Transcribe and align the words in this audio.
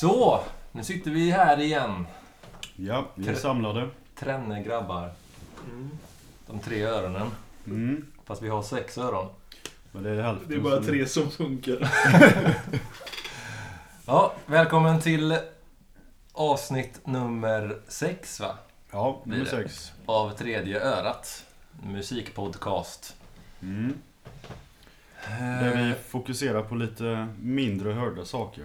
Så, 0.00 0.40
nu 0.72 0.84
sitter 0.84 1.10
vi 1.10 1.30
här 1.30 1.60
igen. 1.60 2.06
Ja, 2.76 3.06
vi 3.14 3.22
är 3.22 3.26
Tre- 3.32 3.36
samlade. 3.40 3.88
Tränne 4.18 4.62
grabbar. 4.62 5.12
De 6.46 6.58
tre 6.58 6.82
öronen. 6.82 7.30
Mm. 7.66 8.06
Fast 8.24 8.42
vi 8.42 8.48
har 8.48 8.62
sex 8.62 8.98
öron. 8.98 9.28
Men 9.92 10.02
det 10.02 10.10
är 10.10 10.22
hälften 10.22 10.48
Det 10.48 10.54
är 10.56 10.60
bara 10.60 10.76
som- 10.76 10.84
tre 10.86 11.06
som 11.06 11.30
funkar. 11.30 11.90
Ja, 14.06 14.32
välkommen 14.46 15.00
till 15.00 15.38
avsnitt 16.32 17.06
nummer 17.06 17.78
sex 17.88 18.40
va? 18.40 18.54
Ja, 18.90 19.20
nummer 19.24 19.44
Blir 19.44 19.44
det. 19.44 19.68
sex. 19.68 19.92
Av 20.06 20.30
Tredje 20.30 20.80
Örat. 20.80 21.44
Musikpodcast. 21.82 23.16
Mm. 23.62 23.94
Där 25.38 25.76
vi 25.76 25.94
fokuserar 26.08 26.62
på 26.62 26.74
lite 26.74 27.28
mindre 27.40 27.92
hörda 27.92 28.24
saker. 28.24 28.64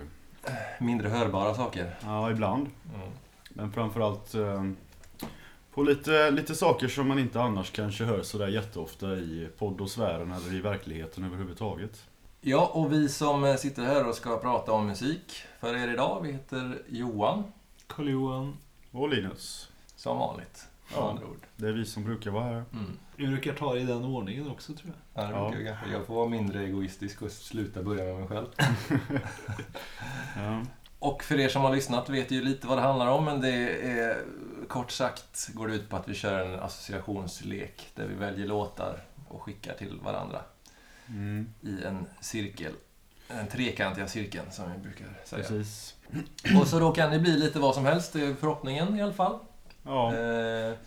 Mindre 0.80 1.10
hörbara 1.10 1.54
saker. 1.54 1.96
Ja, 2.02 2.32
ibland. 2.32 2.70
Mm. 2.96 3.10
Men 3.50 3.72
framförallt 3.72 4.36
eh, 4.36 4.64
på 5.74 5.84
lite, 5.84 6.32
lite 6.32 6.56
saker 6.56 6.88
som 6.88 7.08
man 7.08 7.20
inte 7.20 7.42
annars 7.42 7.72
kanske 7.72 8.04
hör 8.04 8.22
sådär 8.22 8.48
jätteofta 8.48 9.14
i 9.14 9.50
poddosfären 9.58 10.32
eller 10.32 10.54
i 10.54 10.62
verkligheten 10.62 11.24
överhuvudtaget. 11.24 12.06
Ja, 12.42 12.72
och 12.74 12.94
vi 12.94 13.10
som 13.10 13.44
eh, 13.44 13.56
sitter 13.56 13.84
här 13.84 14.08
och 14.08 14.16
ska 14.16 14.38
prata 14.38 14.72
om 14.72 14.88
musik 14.88 15.44
för 15.60 15.76
er 15.76 15.88
idag, 15.94 16.22
vi 16.24 16.32
heter 16.32 16.82
Johan, 16.90 17.44
Karl-Johan. 17.88 18.58
Och 18.92 19.10
Linus, 19.10 19.70
som 19.96 20.18
vanligt. 20.18 20.68
Ja. 20.96 21.10
andra 21.10 21.26
ord. 21.26 21.46
det 21.56 21.68
är 21.68 21.72
vi 21.72 21.86
som 21.86 22.04
brukar 22.04 22.32
vara 22.32 22.44
här. 22.44 22.64
Mm. 22.74 22.98
Vi 23.16 23.28
brukar 23.28 23.54
ta 23.54 23.74
det 23.74 23.80
i 23.80 23.84
den 23.84 24.04
ordningen 24.04 24.50
också 24.52 24.74
tror 24.74 24.94
jag. 25.14 25.24
Ja, 25.24 25.28
det 25.30 25.36
Ja. 25.38 25.50
brukar 25.52 25.72
kanske. 25.72 25.92
Jag 25.98 26.06
får 26.06 26.16
vara 26.16 26.30
mindre 26.30 26.64
egoistisk 26.64 27.22
och 27.22 27.32
sluta 27.32 27.84
börja 27.84 28.04
med 28.04 28.16
mig 28.16 28.28
själv. 28.28 28.48
Ja. 30.38 30.62
Och 31.00 31.24
för 31.24 31.40
er 31.40 31.50
som 31.50 31.62
har 31.62 31.76
lyssnat 31.76 32.10
vet 32.10 32.32
ju 32.32 32.42
lite 32.42 32.68
vad 32.68 32.78
det 32.78 32.82
handlar 32.82 33.08
om, 33.08 33.26
men 33.26 33.42
det 33.42 33.50
är 33.92 34.18
kort 34.68 34.92
sagt 34.92 35.50
går 35.54 35.68
det 35.68 35.76
ut 35.76 35.90
på 35.90 35.96
att 35.98 36.08
vi 36.08 36.14
kör 36.14 36.40
en 36.46 36.60
associationslek 36.60 37.88
där 37.96 38.08
vi 38.08 38.16
väljer 38.16 38.48
låtar 38.48 39.04
och 39.28 39.42
skickar 39.42 39.74
till 39.74 40.00
varandra 40.04 40.42
Mm, 41.08 41.54
i 41.62 41.84
en 41.84 42.06
cirkel. 42.22 42.74
Den 43.28 43.48
trekantiga 43.48 44.08
cirkeln 44.08 44.52
som 44.52 44.72
vi 44.72 44.78
brukar 44.78 45.08
säga. 45.26 45.44
precis. 45.44 45.96
Och 46.62 46.68
så 46.68 46.80
då 46.80 46.92
kan 46.92 47.12
det 47.12 47.20
bli 47.20 47.38
lite 47.38 47.60
vad 47.60 47.76
som 47.76 47.86
helst, 47.86 48.14
det 48.14 48.22
är 48.26 48.34
förhoppningen 48.34 48.96
i 49.00 49.02
alla 49.02 49.14
fall. 49.14 49.40
Ja. 49.84 50.08
Eh, 50.08 50.14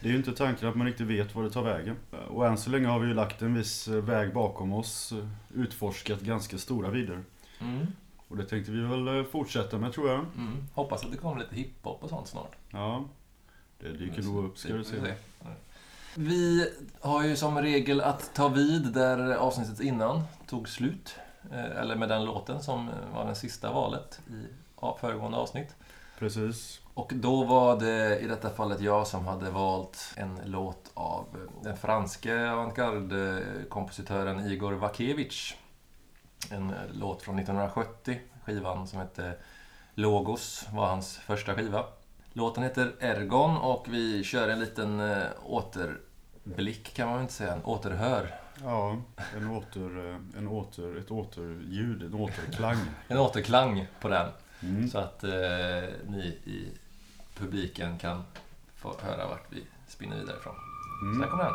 Det 0.00 0.02
är 0.02 0.08
ju 0.08 0.16
inte 0.16 0.32
tanken 0.32 0.68
att 0.68 0.74
man 0.74 0.86
riktigt 0.86 1.06
vet 1.06 1.34
var 1.34 1.42
det 1.42 1.50
tar 1.50 1.62
vägen. 1.62 1.96
Och 2.28 2.46
än 2.46 2.58
så 2.58 2.70
länge 2.70 2.86
har 2.86 2.98
vi 2.98 3.08
ju 3.08 3.14
lagt 3.14 3.42
en 3.42 3.54
viss 3.54 3.88
eh, 3.88 3.94
väg 3.94 4.34
bakom 4.34 4.72
oss, 4.72 5.12
eh, 5.12 5.28
utforskat 5.60 6.20
ganska 6.20 6.58
stora 6.58 6.90
vidder. 6.90 7.22
mm, 7.60 7.86
Och 8.28 8.36
det 8.36 8.44
tänkte 8.44 8.72
vi 8.72 8.80
väl 8.80 9.24
fortsätta 9.24 9.78
med 9.78 9.92
tror 9.92 10.08
jag. 10.10 10.18
mm. 10.18 10.64
Hoppas 10.74 11.04
att 11.04 11.10
det 11.10 11.16
kommer 11.16 11.40
lite 11.40 11.54
hiphop 11.54 12.02
och 12.02 12.08
sånt 12.10 12.28
snart. 12.28 12.52
Ja, 12.70 13.04
det 13.80 13.88
dyker 13.92 14.22
nog 14.22 14.44
upp 14.44 14.58
ska 14.58 14.72
du 14.72 14.84
se. 14.84 14.96
Vi 14.96 15.00
se. 15.08 15.14
Vi 16.14 16.70
har 17.00 17.24
ju 17.24 17.36
som 17.36 17.58
regel 17.58 18.00
att 18.00 18.34
ta 18.34 18.48
vid 18.48 18.92
där 18.92 19.34
avsnittet 19.34 19.80
innan 19.80 20.22
tog 20.46 20.68
slut. 20.68 21.14
Eller 21.52 21.96
med 21.96 22.08
den 22.08 22.24
låten 22.24 22.62
som 22.62 22.90
var 23.14 23.24
den 23.24 23.36
sista 23.36 23.72
valet 23.72 24.20
i 24.30 24.46
föregående 25.00 25.38
avsnitt. 25.38 25.74
Precis. 26.18 26.80
Och 26.96 27.12
då 27.14 27.44
var 27.44 27.80
det 27.80 28.18
i 28.18 28.26
detta 28.26 28.50
fallet 28.50 28.80
jag 28.80 29.06
som 29.06 29.26
hade 29.26 29.50
valt 29.50 30.14
en 30.16 30.40
låt 30.44 30.90
av 30.94 31.26
den 31.62 31.76
franske 31.76 32.50
avantgarde-kompositören 32.50 34.40
Igor 34.40 34.72
Vakevich. 34.72 35.54
En 36.50 36.70
eh, 36.70 36.76
låt 36.92 37.22
från 37.22 37.38
1970. 37.38 38.20
Skivan 38.44 38.86
som 38.86 38.98
hette 38.98 39.34
Logos 39.94 40.66
var 40.72 40.86
hans 40.86 41.16
första 41.16 41.54
skiva. 41.54 41.84
Låten 42.32 42.62
heter 42.62 42.94
Ergon 43.00 43.56
och 43.56 43.86
vi 43.88 44.24
kör 44.24 44.48
en 44.48 44.60
liten 44.60 45.00
eh, 45.00 45.26
återblick 45.44 46.94
kan 46.94 47.06
man 47.06 47.16
väl 47.16 47.22
inte 47.22 47.34
säga, 47.34 47.52
en 47.52 47.64
återhör. 47.64 48.34
Ja, 48.64 48.96
en 49.36 49.50
åter, 49.50 50.10
eh, 50.10 50.38
en 50.38 50.48
åter, 50.48 50.98
ett 50.98 51.10
återljud, 51.10 52.02
en 52.02 52.14
återklang. 52.14 52.76
En 53.08 53.18
återklang 53.18 53.86
på 54.00 54.08
den. 54.08 54.28
Mm. 54.62 54.88
Så 54.88 54.98
att 54.98 55.24
eh, 55.24 55.30
ni 56.06 56.38
i 56.44 56.72
publiken 57.38 57.98
kan 57.98 58.22
få 58.76 58.96
höra 59.02 59.26
vart 59.28 59.46
vi 59.52 59.66
spinner 59.88 60.16
vidare 60.16 60.36
ifrån. 60.36 60.54
Så 61.00 61.06
här 61.06 61.14
Mm. 61.16 61.28
kommer 61.30 61.44
den. 61.44 61.52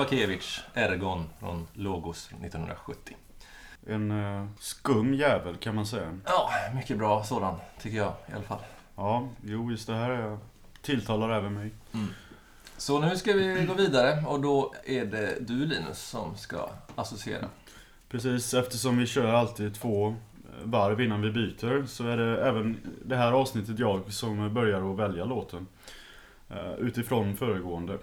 Igor 0.00 0.04
Bakevich, 0.04 0.60
Ergon 0.74 1.24
från 1.40 1.66
Logos 1.74 2.26
från 2.26 2.44
1970. 2.44 3.16
En 3.86 4.10
eh, 4.10 4.46
skum 4.58 5.14
jävel 5.14 5.56
kan 5.56 5.74
man 5.74 5.86
säga. 5.86 6.18
Ja, 6.24 6.50
mycket 6.74 6.98
bra 6.98 7.24
sådan, 7.24 7.54
tycker 7.80 7.96
jag 7.96 8.12
i 8.28 8.32
alla 8.32 8.42
fall. 8.42 8.58
Ja, 8.96 9.28
jo 9.44 9.70
just 9.70 9.86
det 9.86 9.94
här 9.94 10.10
är, 10.10 10.38
tilltalar 10.82 11.30
även 11.30 11.54
mig. 11.54 11.70
Så 12.76 13.00
nu 13.00 13.16
ska 13.16 13.32
vi 13.32 13.64
gå 13.66 13.74
vidare 13.74 14.24
och 14.26 14.40
då 14.40 14.74
är 14.84 15.04
det 15.04 15.36
du 15.40 15.66
Linus 15.66 15.98
som 16.02 16.36
ska 16.36 16.68
associera. 16.94 17.46
Precis, 18.08 18.54
eftersom 18.54 18.98
vi 18.98 19.06
kör 19.06 19.34
alltid 19.34 19.74
två 19.74 20.08
eh, 20.08 20.14
varv 20.64 21.00
innan 21.00 21.20
vi 21.22 21.30
byter 21.30 21.86
så 21.86 22.06
är 22.08 22.16
det 22.16 22.44
även 22.48 22.76
det 23.04 23.16
här 23.16 23.32
avsnittet 23.32 23.78
jag 23.78 24.12
som 24.12 24.54
börjar 24.54 24.90
att 24.92 24.98
välja 24.98 25.24
låten. 25.24 25.66
eh, 26.50 26.72
Utifrån 26.78 27.36
föregående. 27.36 27.98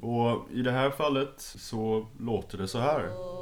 Och 0.00 0.50
i 0.50 0.62
det 0.62 0.70
här 0.70 0.90
fallet 0.90 1.40
så 1.40 2.06
låter 2.18 2.58
det 2.58 2.68
så 2.68 2.78
här. 2.78 3.35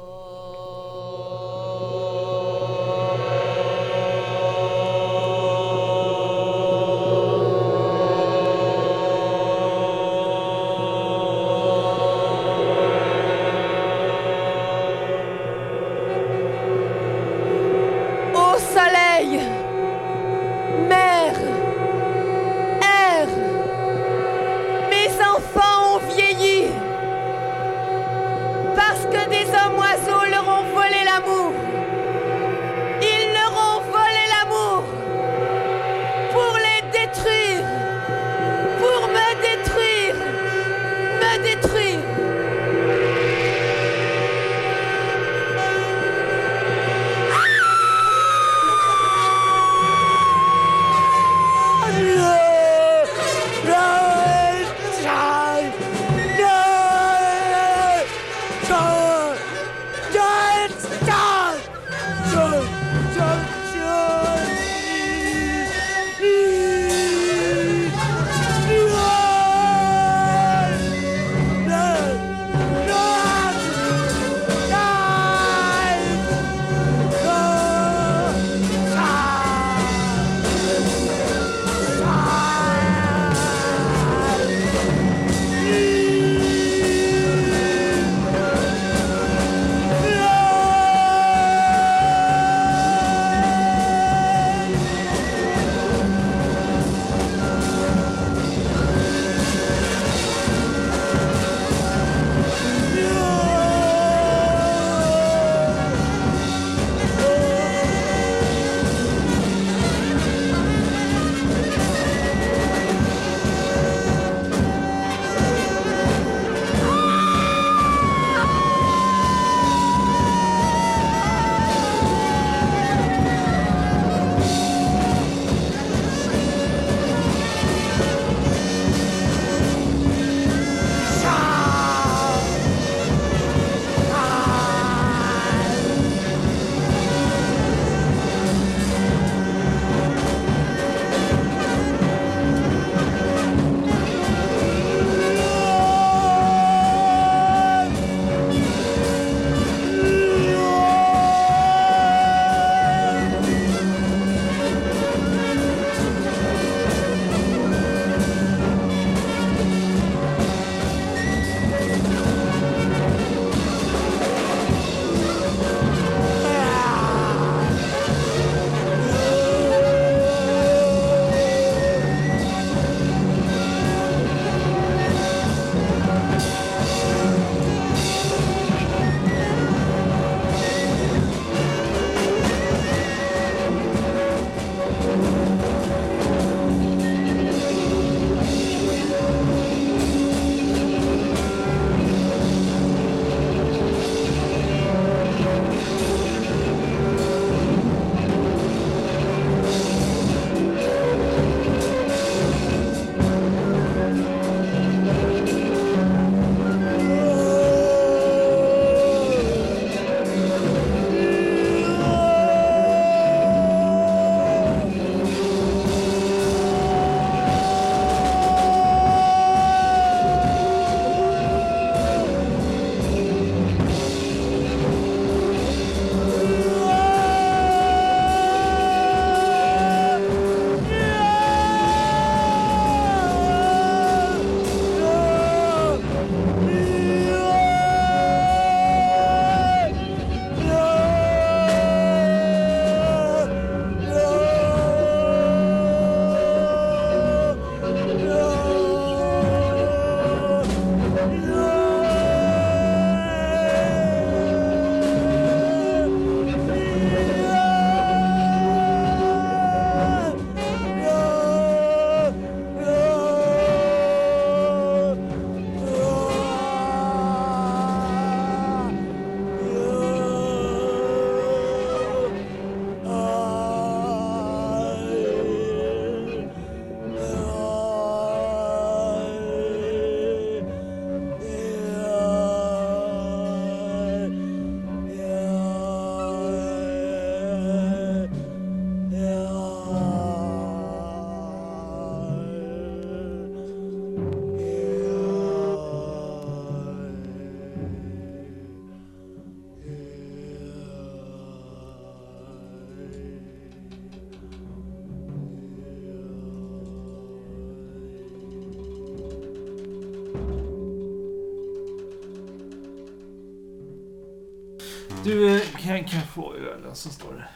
Som 316.95 317.11
står 317.11 317.33
där? 317.33 317.49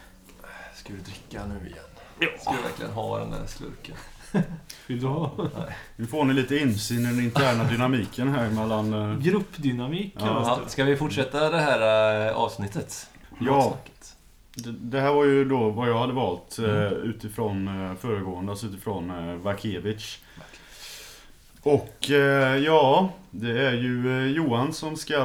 Ska 0.75 0.93
du 0.93 1.00
dricka 1.00 1.46
nu 1.46 1.67
igen? 1.69 2.39
Ska 2.41 2.51
du 2.51 2.62
verkligen 2.62 2.91
ha 2.91 3.19
den 3.19 3.31
där 3.31 3.46
slurken? 3.46 3.96
Vill 4.88 5.01
du 5.01 5.08
ha? 5.08 5.31
Nu 5.96 6.05
får 6.08 6.25
ni 6.25 6.34
lite 6.34 6.58
insyn 6.58 7.00
i 7.00 7.03
den 7.05 7.19
interna 7.19 7.63
dynamiken 7.63 8.27
här 8.36 8.50
mellan... 8.50 8.93
eh, 8.93 9.17
Gruppdynamik 9.19 10.13
Ja. 10.19 10.25
Ja, 10.48 10.60
det. 10.63 10.69
ska 10.69 10.84
vi 10.84 10.96
fortsätta 10.98 11.50
det 11.50 11.60
här 11.60 12.27
eh, 12.27 12.36
avsnittet? 12.36 13.08
Ja. 13.39 13.77
Det, 14.55 14.72
det 14.72 15.00
här 15.01 15.13
var 15.13 15.25
ju 15.25 15.46
då 15.46 15.69
vad 15.69 15.89
jag 15.89 16.00
hade 16.00 16.13
valt 16.13 16.60
eh, 16.60 16.84
utifrån 16.91 17.67
eh, 17.89 17.96
föregående, 17.96 18.51
alltså 18.51 18.65
utifrån 18.65 19.41
Vakevic. 19.41 20.17
Och 21.62 22.10
ja, 22.63 23.10
det 23.31 23.62
är 23.67 23.74
ju 23.74 24.25
Johan 24.36 24.74
som 24.74 24.96
ska, 24.96 25.17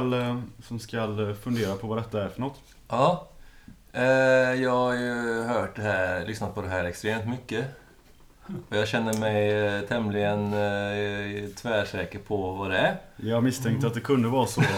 som 0.63 0.79
ska 0.79 1.33
fundera 1.43 1.75
på 1.75 1.87
vad 1.87 1.97
detta 1.97 2.23
är 2.23 2.29
för 2.29 2.41
något. 2.41 2.59
Ja. 2.87 3.27
Eh, 3.97 4.61
jag 4.61 4.71
har 4.71 4.93
ju 4.93 5.43
hört 5.43 5.75
det 5.75 5.81
här, 5.81 6.25
lyssnat 6.25 6.55
på 6.55 6.61
det 6.61 6.69
här 6.69 6.83
extremt 6.83 7.27
mycket. 7.27 7.65
Och 8.69 8.77
jag 8.77 8.87
känner 8.87 9.13
mig 9.13 9.51
eh, 9.51 9.81
tämligen 9.81 10.53
eh, 10.53 11.49
tvärsäker 11.49 12.19
på 12.19 12.51
vad 12.51 12.71
det 12.71 12.77
är. 12.77 12.97
Jag 13.15 13.43
misstänkte 13.43 13.87
att 13.87 13.93
det 13.93 13.99
kunde 13.99 14.29
vara 14.29 14.47
så. 14.47 14.61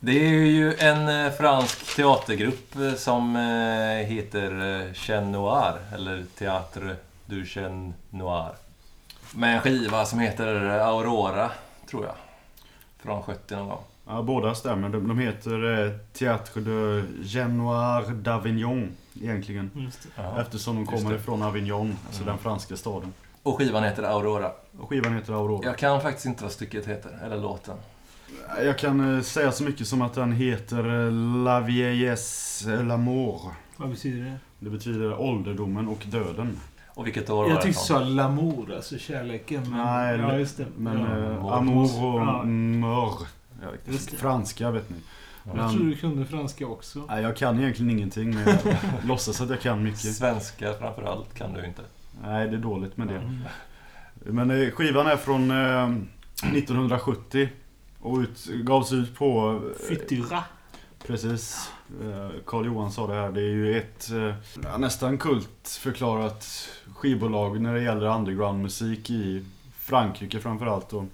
Det 0.00 0.26
är 0.26 0.30
ju 0.30 0.74
en 0.74 1.32
fransk 1.32 1.96
teatergrupp 1.96 2.74
som 2.96 3.36
heter 4.06 4.94
Chien 4.94 5.32
Noir, 5.32 5.74
eller 5.94 6.24
Théâtre 6.38 6.96
du 7.26 7.46
Chien 7.46 7.94
Noir. 8.10 8.52
Med 9.34 9.54
en 9.54 9.60
skiva 9.60 10.04
som 10.04 10.18
heter 10.18 10.46
Aurora, 10.64 11.50
tror 11.90 12.04
jag. 12.04 12.14
Från 13.02 13.22
70 13.22 13.56
någon 13.56 13.68
gång. 13.68 13.84
Ja, 14.06 14.22
båda 14.22 14.54
stämmer. 14.54 14.88
De, 14.88 15.08
de 15.08 15.18
heter 15.18 15.84
eh, 15.86 15.90
Théâtre 16.12 16.60
de 16.60 17.02
Genoir 17.24 18.02
d'Avignon 18.02 18.88
egentligen. 19.22 19.70
Just 19.74 20.08
det. 20.16 20.40
Eftersom 20.40 20.74
de 20.74 20.80
Just 20.80 20.92
kommer 20.92 21.10
det. 21.10 21.16
ifrån 21.20 21.42
Avignon, 21.42 21.96
alltså 22.06 22.22
Mm. 22.22 22.34
den 22.34 22.42
franska 22.42 22.76
staden. 22.76 23.12
Och 23.42 23.58
skivan 23.58 23.84
heter 23.84 24.02
Aurora. 24.02 24.50
Och 24.78 24.88
skivan 24.88 25.14
heter 25.14 25.32
Aurora. 25.32 25.60
Jag 25.64 25.78
kan 25.78 26.00
faktiskt 26.00 26.26
inte 26.26 26.42
vad 26.42 26.52
stycket 26.52 26.86
heter, 26.86 27.18
eller 27.24 27.36
låten. 27.36 27.76
Jag 28.64 28.78
kan 28.78 29.16
eh, 29.16 29.22
säga 29.22 29.52
så 29.52 29.64
mycket 29.64 29.86
som 29.86 30.02
att 30.02 30.14
den 30.14 30.32
heter 30.32 31.06
eh, 31.06 31.12
La 31.44 31.60
vieillesse 31.60 32.74
et 32.74 32.80
l'amour. 32.80 33.40
Vad 33.76 33.90
betyder 33.90 34.24
det? 34.24 34.36
Det 34.58 34.70
betyder 34.70 35.20
ålderdomen 35.20 35.88
och 35.88 36.04
döden. 36.10 36.60
Och 36.88 37.06
vilket 37.06 37.30
år 37.30 37.36
var 37.42 37.48
Jag 37.48 37.58
det 37.58 37.62
tyckte 37.62 37.80
du 37.80 37.86
sa 37.86 38.00
l'amour, 38.00 38.76
alltså 38.76 38.98
kärleken. 38.98 39.62
Men... 39.70 39.86
Nej, 39.86 40.18
ja, 40.20 40.38
just 40.38 40.56
det. 40.56 40.66
Men 40.78 41.00
ja. 41.00 41.16
eh, 41.16 41.40
mor. 41.42 41.54
amour 41.54 42.04
och 42.04 42.20
Ja. 42.20 42.42
mör. 42.44 43.12
Franska 44.16 44.70
vet 44.70 44.90
ni. 44.90 44.96
Jag 45.46 45.56
men- 45.56 45.70
tror 45.76 45.84
du 45.86 45.96
kunde 45.96 46.26
franska 46.26 46.66
också. 46.66 47.04
Nej, 47.08 47.22
jag 47.22 47.36
kan 47.36 47.60
egentligen 47.60 47.90
ingenting 47.90 48.34
men 48.34 48.46
jag 48.48 48.58
låtsas 49.06 49.40
att 49.40 49.50
jag 49.50 49.60
kan 49.60 49.82
mycket. 49.82 50.14
Svenska 50.14 50.74
framförallt 50.74 51.34
kan 51.34 51.52
du 51.52 51.66
inte. 51.66 51.82
Nej, 52.22 52.48
det 52.48 52.56
är 52.56 52.60
dåligt 52.60 52.96
med 52.96 53.08
det. 53.08 53.16
Mm. 53.16 53.40
Men 54.14 54.50
eh, 54.50 54.70
skivan 54.70 55.06
är 55.06 55.16
från 55.16 55.50
eh, 55.50 55.84
1970 56.56 57.48
och 58.00 58.18
ut, 58.18 58.46
gavs 58.46 58.92
ut 58.92 59.14
på... 59.16 59.60
eh, 59.80 59.88
Fyttyra. 59.88 60.44
Precis. 61.06 61.70
Eh, 62.02 62.30
Carl 62.46 62.66
Johan 62.66 62.92
sa 62.92 63.06
det 63.06 63.14
här. 63.14 63.32
Det 63.32 63.40
är 63.40 63.52
ju 63.52 63.78
ett 63.78 64.10
eh, 64.10 64.78
nästan 64.78 65.18
kultförklarat 65.18 66.68
skivbolag 66.94 67.60
när 67.60 67.74
det 67.74 67.82
gäller 67.82 68.06
undergroundmusik 68.16 69.10
i 69.10 69.44
Frankrike 69.78 70.40
framförallt. 70.40 70.92
Och 70.92 71.04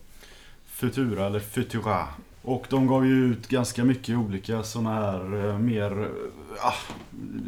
Futura 0.67 1.27
eller 1.27 1.41
Futura. 1.41 2.07
Och 2.43 2.67
de 2.71 2.87
gav 2.87 3.07
ju 3.07 3.13
ut 3.13 3.49
ganska 3.49 3.85
mycket 3.85 4.17
olika 4.17 4.63
såna 4.63 4.95
här 4.95 5.49
eh, 5.49 5.59
mer 5.59 6.03
eh, 6.03 6.67
ah, 6.67 6.75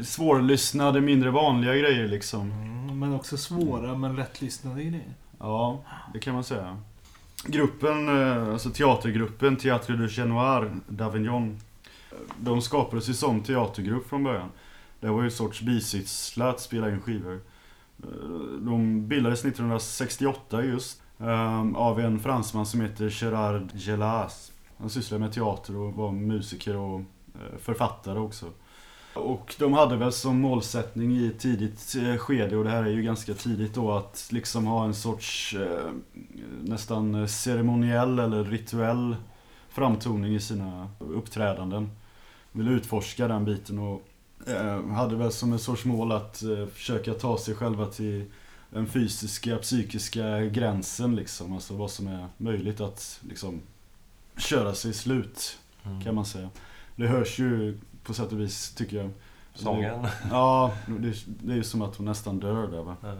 svårlyssnade, 0.04 1.00
mindre 1.00 1.30
vanliga 1.30 1.76
grejer 1.76 2.08
liksom. 2.08 2.50
Mm, 2.50 2.98
men 2.98 3.14
också 3.14 3.36
svåra 3.36 3.94
men 3.98 4.16
lättlyssnade 4.16 4.84
grejer. 4.84 5.14
Ja, 5.38 5.82
det 6.12 6.18
kan 6.18 6.34
man 6.34 6.44
säga. 6.44 6.78
Gruppen, 7.46 8.08
eh, 8.08 8.48
alltså 8.52 8.70
teatergruppen 8.70 9.56
Théâtre 9.56 9.96
du 9.96 10.08
Genoir 10.08 10.70
d'Avignon. 10.88 11.56
De 12.40 12.62
skapades 12.62 13.08
ju 13.08 13.14
som 13.14 13.42
teatergrupp 13.42 14.08
från 14.08 14.24
början. 14.24 14.48
Det 15.00 15.08
var 15.08 15.20
ju 15.20 15.24
en 15.24 15.30
sorts 15.30 15.60
bisyssla 15.60 16.48
att 16.48 16.60
spela 16.60 16.90
in 16.90 17.00
skivor. 17.00 17.40
De 18.60 19.08
bildades 19.08 19.44
1968 19.44 20.64
just. 20.64 21.02
Av 21.74 22.00
en 22.00 22.20
fransman 22.20 22.66
som 22.66 22.80
heter 22.80 23.22
Gerard 23.22 23.68
Gelas. 23.74 24.52
Han 24.78 24.90
sysslade 24.90 25.24
med 25.24 25.32
teater 25.32 25.76
och 25.76 25.92
var 25.92 26.12
musiker 26.12 26.76
och 26.76 27.00
eh, 27.34 27.58
författare 27.58 28.18
också. 28.18 28.46
Och 29.14 29.54
de 29.58 29.72
hade 29.72 29.96
väl 29.96 30.12
som 30.12 30.40
målsättning 30.40 31.16
i 31.16 31.26
ett 31.26 31.38
tidigt 31.38 31.94
eh, 31.98 32.16
skede, 32.16 32.56
och 32.56 32.64
det 32.64 32.70
här 32.70 32.84
är 32.84 32.90
ju 32.90 33.02
ganska 33.02 33.34
tidigt 33.34 33.74
då, 33.74 33.92
att 33.92 34.28
liksom 34.32 34.66
ha 34.66 34.84
en 34.84 34.94
sorts 34.94 35.54
eh, 35.54 35.90
nästan 36.62 37.28
ceremoniell 37.28 38.18
eller 38.18 38.44
rituell 38.44 39.16
framtoning 39.68 40.34
i 40.34 40.40
sina 40.40 40.88
uppträdanden. 40.98 41.90
Ville 42.52 42.70
utforska 42.70 43.28
den 43.28 43.44
biten 43.44 43.78
och 43.78 44.02
eh, 44.46 44.86
hade 44.86 45.16
väl 45.16 45.32
som 45.32 45.52
en 45.52 45.58
sorts 45.58 45.84
mål 45.84 46.12
att 46.12 46.42
eh, 46.42 46.66
försöka 46.66 47.14
ta 47.14 47.38
sig 47.38 47.54
själva 47.54 47.86
till 47.86 48.24
den 48.70 48.86
fysiska, 48.86 49.56
psykiska 49.56 50.40
gränsen 50.40 51.16
liksom. 51.16 51.52
Alltså 51.52 51.74
vad 51.74 51.90
som 51.90 52.06
är 52.06 52.26
möjligt 52.36 52.80
att 52.80 53.20
liksom 53.28 53.60
köra 54.42 54.74
sig 54.74 54.92
slut 54.94 55.58
kan 56.04 56.14
man 56.14 56.26
säga. 56.26 56.50
Det 56.96 57.06
hörs 57.06 57.38
ju 57.38 57.78
på 58.04 58.14
sätt 58.14 58.32
och 58.32 58.40
vis 58.40 58.74
tycker 58.74 58.96
jag. 58.96 59.10
Sången. 59.54 60.06
Ja, 60.30 60.74
det, 60.86 61.14
det 61.26 61.52
är 61.52 61.56
ju 61.56 61.64
som 61.64 61.82
att 61.82 61.96
hon 61.96 62.06
nästan 62.06 62.38
dör 62.40 62.66
där 62.68 62.82
va. 62.82 62.96
Ja. 63.02 63.14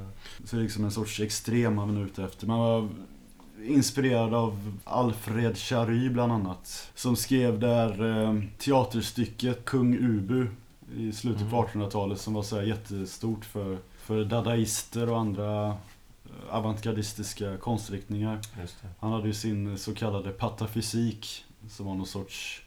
Så 0.45 0.57
det 0.57 0.63
är 0.63 0.65
liksom 0.65 0.85
en 0.85 0.91
sorts 0.91 1.21
extrem 1.21 1.75
man 1.75 1.97
är 1.97 2.05
ute 2.05 2.25
efter. 2.25 2.47
Man 2.47 2.59
var 2.59 2.89
inspirerad 3.65 4.35
av 4.35 4.79
Alfred 4.85 5.57
Jarry 5.57 6.09
bland 6.09 6.33
annat. 6.33 6.91
Som 6.95 7.17
skrev 7.17 7.61
där 7.61 8.23
eh, 8.23 8.43
teaterstycket 8.59 9.65
Kung 9.65 9.99
Ubu 9.99 10.47
i 10.97 11.13
slutet 11.13 11.51
på 11.51 11.57
Mm. 11.57 11.69
1800-talet 11.69 12.21
som 12.21 12.35
var 12.35 12.43
så 12.43 12.57
här 12.57 12.63
jättestort 12.63 13.45
för, 13.45 13.79
för 13.97 14.25
dadaister 14.25 15.11
och 15.11 15.19
andra 15.21 15.77
avantgardistiska 16.51 17.57
konstriktningar. 17.57 18.41
Just 18.61 18.83
det. 18.83 18.89
Han 19.01 19.13
hade 19.13 19.27
ju 19.27 19.35
sin 19.35 19.79
så 19.79 19.95
kallade 19.95 20.31
patafysik 20.31 21.45
som 21.69 21.87
var 21.87 21.95
någon 21.95 22.07
sorts 22.07 22.63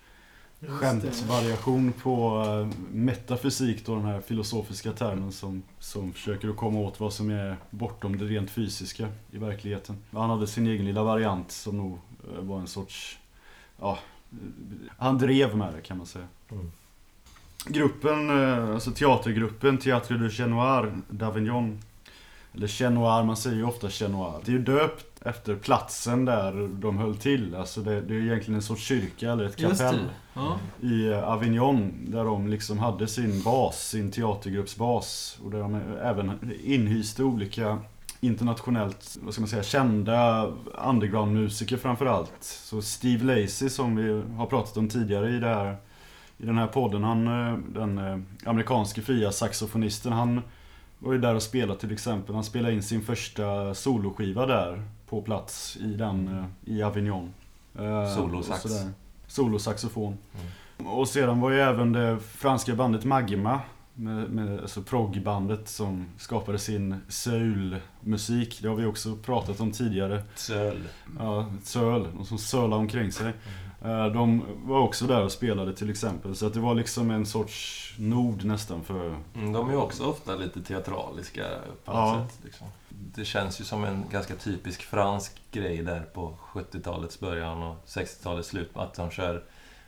skämtsvariation 0.68 1.94
på 1.94 2.44
eh, 2.48 2.80
metafysik 2.92 3.86
då 3.86 3.96
den 3.96 4.06
här 4.06 4.22
filosofiska 4.22 4.92
termen 4.92 5.32
som, 5.32 5.64
som 5.80 6.14
försöker 6.14 6.50
att 6.50 6.56
komma 6.56 6.80
åt 6.80 7.00
vad 7.00 7.14
som 7.14 7.30
är 7.30 7.58
bortom 7.70 8.18
det 8.18 8.26
rent 8.26 8.50
fysiska 8.50 9.08
i 9.32 9.38
verkligheten. 9.38 9.98
Han 10.12 10.30
hade 10.30 10.48
sin 10.48 10.68
egen 10.68 10.86
lilla 10.86 11.04
variant 11.04 11.52
som 11.52 11.78
nog 11.78 12.00
eh, 12.34 12.44
var 12.44 12.60
en 12.60 12.68
sorts, 12.68 13.20
ja, 13.80 14.00
han 14.98 15.18
drev 15.18 15.58
med 15.58 15.74
det 15.74 15.82
kan 15.82 15.98
man 15.98 16.06
säga. 16.06 16.28
Mm. 16.52 16.72
Gruppen, 17.68 18.30
eh, 18.30 18.70
alltså 18.70 18.92
teatergruppen 18.92 19.78
Théâtre 19.78 20.18
du 20.18 20.30
Chenoir 20.30 21.02
d'Avignon 21.10 21.78
eller 22.56 22.68
Chenoir, 22.68 23.24
man 23.24 23.38
säger 23.38 23.58
ju 23.58 23.66
ofta 23.66 23.90
Chenoir. 23.90 24.34
Det 24.46 24.52
är 24.52 24.54
ju 24.54 24.62
döpt 24.62 25.22
efter 25.26 25.56
platsen 25.56 26.26
där 26.26 26.68
de 26.68 26.98
höll 26.98 27.18
till. 27.18 27.56
Alltså 27.56 27.82
det, 27.82 28.02
det 28.02 28.16
är 28.16 28.22
egentligen 28.22 28.56
en 28.56 28.62
sorts 28.62 28.82
kyrka 28.82 29.32
eller 29.32 29.46
ett 29.46 29.56
kapell. 29.56 30.00
Ja. 30.34 30.60
i 30.82 31.08
eh, 31.08 31.24
Avignon 31.24 31.94
där 32.08 32.26
de 32.26 32.48
liksom 32.48 32.80
hade 32.80 33.08
sin 33.08 33.44
bas, 33.44 33.90
sin 33.90 34.12
teatergruppsbas 34.12 35.38
och 35.44 35.52
där 35.52 35.60
de 35.60 35.82
även 36.02 36.52
inhyste 36.64 37.24
olika 37.24 37.80
internationellt, 38.20 39.18
vad 39.22 39.34
ska 39.34 39.42
man 39.42 39.50
säga, 39.50 39.64
kända 39.64 40.46
undergroundmusiker 40.88 41.78
framförallt. 41.78 42.34
Så 42.40 42.82
Steve 42.82 43.24
Lacy 43.24 43.70
som 43.70 43.96
vi 43.96 44.24
har 44.38 44.46
pratat 44.46 44.78
om 44.78 44.90
tidigare 44.90 45.30
i, 45.30 45.40
det 45.40 45.48
här, 45.48 45.78
i 46.38 46.46
den 46.46 46.58
här 46.58 46.68
podden, 46.68 47.04
han, 47.04 47.28
eh, 47.28 47.58
den 47.68 47.98
eh, 47.98 48.50
amerikanske 48.50 49.02
fria 49.02 49.32
saxofonisten, 49.32 50.12
han 50.12 50.42
var 51.00 51.14
ju 51.14 51.20
där 51.20 51.36
och 51.36 51.44
spelade 51.44 51.80
till 51.80 51.92
exempel. 51.92 52.36
Han 52.36 52.44
spelade 52.44 52.74
in 52.74 52.84
sin 52.84 53.02
första 53.02 53.74
soloskiva 53.74 54.46
där 54.46 54.84
på 55.10 55.22
plats 55.22 55.78
i 55.78 55.94
den, 55.94 56.28
eh, 56.28 56.74
i 56.76 56.84
Avignon. 56.84 57.34
Eh, 57.80 58.16
Solosax. 58.16 58.66
Solosaxofon. 59.28 60.18
Och 60.78 61.08
sedan 61.08 61.42
var 61.42 61.52
ju 61.52 61.60
även 61.60 61.94
det 61.94 62.20
franska 62.20 62.76
bandet 62.76 63.06
Magma 63.06 63.62
med, 63.94 64.30
med 64.30 64.60
alltså 64.60 64.82
proggbandet 64.82 65.70
som 65.70 66.06
skapade 66.18 66.60
sin 66.60 66.96
soul-musik. 67.08 68.60
Det 68.62 68.68
har 68.68 68.76
vi 68.76 68.86
också 68.86 69.16
pratat 69.16 69.60
om 69.60 69.72
tidigare. 69.72 70.24
Söl. 70.36 70.78
Ja, 71.20 71.46
söl, 71.64 72.08
de 72.16 72.26
som 72.26 72.38
sölar 72.38 72.78
omkring 72.78 73.12
sig. 73.12 73.34
Eh, 73.86 74.06
De 74.06 74.44
var 74.66 74.80
också 74.80 75.06
där 75.08 75.24
och 75.24 75.32
spelade 75.32 75.74
till 75.76 75.90
exempel. 75.90 76.36
Så 76.36 76.48
att 76.48 76.54
det 76.54 76.60
var 76.60 76.76
liksom 76.76 77.12
en 77.12 77.26
sorts 77.26 77.94
nod 78.00 78.46
nästan 78.46 78.84
för... 78.84 79.16
Mm, 79.36 79.54
de 79.54 79.68
är 79.68 79.72
ju 79.74 79.80
också 79.80 80.06
ofta 80.06 80.36
lite 80.36 80.62
teatraliska 80.64 81.44
på 81.86 81.92
något 81.94 82.00
Ja. 82.18 82.28
sätt. 82.30 82.40
Liksom. 82.44 82.68
Det 82.90 83.26
känns 83.26 83.62
ju 83.62 83.64
som 83.64 83.84
en 83.84 84.06
ganska 84.12 84.36
typisk 84.36 84.82
fransk 84.82 85.42
grej 85.52 85.78
där 85.84 86.00
på 86.02 86.34
70-talets 86.54 87.20
början 87.20 87.64
och 87.64 87.76
60-talets 87.86 88.48
slut. 88.50 88.70
Att 88.74 88.94
de 88.94 89.12
kör 89.12 89.44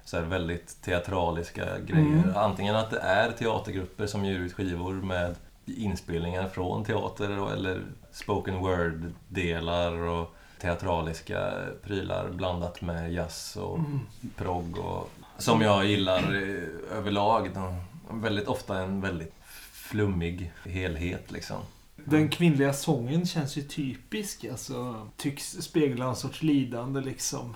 så 0.05 0.17
här 0.17 0.23
väldigt 0.23 0.81
teatraliska 0.81 1.65
grejer. 1.79 2.07
Mm. 2.23 2.31
Antingen 2.35 2.75
att 2.75 2.89
det 2.91 2.99
är 2.99 3.31
teatergrupper 3.31 4.07
som 4.07 4.25
ger 4.25 4.39
ut 4.39 4.53
skivor 4.53 4.93
med 4.93 5.35
inspelningar 5.65 6.47
från 6.47 6.83
teater 6.85 7.53
eller 7.53 7.81
spoken 8.11 8.55
word-delar 8.59 9.91
och 9.91 10.35
teatraliska 10.61 11.51
prylar 11.83 12.29
blandat 12.29 12.81
med 12.81 13.13
jazz 13.13 13.55
och 13.57 13.77
Mm. 13.77 13.99
progg 14.35 14.77
och 14.77 15.09
som 15.37 15.61
jag 15.61 15.85
gillar 15.85 16.19
eh, 16.35 16.97
överlag. 16.97 17.53
De- 17.53 17.81
Väldigt 18.21 18.47
ofta 18.47 18.79
en 18.81 19.01
väldigt 19.01 19.33
flummig 19.71 20.51
helhet 20.65 21.31
liksom. 21.31 21.57
Den 22.05 22.29
kvinnliga 22.29 22.73
sången 22.73 23.25
känns 23.25 23.57
ju 23.57 23.61
typisk. 23.61 24.45
Alltså, 24.51 25.07
tycks 25.17 25.43
spegla 25.51 26.05
en 26.05 26.15
sorts 26.15 26.43
lidande 26.43 27.01
liksom. 27.01 27.55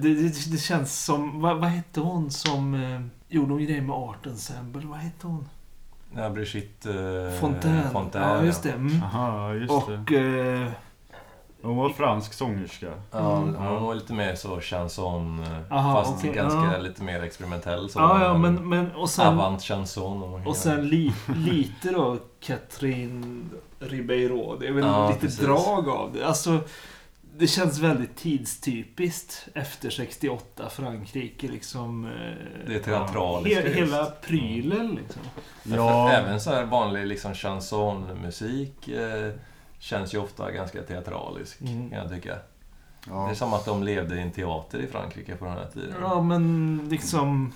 Det, 0.00 0.14
det, 0.14 0.50
det 0.52 0.58
känns 0.58 1.04
som... 1.04 1.40
Vad, 1.40 1.58
vad 1.60 1.70
hette 1.70 2.00
hon 2.00 2.30
som 2.30 2.74
eh, 2.74 3.00
gjorde 3.28 3.52
hon 3.52 3.64
grejer 3.64 3.80
med 3.82 3.96
Art 3.96 4.26
Ensemble? 4.26 4.86
Vad 4.86 4.98
hette 4.98 5.26
hon? 5.26 5.48
Ja, 6.16 6.30
Brigitte 6.30 6.90
eh, 7.32 7.40
Fontaine. 7.40 7.90
Fontaine, 7.92 8.24
ja, 8.28 8.44
just 8.44 8.62
det. 8.62 8.72
Mm. 8.72 9.02
Aha, 9.02 9.54
just 9.54 9.86
det. 9.86 9.94
Och... 9.98 10.12
Eh, 10.12 10.70
Hon 11.66 11.76
var 11.76 11.88
fransk 11.90 12.32
sångerska. 12.32 12.86
Ja, 13.10 13.36
Mm. 13.38 13.54
hon 13.54 13.82
var 13.82 13.94
lite 13.94 14.12
mer 14.12 14.34
så 14.34 14.60
chanson, 14.60 15.44
Aha, 15.70 16.02
fast 16.04 16.18
okej, 16.18 16.32
ganska 16.34 16.72
ja. 16.72 16.78
lite 16.78 17.02
mer 17.02 17.22
experimentell. 17.22 17.90
Så 17.90 17.98
ja, 17.98 18.24
ja, 18.24 18.38
men, 18.38 18.68
men... 18.68 18.92
Och 18.94 19.10
sen... 19.10 19.26
Avant 19.26 19.62
chanson. 19.62 20.46
Och 20.46 20.56
sen 20.56 20.88
li, 20.88 21.12
lite 21.36 21.90
då 21.90 22.16
Catherine 22.40 23.44
Ribeiro. 23.78 24.56
Det 24.60 24.66
är 24.68 24.72
väl 24.72 24.84
Ja, 24.84 25.08
lite 25.08 25.20
precis. 25.20 25.40
drag 25.40 25.88
av 25.88 26.12
det. 26.12 26.26
Alltså, 26.26 26.58
det 27.38 27.46
känns 27.46 27.78
väldigt 27.78 28.16
tidstypiskt 28.16 29.48
efter 29.54 29.90
68 29.90 30.68
Frankrike 30.70 31.48
liksom. 31.48 32.04
eh, 32.04 32.10
Det 32.66 32.74
är 32.74 32.78
teatraliskt. 32.82 33.60
he, 33.62 33.68
hela 33.72 34.04
prylen 34.04 34.94
liksom. 35.02 35.22
Ja, 35.62 36.10
Även 36.10 36.40
så 36.40 36.50
här 36.50 36.64
vanlig 36.64 37.06
liksom 37.06 37.34
chansonmusik 37.34 38.88
eh, 38.88 39.32
känns 39.86 40.14
ju 40.14 40.18
ofta 40.18 40.50
ganska 40.52 40.82
teatralisk, 40.82 41.60
Mm. 41.60 41.90
kan 41.90 41.98
jag 41.98 42.08
tycka. 42.10 42.34
Det 42.34 42.40
ja. 43.10 43.30
är 43.30 43.34
som 43.34 43.54
att 43.54 43.64
de 43.64 43.82
levde 43.82 44.16
i 44.16 44.20
en 44.20 44.30
teater 44.32 44.78
i 44.78 44.86
Frankrike 44.86 45.36
på 45.36 45.44
den 45.44 45.54
här 45.54 45.66
tiden. 45.74 45.94
Ja, 46.00 46.22
men 46.22 46.80
liksom 46.90 47.52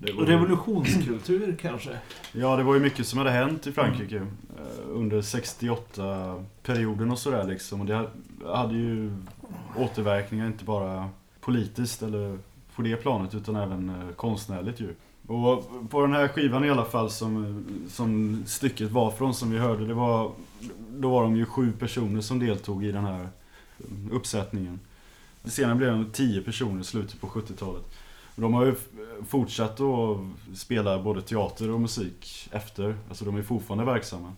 Det 0.00 0.12
var, 0.12 0.24
revolutionskultur 0.24 1.56
kanske. 1.60 1.98
ja, 2.32 2.56
det 2.56 2.62
var 2.62 2.74
ju 2.74 2.80
mycket 2.80 3.06
som 3.06 3.18
hade 3.18 3.30
hänt 3.30 3.66
i 3.66 3.72
Frankrike 3.72 4.16
eh, 4.16 4.22
under 4.88 5.20
68-perioden 5.22 7.10
och 7.10 7.18
sådär 7.18 7.44
liksom. 7.44 7.80
Och 7.80 7.86
det 7.86 8.08
hade 8.46 8.74
ju 8.74 9.16
återverkningar 9.76 10.46
inte 10.46 10.64
bara 10.64 11.08
politiskt 11.40 12.02
eller 12.02 12.38
på 12.76 12.82
det 12.82 12.96
planet 12.96 13.34
utan 13.34 13.56
även 13.56 13.88
eh, 13.88 14.14
konstnärligt 14.14 14.80
ju. 14.80 14.94
Och 15.26 15.64
på 15.90 16.00
den 16.00 16.12
här 16.12 16.28
skivan 16.28 16.64
i 16.64 16.70
alla 16.70 16.84
fall 16.84 17.10
som, 17.10 17.64
som 17.88 18.42
stycket 18.46 18.90
var 18.90 19.10
från 19.10 19.34
som 19.34 19.50
vi 19.50 19.58
hörde, 19.58 19.86
det 19.86 19.94
var, 19.94 20.30
då 20.90 21.10
var 21.10 21.22
de 21.22 21.36
ju 21.36 21.44
sju 21.46 21.72
personer 21.78 22.20
som 22.20 22.38
deltog 22.38 22.84
i 22.84 22.92
den 22.92 23.04
här 23.04 23.28
uppsättningen. 24.10 24.80
Senare 25.44 25.74
blev 25.74 25.98
det 25.98 26.10
tio 26.12 26.42
personer 26.42 26.80
i 26.80 26.84
slutet 26.84 27.20
på 27.20 27.26
70-talet. 27.26 27.82
De 28.36 28.54
har 28.54 28.64
ju 28.64 28.74
fortsatt 29.26 29.80
att 29.80 30.18
spela 30.54 31.02
både 31.02 31.22
teater 31.22 31.70
och 31.70 31.80
musik 31.80 32.48
efter. 32.52 32.96
Alltså 33.08 33.24
de 33.24 33.36
är 33.36 33.42
fortfarande 33.42 33.84
verksamma. 33.84 34.32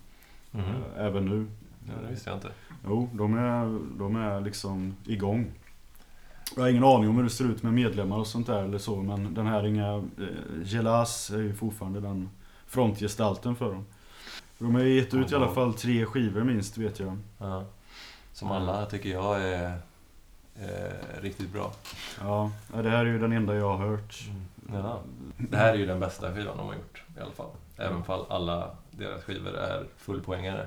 Eh, 0.52 0.60
Även 0.96 1.26
nu. 1.26 1.46
Ja, 1.86 1.92
det 2.02 2.10
visste 2.10 2.30
jag 2.30 2.36
inte. 2.36 2.50
Jo, 2.86 3.08
de 3.12 3.34
är, 3.34 3.78
de 3.98 4.16
är 4.16 4.40
liksom 4.40 4.94
igång. 5.06 5.46
Jag 6.56 6.62
har 6.62 6.68
ingen 6.68 6.84
aning 6.84 7.08
om 7.08 7.16
hur 7.16 7.24
det 7.24 7.30
ser 7.30 7.44
ut 7.44 7.62
med 7.62 7.72
medlemmar 7.72 8.18
och 8.18 8.26
sånt 8.26 8.46
där 8.46 8.62
eller 8.62 8.78
så 8.78 8.96
men 8.96 9.34
den 9.34 9.46
här 9.46 9.66
inga 9.66 9.94
eh, 9.94 10.02
Gelas 10.64 11.30
är 11.30 11.38
ju 11.38 11.54
fortfarande 11.54 12.00
den 12.00 12.30
frontgestalten 12.66 13.56
för 13.56 13.72
dem. 13.72 13.86
De 14.58 14.74
har 14.74 14.82
ju 14.82 14.94
gett 14.94 15.14
ut 15.14 15.32
i 15.32 15.34
alla 15.34 15.48
fall 15.54 15.74
tre 15.74 16.06
skivor 16.06 16.44
minst 16.44 16.78
vet 16.78 17.00
jag. 17.00 17.18
Ja. 17.38 17.64
Som 18.32 18.50
alla 18.50 18.86
tycker 18.86 19.08
jag 19.08 19.42
är 19.42 19.78
eh, 20.60 21.20
riktigt 21.22 21.52
bra. 21.52 21.72
Ja, 22.20 22.50
det 22.82 22.90
här 22.90 23.06
är 23.06 23.10
ju 23.10 23.18
den 23.18 23.32
enda 23.32 23.54
jag 23.54 23.76
har 23.76 23.88
hört. 23.88 24.24
Ja. 24.72 25.00
Det 25.36 25.56
här 25.56 25.74
är 25.74 25.78
ju 25.78 25.86
den 25.86 26.00
bästa 26.00 26.34
skivan 26.34 26.56
de 26.56 26.66
har 26.66 26.74
gjort 26.74 27.02
i 27.16 27.20
alla 27.20 27.32
fall. 27.32 27.50
Även 27.76 28.04
fall 28.04 28.24
alla 28.28 28.70
deras 28.90 29.24
skivor 29.24 29.56
är 29.56 29.84
fullpoängare. 29.96 30.66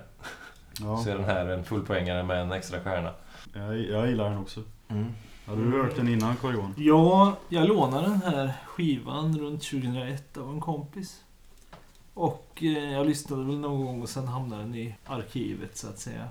Ja, 0.79 0.98
Så 0.98 1.10
är 1.10 1.15
den 1.15 1.25
här 1.25 1.48
en 1.48 1.63
fullpoängare 1.63 2.24
med 2.24 2.41
en 2.41 2.51
extra 2.51 2.79
stjärna. 2.79 3.13
jag, 3.53 3.77
jag 3.77 4.08
gillar 4.08 4.29
den 4.29 4.39
också. 4.39 4.60
Mm. 4.88 5.13
Har 5.50 5.56
du 5.56 5.72
hört 5.84 5.96
den 5.96 6.08
innan 6.08 6.36
Carl-Johan? 6.36 6.74
Ja, 6.77 7.38
jag 7.50 7.68
lånade 7.68 8.08
den 8.08 8.22
här 8.22 8.53
skivan 8.65 9.38
runt 9.39 9.62
2001 9.63 10.38
av 10.38 10.50
en 10.50 10.60
kompis. 10.60 11.24
Och 12.13 12.58
eh, 12.62 12.91
jag 12.91 13.08
lyssnade 13.08 13.44
väl 13.46 13.60
någon 13.60 13.86
gång 13.86 14.01
och 14.01 14.10
sen 14.10 14.27
hamnade 14.27 14.62
den 14.62 14.75
i 14.75 14.96
arkivet 15.06 15.77
så 15.77 15.88
att 15.88 16.00
säga. 16.00 16.27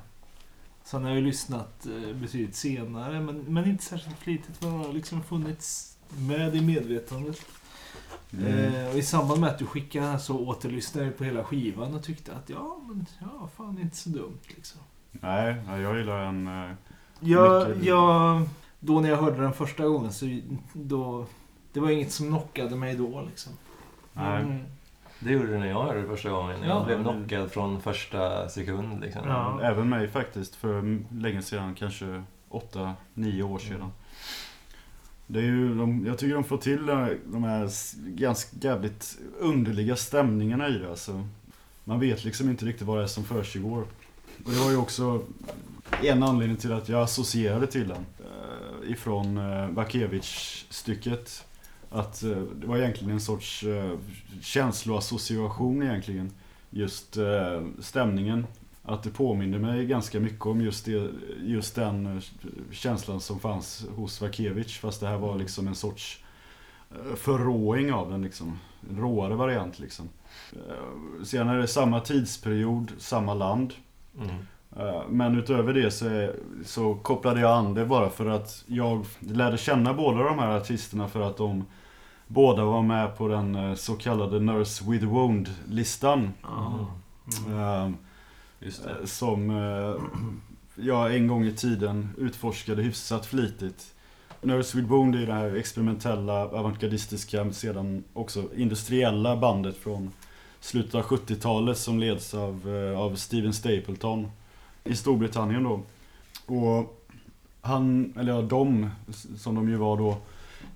Sen 0.85 1.03
har 1.03 1.11
jag 1.11 1.19
ju 1.19 1.25
lyssnat 1.27 1.87
eh, 1.87 2.15
betydligt 2.17 2.55
senare 2.57 3.21
men, 3.21 3.39
men 3.39 3.65
inte 3.71 3.85
särskilt 3.85 4.19
flitigt. 4.19 4.63
Men 4.63 4.71
den 4.73 4.81
har 4.81 4.93
liksom 4.93 5.23
funnits 5.23 5.97
med 6.19 6.57
i 6.57 6.61
medvetandet. 6.61 7.41
Mm. 8.33 8.75
Eh, 8.75 8.89
och 8.91 8.95
i 8.95 9.03
samband 9.03 9.41
med 9.41 9.51
att 9.51 9.59
du 9.59 9.67
skickade 9.67 10.05
den 10.05 10.13
här 10.13 10.19
så 10.19 10.39
återlyssnade 10.39 11.07
jag 11.07 11.19
på 11.19 11.25
hela 11.25 11.45
skivan 11.45 11.95
och 11.95 12.03
tyckte 12.03 12.33
att 12.35 12.51
ja, 12.51 12.79
men 12.89 13.07
ja, 13.21 13.49
fan 13.57 13.79
inte 13.81 13.97
så 13.97 14.09
dumt 14.09 14.39
liksom. 14.49 14.81
Nej, 15.13 15.57
ja, 15.67 15.79
jag 15.79 15.99
gillar 15.99 16.25
den. 16.25 16.47
eh, 16.49 16.71
Jag, 17.21 17.69
Mycket- 17.69 17.85
jag, 17.85 18.49
då 18.81 19.01
när 19.01 19.09
jag 19.09 19.17
hörde 19.17 19.43
den 19.43 19.53
första 19.53 19.87
gången 19.87 20.13
så 20.13 20.41
då, 20.73 21.27
det 21.73 21.81
var 21.81 21.91
inget 21.91 22.13
som 22.13 22.27
knockade 22.29 22.77
mig 22.77 22.95
då 22.95 23.25
liksom. 23.31 23.53
Nej. 24.13 24.43
Mm. 24.43 24.65
Det 25.21 25.33
gjorde 25.33 25.47
du 25.47 25.59
när 25.59 25.67
jag 25.67 25.83
hörde 25.85 26.01
det 26.03 26.09
första 26.09 26.31
gången. 26.31 26.63
Jag 26.63 26.71
Ja. 26.81 26.85
blev 26.85 27.03
knockad 27.03 27.51
från 27.53 27.83
första 27.83 28.49
sekund 28.49 29.01
liksom. 29.01 29.23
Ja. 29.29 29.61
Även 29.63 29.89
mig 29.89 30.09
faktiskt 30.09 30.55
för 30.55 30.99
länge 31.15 31.43
sedan, 31.43 31.75
kanske 31.75 32.23
8-9 32.51 33.43
år 33.43 33.59
sedan. 33.59 33.93
Det 35.27 35.39
är 35.39 35.43
ju, 35.45 35.75
de, 35.75 36.07
jag 36.07 36.19
tycker 36.19 36.35
de 36.35 36.45
får 36.45 36.57
till 36.59 36.87
de 37.27 37.45
här 37.45 37.69
ganska 38.17 38.57
jävligt 38.61 39.19
underliga 39.39 39.97
stämningarna 39.97 40.69
i 40.69 40.79
det 40.79 40.91
alltså. 40.91 41.29
Man 41.85 42.01
vet 42.01 42.25
liksom 42.25 42.51
inte 42.51 42.65
riktigt 42.65 42.87
vad 42.87 42.99
det 42.99 43.03
är 43.03 43.07
som 43.07 43.25
försiggår. 43.25 43.85
Och 44.45 44.51
det 44.51 44.59
var 44.65 44.71
ju 44.71 44.77
också 44.77 45.23
en 46.03 46.23
anledning 46.23 46.57
till 46.57 46.73
att 46.73 46.89
jag 46.89 47.03
associerade 47.03 47.67
till 47.67 47.89
den. 47.89 48.07
Eh, 48.19 48.91
ifrån 48.91 49.39
uh, 49.39 49.71
Vakevic-stycket. 49.71 51.45
Att 51.91 52.23
eh, 52.23 52.31
det 52.31 52.67
var 52.67 52.77
egentligen 52.77 53.13
en 53.13 53.21
sorts 53.21 53.65
uh, 53.65 53.99
känsloassociation 54.43 55.83
egentligen. 55.83 56.31
Just 56.71 57.17
stämningen. 57.79 58.47
Att 58.83 59.03
det 59.03 59.11
påminner 59.11 59.59
mig 59.59 59.87
ganska 59.87 60.21
mycket 60.21 60.47
om 60.47 60.61
just, 60.61 60.85
det, 60.85 61.11
just 61.43 61.75
den 61.75 62.23
känslan 62.71 63.21
som 63.21 63.41
fanns 63.41 63.87
hos 63.97 64.21
Vakevich. 64.21 64.79
Fast 64.79 65.01
det 65.01 65.07
här 65.07 65.19
var 65.19 65.39
liksom 65.39 65.69
en 65.69 65.75
sorts 65.75 66.25
förråing 67.17 67.93
av 67.93 68.11
den 68.11 68.23
liksom. 68.23 68.59
En 68.91 68.97
råare 68.97 69.35
variant 69.35 69.79
liksom. 69.79 70.09
Sen 71.25 71.49
är 71.49 71.59
det 71.59 71.69
samma 71.69 72.01
tidsperiod, 72.01 72.93
samma 72.99 73.35
land. 73.35 73.75
Mm. 74.21 74.37
Eh, 74.77 75.03
Men 75.09 75.39
utöver 75.39 75.75
det 75.75 75.91
så, 75.91 76.31
så 76.65 76.95
kopplade 76.95 77.41
jag 77.41 77.51
an 77.59 77.75
det 77.75 77.87
bara 77.87 78.11
för 78.11 78.27
att 78.27 78.65
jag 78.67 79.07
lärde 79.21 79.59
känna 79.59 79.95
båda 79.95 80.23
de 80.23 80.39
här 80.39 80.57
artisterna 80.57 81.09
för 81.09 81.21
att 81.21 81.37
de 81.37 81.65
båda 82.27 82.65
var 82.65 82.83
med 82.83 83.17
på 83.17 83.29
den 83.29 83.55
eh, 83.55 83.75
så 83.75 83.95
kallade 83.95 84.41
Nurse 84.41 84.85
with 84.91 85.05
Wound-listan. 85.05 86.33
Just 88.61 88.85
det. 88.85 88.91
Eh, 88.91 89.05
Som 89.05 89.51
jag 90.75 91.17
en 91.17 91.27
gång 91.27 91.45
i 91.45 91.53
tiden 91.53 92.09
utforskade 92.19 92.83
hyfsat 92.83 93.27
flitigt. 93.27 93.95
Nurse 94.43 94.77
with 94.79 94.89
Wound 94.91 95.15
är 95.15 95.27
det 95.27 95.33
här 95.33 95.57
experimentella, 95.57 96.49
avantgardistiska, 96.49 97.53
sedan 97.53 98.05
också 98.13 98.45
industriella 98.57 99.37
bandet 99.37 99.77
från 99.77 100.11
slutet 100.61 100.95
av 100.95 101.03
70-talet 101.03 101.79
som 101.79 101.99
leds 101.99 102.35
av, 102.35 102.69
av 102.97 103.15
Steven 103.17 103.53
Stapleton 103.53 104.31
i 104.85 104.97
Storbritannien 104.97 105.63
då. 105.63 105.83
Och 106.47 107.05
han, 107.61 108.13
eller 108.19 108.33
ja, 108.33 108.43
de, 108.43 108.91
som 109.37 109.55
de 109.55 109.69
ju 109.69 109.77
var 109.77 109.97
då, 109.97 110.17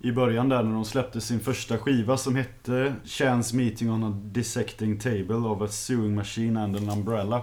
i 0.00 0.12
början 0.12 0.48
där 0.48 0.62
när 0.62 0.72
de 0.72 0.84
släppte 0.84 1.20
sin 1.20 1.40
första 1.40 1.78
skiva 1.78 2.16
som 2.16 2.36
hette 2.36 2.94
Chance 3.04 3.56
Meeting 3.56 3.90
on 3.90 4.04
a 4.04 4.20
Dissecting 4.24 4.98
Table 4.98 5.36
of 5.36 5.62
a 5.62 5.68
Sewing 5.68 6.14
Machine 6.14 6.56
and 6.56 6.76
an 6.76 6.90
Umbrella. 6.90 7.42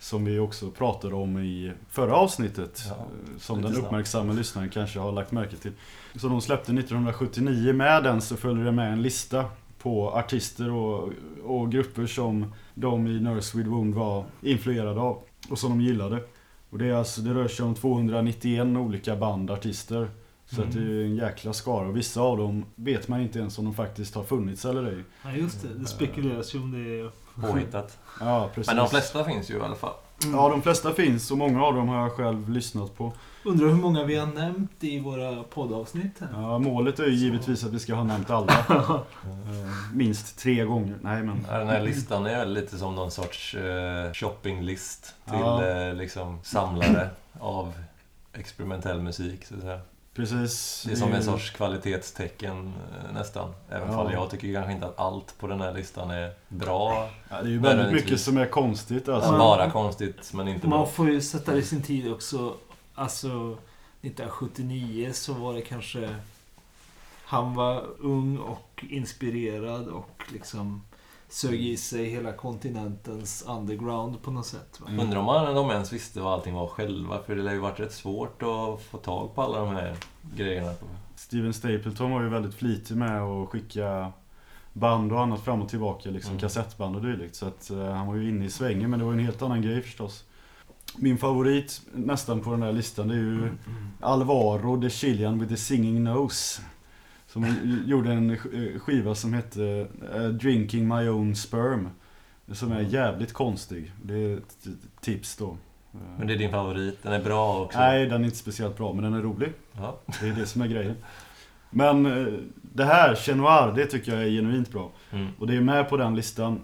Som 0.00 0.24
vi 0.24 0.38
också 0.38 0.70
pratade 0.70 1.14
om 1.14 1.38
i 1.38 1.72
förra 1.90 2.16
avsnittet. 2.16 2.82
Ja, 2.88 2.94
eh, 2.94 3.38
som 3.38 3.62
den 3.62 3.76
uppmärksamma 3.76 4.32
lyssnaren 4.32 4.68
kanske 4.68 4.98
har 4.98 5.12
lagt 5.12 5.32
märke 5.32 5.56
till. 5.56 5.72
Så 6.14 6.28
de 6.28 6.40
släppte 6.40 6.72
1979. 6.72 7.72
Med 7.72 8.04
den 8.04 8.20
så 8.20 8.36
följer 8.36 8.64
det 8.64 8.72
med 8.72 8.92
en 8.92 9.02
lista 9.02 9.44
på 9.78 10.10
artister 10.10 10.70
och, 10.70 11.12
och 11.44 11.72
grupper 11.72 12.06
som 12.06 12.52
de 12.74 13.06
i 13.06 13.20
Nurse 13.20 13.58
with 13.58 13.70
Wound 13.70 13.94
var 13.94 14.24
influerade 14.42 15.00
av. 15.00 15.22
Och 15.48 15.58
som 15.58 15.70
de 15.70 15.80
gillade. 15.80 16.22
Och 16.70 16.78
det, 16.78 16.86
är 16.86 16.94
alltså, 16.94 17.20
det 17.20 17.34
rör 17.34 17.48
sig 17.48 17.64
om 17.64 17.74
291 17.74 18.66
olika 18.66 19.16
band, 19.16 19.50
artister. 19.50 20.10
Så 20.46 20.62
att 20.62 20.72
det 20.72 20.78
är 20.78 21.04
en 21.04 21.16
jäkla 21.16 21.52
skara 21.52 21.88
och 21.88 21.96
vissa 21.96 22.20
av 22.20 22.38
dem 22.38 22.64
vet 22.74 23.08
man 23.08 23.20
inte 23.20 23.38
ens 23.38 23.58
om 23.58 23.64
de 23.64 23.74
faktiskt 23.74 24.14
har 24.14 24.24
funnits 24.24 24.64
eller 24.64 24.84
ej. 24.84 25.04
Ja, 25.24 25.32
just 25.32 25.62
det. 25.62 25.68
Det 25.68 25.86
spekuleras 25.86 26.54
ju 26.54 26.58
om 26.58 26.72
det 26.72 27.00
är... 27.00 27.10
Påhittat. 27.40 27.98
Ja, 28.20 28.50
precis. 28.54 28.66
Men 28.66 28.76
de 28.76 28.88
flesta 28.88 29.24
finns 29.24 29.50
ju 29.50 29.56
i 29.56 29.60
alla 29.60 29.74
fall. 29.74 29.94
Ja, 30.32 30.48
de 30.48 30.62
flesta 30.62 30.92
finns 30.92 31.30
och 31.30 31.38
många 31.38 31.64
av 31.64 31.74
dem 31.74 31.88
har 31.88 32.00
jag 32.02 32.12
själv 32.12 32.50
lyssnat 32.50 32.96
på. 32.96 33.12
Undrar 33.44 33.66
hur 33.68 33.74
många 33.74 34.04
vi 34.04 34.16
har 34.16 34.26
nämnt 34.26 34.84
i 34.84 35.00
våra 35.00 35.42
poddavsnitt 35.42 36.12
här. 36.20 36.28
Ja, 36.32 36.58
målet 36.58 36.98
är 36.98 37.04
ju 37.04 37.14
givetvis 37.14 37.64
att 37.64 37.72
vi 37.72 37.78
ska 37.78 37.94
ha 37.94 38.04
nämnt 38.04 38.30
alla. 38.30 38.52
Eh, 39.24 39.94
Minst 39.94 40.38
tre 40.38 40.64
gånger. 40.64 40.96
Nej 41.02 41.22
men... 41.22 41.46
Ja, 41.50 41.58
Den 41.58 41.68
här 41.68 41.82
listan 41.82 42.26
är 42.26 42.46
lite 42.46 42.78
som 42.78 42.94
någon 42.94 43.10
sorts 43.10 43.54
eh, 43.54 44.12
shoppinglist 44.12 45.02
till 45.24 45.34
Ja. 45.38 45.66
eh, 45.66 45.94
liksom 45.94 46.38
samlare 46.42 47.10
av 47.40 47.72
experimentell 48.32 49.00
musik. 49.02 49.44
Så 49.44 49.54
att 49.54 49.60
säga. 49.60 49.80
Precis. 50.18 50.82
Det 50.86 50.92
är 50.92 50.96
som 50.96 51.12
en 51.12 51.22
sorts 51.22 51.50
kvalitetstecken 51.50 52.72
eh, 52.76 53.12
nästan. 53.14 53.54
Även 53.70 53.92
Ja. 53.92 54.12
jag 54.12 54.30
tycker 54.30 54.52
kanske 54.52 54.72
inte 54.72 54.86
att 54.86 54.98
allt 54.98 55.38
på 55.38 55.46
den 55.46 55.60
här 55.60 55.74
listan 55.74 56.10
är 56.10 56.32
bra. 56.48 57.10
Ja, 57.28 57.42
det 57.42 57.48
är 57.48 57.50
ju 57.50 57.58
väldigt 57.58 57.92
mycket 57.92 58.20
som 58.20 58.36
är 58.36 58.46
konstigt 58.46 59.08
Alltså, 59.08 59.30
bara 59.38 59.70
konstigt 59.70 60.32
men 60.32 60.48
inte 60.48 60.66
bra. 60.68 60.78
Man 60.78 60.88
får 60.88 61.10
ju 61.10 61.20
sätta 61.20 61.52
det 61.52 61.58
i 61.58 61.62
sin 61.62 61.82
tid 61.82 62.12
också. 62.12 62.54
Alltså 62.94 63.56
1979 64.00 65.10
så 65.12 65.32
var 65.32 65.54
det 65.54 65.62
kanske... 65.62 66.14
Han 67.24 67.54
var 67.54 67.84
ung 67.98 68.38
och 68.38 68.84
inspirerad 68.88 69.88
och 69.88 70.22
liksom 70.32 70.82
sög 71.28 71.60
i 71.66 71.76
sig 71.76 72.04
hela 72.04 72.32
kontinentens 72.32 73.44
underground 73.48 74.22
på 74.22 74.30
något 74.30 74.46
sätt. 74.46 74.80
Va? 74.80 74.86
Mm. 74.88 75.00
Undrar 75.00 75.18
om 75.20 75.24
man- 75.24 75.54
de 75.54 75.70
ens 75.70 75.92
visste 75.92 76.20
vad 76.20 76.32
allting 76.32 76.54
var 76.54 76.66
själva. 76.66 77.22
För 77.22 77.36
det 77.36 77.42
lär 77.42 77.52
ju 77.52 77.58
varit 77.58 77.80
rätt 77.80 77.92
svårt 77.92 78.42
att 78.42 78.82
få 78.82 78.98
tag 78.98 79.34
på 79.34 79.42
alla 79.42 79.58
de 79.58 79.68
här 79.74 79.96
grejerna. 80.36 80.72
Steven 81.16 81.52
Stapleton 81.54 82.10
var 82.10 82.22
ju 82.22 82.28
väldigt 82.28 82.54
flitig 82.54 82.96
med 82.96 83.22
att 83.22 83.48
skicka 83.48 84.12
band 84.72 85.12
och 85.12 85.20
annat 85.22 85.40
fram 85.40 85.62
och 85.62 85.68
tillbaka. 85.68 86.10
Liksom 86.10 86.30
Mm. 86.32 86.40
kassettband 86.40 86.96
och 86.96 87.02
dylikt. 87.02 87.36
Så 87.36 87.46
att 87.46 87.70
eh, 87.70 87.84
han 87.92 88.06
var 88.06 88.14
ju 88.14 88.28
inne 88.28 88.44
i 88.44 88.50
svängen 88.50 88.90
men 88.90 88.98
det 88.98 89.04
var 89.04 89.12
ju 89.12 89.18
en 89.18 89.24
helt 89.24 89.42
annan 89.42 89.62
grej 89.62 89.82
förstås. 89.82 90.24
Min 90.96 91.18
favorit 91.18 91.80
nästan 91.94 92.40
på 92.40 92.50
den 92.50 92.62
här 92.62 92.72
listan 92.72 93.08
det 93.08 93.14
är 93.14 93.18
ju 93.18 93.50
Alvaro 94.00 94.80
the 94.82 94.90
Chilean 94.90 95.38
with 95.38 95.50
the 95.52 95.56
singing 95.56 96.04
nose. 96.04 96.62
Som 97.28 97.56
gjorde 97.86 98.12
en 98.12 98.36
sk- 98.36 98.78
skiva 98.78 99.14
som 99.14 99.32
hette 99.32 99.86
eh, 100.14 100.24
Drinking 100.28 100.88
My 100.88 101.08
Own 101.08 101.36
Sperm. 101.36 101.88
Som 102.52 102.72
är 102.72 102.80
jävligt 102.80 103.32
konstig. 103.32 103.92
Det 104.02 104.14
är 104.14 104.36
ett 104.36 104.66
tips 105.00 105.36
då. 105.36 105.46
Eh, 105.94 106.00
Men 106.18 106.26
det 106.26 106.32
är 106.34 106.38
din 106.38 106.50
favorit. 106.50 107.02
Den 107.02 107.12
är 107.12 107.24
bra 107.24 107.60
också. 107.62 107.78
Nej, 107.78 108.06
den 108.06 108.20
är 108.20 108.24
inte 108.24 108.36
speciellt 108.36 108.76
bra 108.76 108.92
men 108.92 109.04
den 109.04 109.14
är 109.14 109.22
rolig. 109.22 109.52
Ja. 109.72 109.98
Det 110.20 110.28
är 110.28 110.32
det 110.32 110.46
som 110.46 110.62
är 110.62 110.66
grejen. 110.66 110.96
Men 111.70 112.06
eh, 112.06 112.32
det 112.62 112.84
här, 112.84 113.14
Chenoir, 113.14 113.72
det 113.76 113.86
tycker 113.86 114.12
jag 114.14 114.22
är 114.22 114.30
genuint 114.30 114.70
bra. 114.72 114.90
Mm. 115.10 115.28
Och 115.38 115.46
det 115.46 115.56
är 115.56 115.60
med 115.60 115.88
på 115.88 115.96
den 115.96 116.16
listan. 116.16 116.60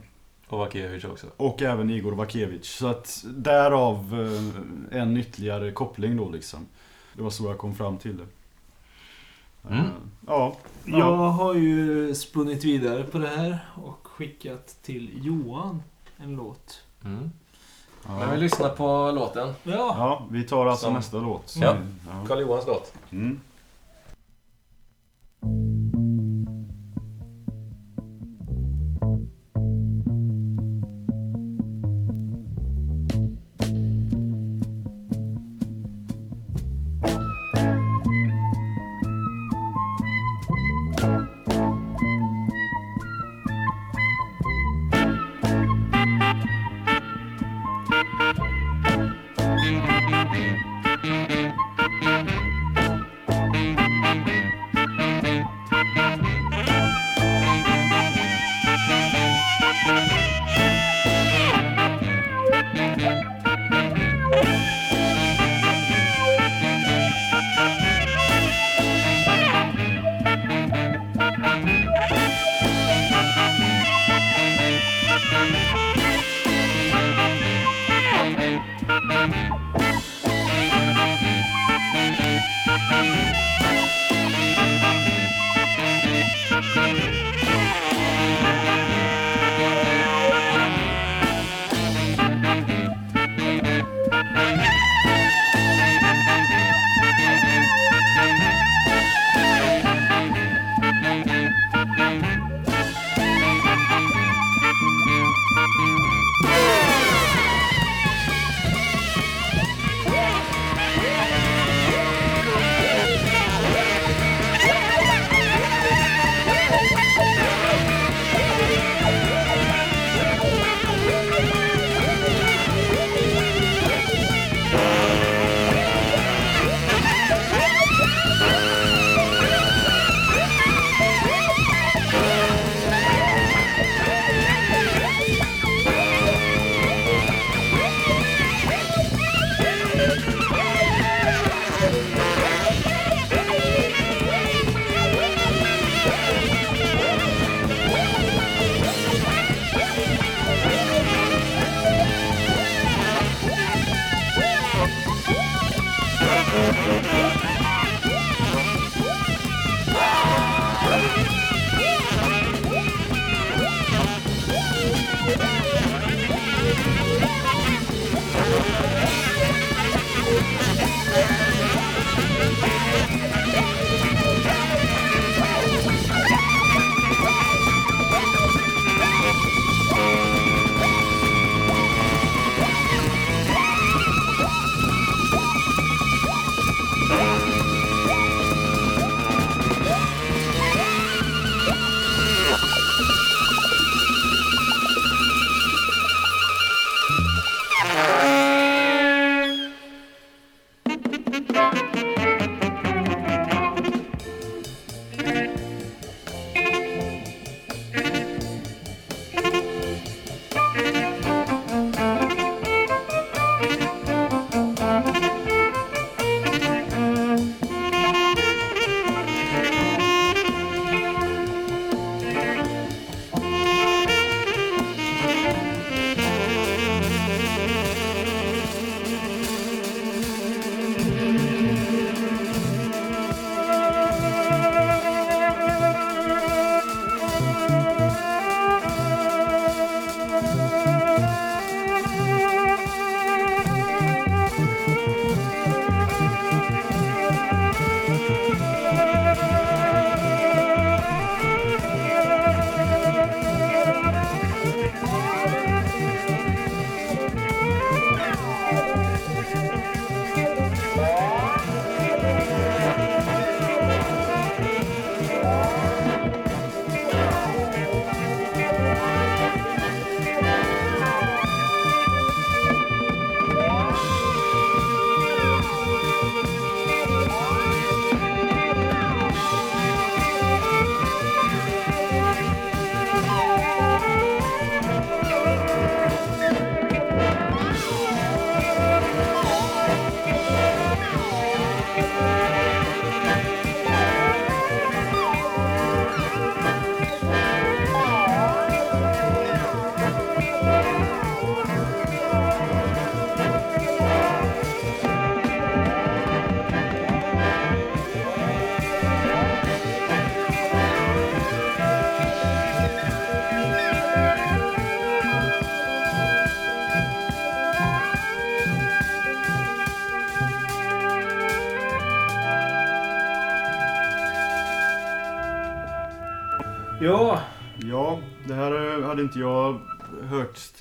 Och 0.48 0.58
Vakevic 0.58 1.04
också. 1.04 1.26
Och 1.36 1.62
även 1.62 1.90
Igor 1.90 2.12
Vakevic. 2.12 2.66
Så 2.66 2.86
att 2.86 3.24
därav 3.36 4.28
eh, 4.90 5.00
en 5.00 5.16
ytterligare 5.16 5.70
koppling 5.72 6.16
då 6.16 6.30
liksom. 6.30 6.66
Det 7.16 7.22
var 7.22 7.30
så 7.30 7.44
jag 7.44 7.58
kom 7.58 7.74
fram 7.74 7.98
till 7.98 8.16
det. 8.16 8.24
Mm. 9.70 9.78
Eh, 9.80 9.86
Ja. 10.26 10.56
Jag 10.84 11.16
har 11.16 11.54
ju 11.54 12.14
spunnit 12.14 12.64
vidare 12.64 13.02
på 13.04 13.18
det 13.18 13.28
här 13.28 13.58
och 13.74 14.06
skickat 14.06 14.76
till 14.82 15.10
Johan 15.26 15.82
en 16.16 16.36
låt. 16.36 16.82
Mm. 17.04 17.30
Ja. 18.06 18.18
Men 18.18 18.30
vi 18.30 18.36
lyssnar 18.36 18.68
på 18.68 19.12
låten. 19.14 19.48
Ja, 19.62 19.72
Ja, 19.72 20.26
vi 20.30 20.42
tar 20.44 20.66
alltså 20.66 20.84
Som- 20.86 20.94
nästa 20.94 21.18
låt. 21.18 21.54
Ja. 21.60 21.76
ja. 22.06 22.24
Karl 22.28 22.40
Johans 22.40 22.66
låt. 22.66 22.94
Mm. 23.10 23.40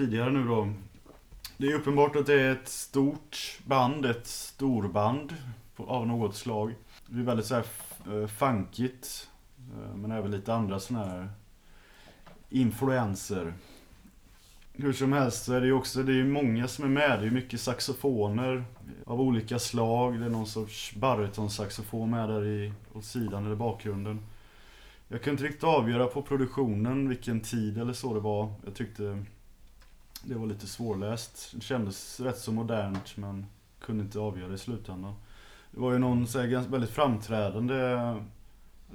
Tidigare 0.04 0.32
nu 0.32 0.44
då. 0.44 0.70
Det 1.58 1.68
är 1.68 1.76
uppenbart 1.76 2.16
att 2.16 2.26
det 2.26 2.42
är 2.42 2.52
ett 2.52 2.68
stort 2.68 3.60
band, 3.66 4.06
ett 4.06 4.28
storband 4.28 5.34
av 5.76 6.08
något 6.08 6.36
slag. 6.36 6.76
Det 7.08 7.20
är 7.20 7.24
väldigt 7.24 7.46
så 7.46 7.56
här 7.56 7.66
eh, 8.08 8.28
funkigt. 8.28 9.30
Eh, 9.58 9.96
men 9.96 10.12
även 10.12 10.32
lite 10.32 10.54
andra 10.54 10.80
sådana 10.80 11.06
här 11.06 11.30
influenser. 12.50 13.54
Hur 14.74 14.94
som 14.94 15.14
helst 15.14 15.44
så 15.44 15.54
är 15.54 15.62
det 15.62 15.68
ju 15.68 15.74
också, 15.74 16.04
det 16.04 16.12
är 16.12 16.16
ju 16.16 16.28
många 16.28 16.68
som 16.68 16.86
är 16.86 16.90
med. 16.90 17.20
Det 17.20 17.24
är 17.24 17.26
ju 17.26 17.32
mycket 17.32 17.62
saxofoner 17.62 18.64
av 19.06 19.22
olika 19.22 19.60
slag. 19.60 20.20
Det 20.20 20.26
är 20.26 20.30
någon 20.30 20.48
sorts 20.48 20.96
barytonsaxofon 20.96 22.10
med 22.10 22.30
där 22.30 22.46
i, 22.46 22.74
åt 22.94 23.06
sidan 23.06 23.46
eller 23.46 23.56
bakgrunden. 23.56 24.20
Jag 25.08 25.22
kunde 25.22 25.32
inte 25.32 25.44
riktigt 25.44 25.64
avgöra 25.64 26.08
på 26.08 26.22
produktionen 26.22 27.10
vilken 27.10 27.40
tid 27.40 27.78
eller 27.78 27.94
så 27.94 28.14
det 28.14 28.20
var. 28.20 28.54
Jag 28.66 28.76
tyckte 28.76 29.24
det 30.24 30.36
var 30.36 30.48
lite 30.48 30.68
svårläst. 30.68 31.52
Det 31.54 31.62
kändes 31.62 32.20
rätt 32.20 32.38
så 32.38 32.52
modernt 32.52 33.18
men 33.18 33.46
kunde 33.80 34.04
inte 34.04 34.20
avgöra 34.20 34.54
i 34.54 34.58
slutändan. 34.58 35.14
Det 35.72 35.80
var 35.80 35.92
ju 35.92 35.98
någon 36.00 36.28
så 36.28 36.40
här, 36.40 36.48
ganska, 36.48 36.72
väldigt 36.72 36.90
framträdande, 36.90 37.76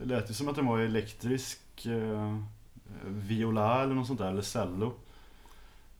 det 0.01 0.05
lät 0.05 0.31
ju 0.31 0.35
som 0.35 0.49
att 0.49 0.57
den 0.57 0.67
var 0.67 0.79
elektrisk 0.79 1.87
eh, 1.87 2.39
viola 3.07 3.83
eller 3.83 3.95
något 3.95 4.07
sånt 4.07 4.19
där, 4.19 4.29
eller 4.31 4.43
cello. 4.43 4.93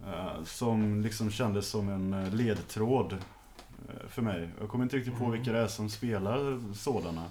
Eh, 0.07 0.45
som 0.45 1.01
liksom 1.01 1.31
kändes 1.31 1.69
som 1.69 1.89
en 1.89 2.13
eh, 2.15 2.35
ledtråd 2.35 3.13
eh, 3.13 4.09
för 4.09 4.23
mig. 4.23 4.49
Jag 4.61 4.69
kommer 4.69 4.85
inte 4.85 4.97
riktigt 4.97 5.19
på 5.19 5.31
vilka 5.31 5.53
det 5.53 5.59
är 5.59 5.67
som 5.67 5.91
spelar 5.91 6.61
sådana. 6.75 7.25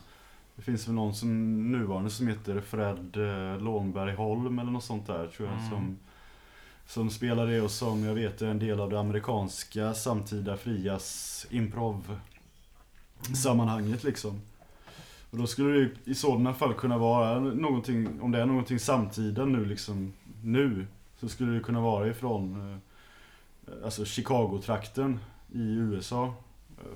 Det 0.55 0.61
finns 0.61 0.87
väl 0.87 0.95
någon 0.95 1.15
som 1.15 1.71
nuvarande 1.71 2.09
som 2.09 2.27
heter 2.27 2.61
Fred 2.61 3.17
eh, 3.17 3.61
Lånberg 3.61 4.15
Holm 4.15 4.59
eller 4.59 4.71
något 4.71 4.83
sånt 4.83 5.07
där 5.07 5.27
tror 5.27 5.49
jag 5.49 5.57
Mm. 5.57 5.69
som 5.69 5.97
som 6.87 7.09
spelar 7.09 7.47
det 7.47 7.61
och 7.61 7.71
som 7.71 8.03
jag 8.03 8.13
vet 8.13 8.41
är 8.41 8.47
en 8.47 8.59
del 8.59 8.79
av 8.79 8.89
det 8.89 8.99
amerikanska 8.99 9.93
samtida 9.93 10.57
frias 10.57 11.45
improv 11.49 12.19
sammanhanget 13.35 14.03
liksom. 14.03 14.41
Och 15.29 15.37
då 15.37 15.47
skulle 15.47 15.79
det 15.79 16.11
i 16.11 16.15
sådana 16.15 16.53
fall 16.53 16.73
kunna 16.73 16.97
vara 16.97 17.39
någonting, 17.39 18.21
om 18.21 18.31
det 18.31 18.41
är 18.41 18.45
någonting 18.45 18.79
samtida 18.79 19.45
nu 19.45 19.65
liksom, 19.65 20.13
nu, 20.43 20.87
så 21.19 21.29
skulle 21.29 21.51
det 21.51 21.59
kunna 21.59 21.81
vara 21.81 22.07
ifrån 22.07 22.71
eh, 23.67 23.73
alltså 23.83 24.05
Chicago-trakten 24.05 25.19
i 25.51 25.61
USA. 25.61 26.33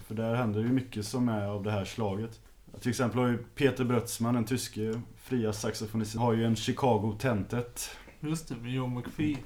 För 0.08 0.16
där 0.16 0.36
händer 0.36 0.60
ju 0.60 0.68
mycket 0.68 1.06
som 1.06 1.30
är 1.30 1.46
av 1.46 1.64
det 1.64 1.72
här 1.72 1.86
slaget. 1.86 2.40
Till 2.80 2.90
exempel 2.90 3.20
har 3.20 3.28
ju 3.28 3.38
Peter 3.38 3.84
Brötzman, 3.84 4.34
den 4.34 4.46
tyske 4.46 5.02
fria 5.18 5.54
saxofonisten, 5.54 6.22
har 6.22 6.34
ju 6.34 6.46
en 6.46 6.56
Chicago 6.56 7.16
Tentet. 7.20 7.90
just 8.20 8.48
det, 8.48 8.56
med 8.56 8.74
Joe 8.74 8.88
McPhee. 8.88 9.38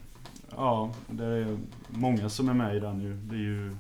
Ja, 0.56 0.90
det 1.08 1.26
är 1.26 1.58
många 1.90 2.30
som 2.30 2.50
är 2.50 2.54
med 2.54 2.76
i 2.76 2.80
den 2.80 3.02
ju. 3.02 3.14
Det 3.14 3.36
är 3.36 3.40
ju 3.40 3.76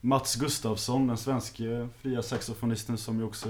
Mats 0.00 0.36
Gustafsson, 0.36 1.06
den 1.06 1.16
svenske 1.16 1.88
fria 2.00 2.22
saxofonisten 2.22 2.98
som 2.98 3.18
ju 3.18 3.24
också 3.24 3.48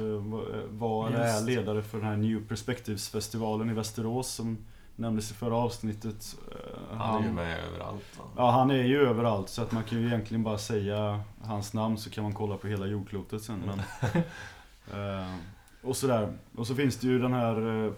var- 0.71 1.09
eller 1.09 1.19
är 1.21 1.45
ledare 1.45 1.83
för 1.83 1.99
den 1.99 2.07
här 2.07 2.17
New 2.17 2.49
Perspectives-festivalen 2.49 3.71
i 3.71 3.75
Västerås 3.75 4.29
som 4.35 4.59
nämndes 4.97 5.31
i 5.31 5.35
förra 5.35 5.57
avsnittet. 5.57 6.37
Eh, 6.53 6.97
Han 6.99 7.23
är 7.23 7.27
ju 7.29 7.33
med 7.33 7.59
överallt. 7.69 8.05
va? 8.19 8.25
Ja, 8.37 8.51
han 8.51 8.71
är 8.71 8.83
ju 8.85 9.01
överallt 9.09 9.49
så 9.49 9.63
att 9.63 9.73
man 9.73 9.85
kan 9.85 10.01
ju 10.01 10.07
egentligen 10.07 10.43
bara 10.43 10.59
säga 10.59 11.21
hans 11.45 11.75
namn 11.75 11.99
så 11.99 12.11
kan 12.11 12.25
man 12.25 12.33
kolla 12.33 12.57
på 12.57 12.67
hela 12.67 12.87
jordklotet 12.87 13.43
sen. 13.43 13.63
Men, 13.67 13.79
eh, 15.23 15.35
och 15.83 15.97
sådär. 15.97 16.33
Och 16.57 16.67
så 16.67 16.75
finns 16.75 16.97
det 16.97 17.07
ju 17.07 17.19
den 17.19 17.33
här 17.33 17.85
eh, 17.87 17.93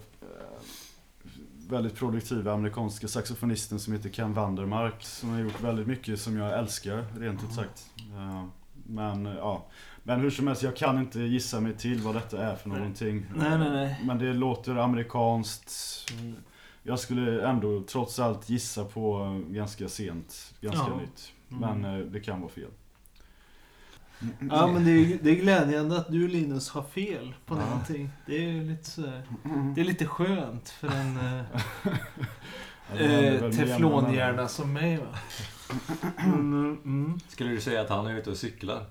väldigt 1.71 1.95
produktiva 1.95 2.53
amerikanska 2.53 3.07
saxofonisten 3.07 3.79
som 3.79 3.93
heter 3.93 4.09
Ken 4.09 4.33
Vandermark 4.33 5.03
som 5.03 5.29
har 5.29 5.39
gjort 5.39 5.61
väldigt 5.61 5.87
mycket 5.87 6.19
som 6.21 6.37
jag 6.37 6.59
älskar, 6.59 7.05
rent 7.19 7.43
ut 7.43 7.53
sagt. 7.53 7.89
Eh, 8.15 8.45
men 8.85 9.25
ja, 9.25 9.65
men 10.03 10.19
hur 10.19 10.29
som 10.29 10.47
helst, 10.47 10.63
jag 10.63 10.75
kan 10.75 10.97
inte 10.97 11.19
gissa 11.19 11.59
mig 11.59 11.73
till 11.73 12.01
vad 12.01 12.15
detta 12.15 12.43
är 12.43 12.55
för 12.55 12.69
någonting. 12.69 13.25
Nej, 13.35 13.57
nej, 13.59 13.69
nej. 13.69 14.01
Men 14.03 14.17
det 14.17 14.33
låter 14.33 14.75
amerikanskt. 14.75 15.71
Jag 16.83 16.99
skulle 16.99 17.47
ändå 17.49 17.83
trots 17.83 18.19
allt 18.19 18.49
gissa 18.49 18.85
på 18.85 19.19
ganska 19.49 19.89
sent, 19.89 20.53
ganska 20.61 20.85
Ja. 20.89 20.97
nytt. 20.97 21.33
Mm. 21.51 21.79
Men 21.81 21.99
eh, 21.99 22.05
det 22.05 22.19
kan 22.19 22.41
vara 22.41 22.51
fel. 22.51 22.69
Ja, 24.49 24.67
men 24.67 24.85
det 24.85 24.91
är, 24.91 25.17
det 25.23 25.29
är 25.31 25.35
glädjande 25.35 25.97
att 25.97 26.11
du 26.11 26.27
Linus 26.27 26.69
har 26.69 26.83
fel 26.83 27.35
på 27.45 27.55
Ja. 27.55 27.65
någonting. 27.65 28.09
Det 28.25 28.49
är 28.49 28.61
lite 28.63 29.01
här, 29.01 29.23
Det 29.75 29.81
är 29.81 29.85
lite 29.85 30.05
skönt 30.05 30.69
för 30.69 30.87
en 30.87 31.17
eh, 32.99 33.25
eh, 33.25 33.51
teflonhjärna 33.51 34.47
som 34.47 34.73
mig 34.73 34.97
va. 34.97 35.05
Mm, 36.25 36.79
mm. 36.85 37.19
Skulle 37.27 37.49
du 37.49 37.61
säga 37.61 37.81
att 37.81 37.89
han 37.89 38.07
är 38.07 38.17
ute 38.17 38.29
och 38.29 38.37
cyklar? 38.37 38.85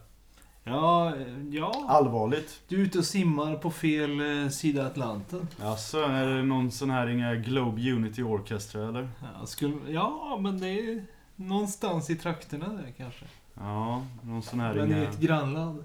Ja, 0.65 1.17
eh, 1.17 1.45
ja. 1.51 1.85
Allvarligt? 1.89 2.61
Du 2.69 2.77
är 2.77 2.81
ute 2.85 2.99
och 2.99 3.05
simmar 3.05 3.57
på 3.57 3.71
fel 3.71 4.43
eh, 4.45 4.49
sida 4.49 4.87
Atlanten. 4.87 5.49
Alltså, 5.63 5.99
är 6.03 6.27
det 6.27 6.43
någon 6.43 6.71
sån 6.71 6.91
här 6.91 7.07
inga 7.07 7.35
Globe 7.35 7.93
Unity 7.93 8.23
Orchestra 8.23 8.89
eller? 8.89 9.09
Ja, 9.41 9.47
skulle, 9.47 9.77
ja 9.93 10.39
men 10.43 10.61
det 10.61 10.69
är 10.69 11.05
någonstans 11.37 12.11
i 12.11 12.17
trakterna 12.17 12.69
där 12.69 12.93
kanske. 12.97 13.25
Ja, 13.61 14.03
någon 14.23 14.43
sån 14.43 14.61
här 14.61 14.75
Men 14.75 14.93
i 14.93 15.03
ett 15.05 15.19
grannland. 15.21 15.85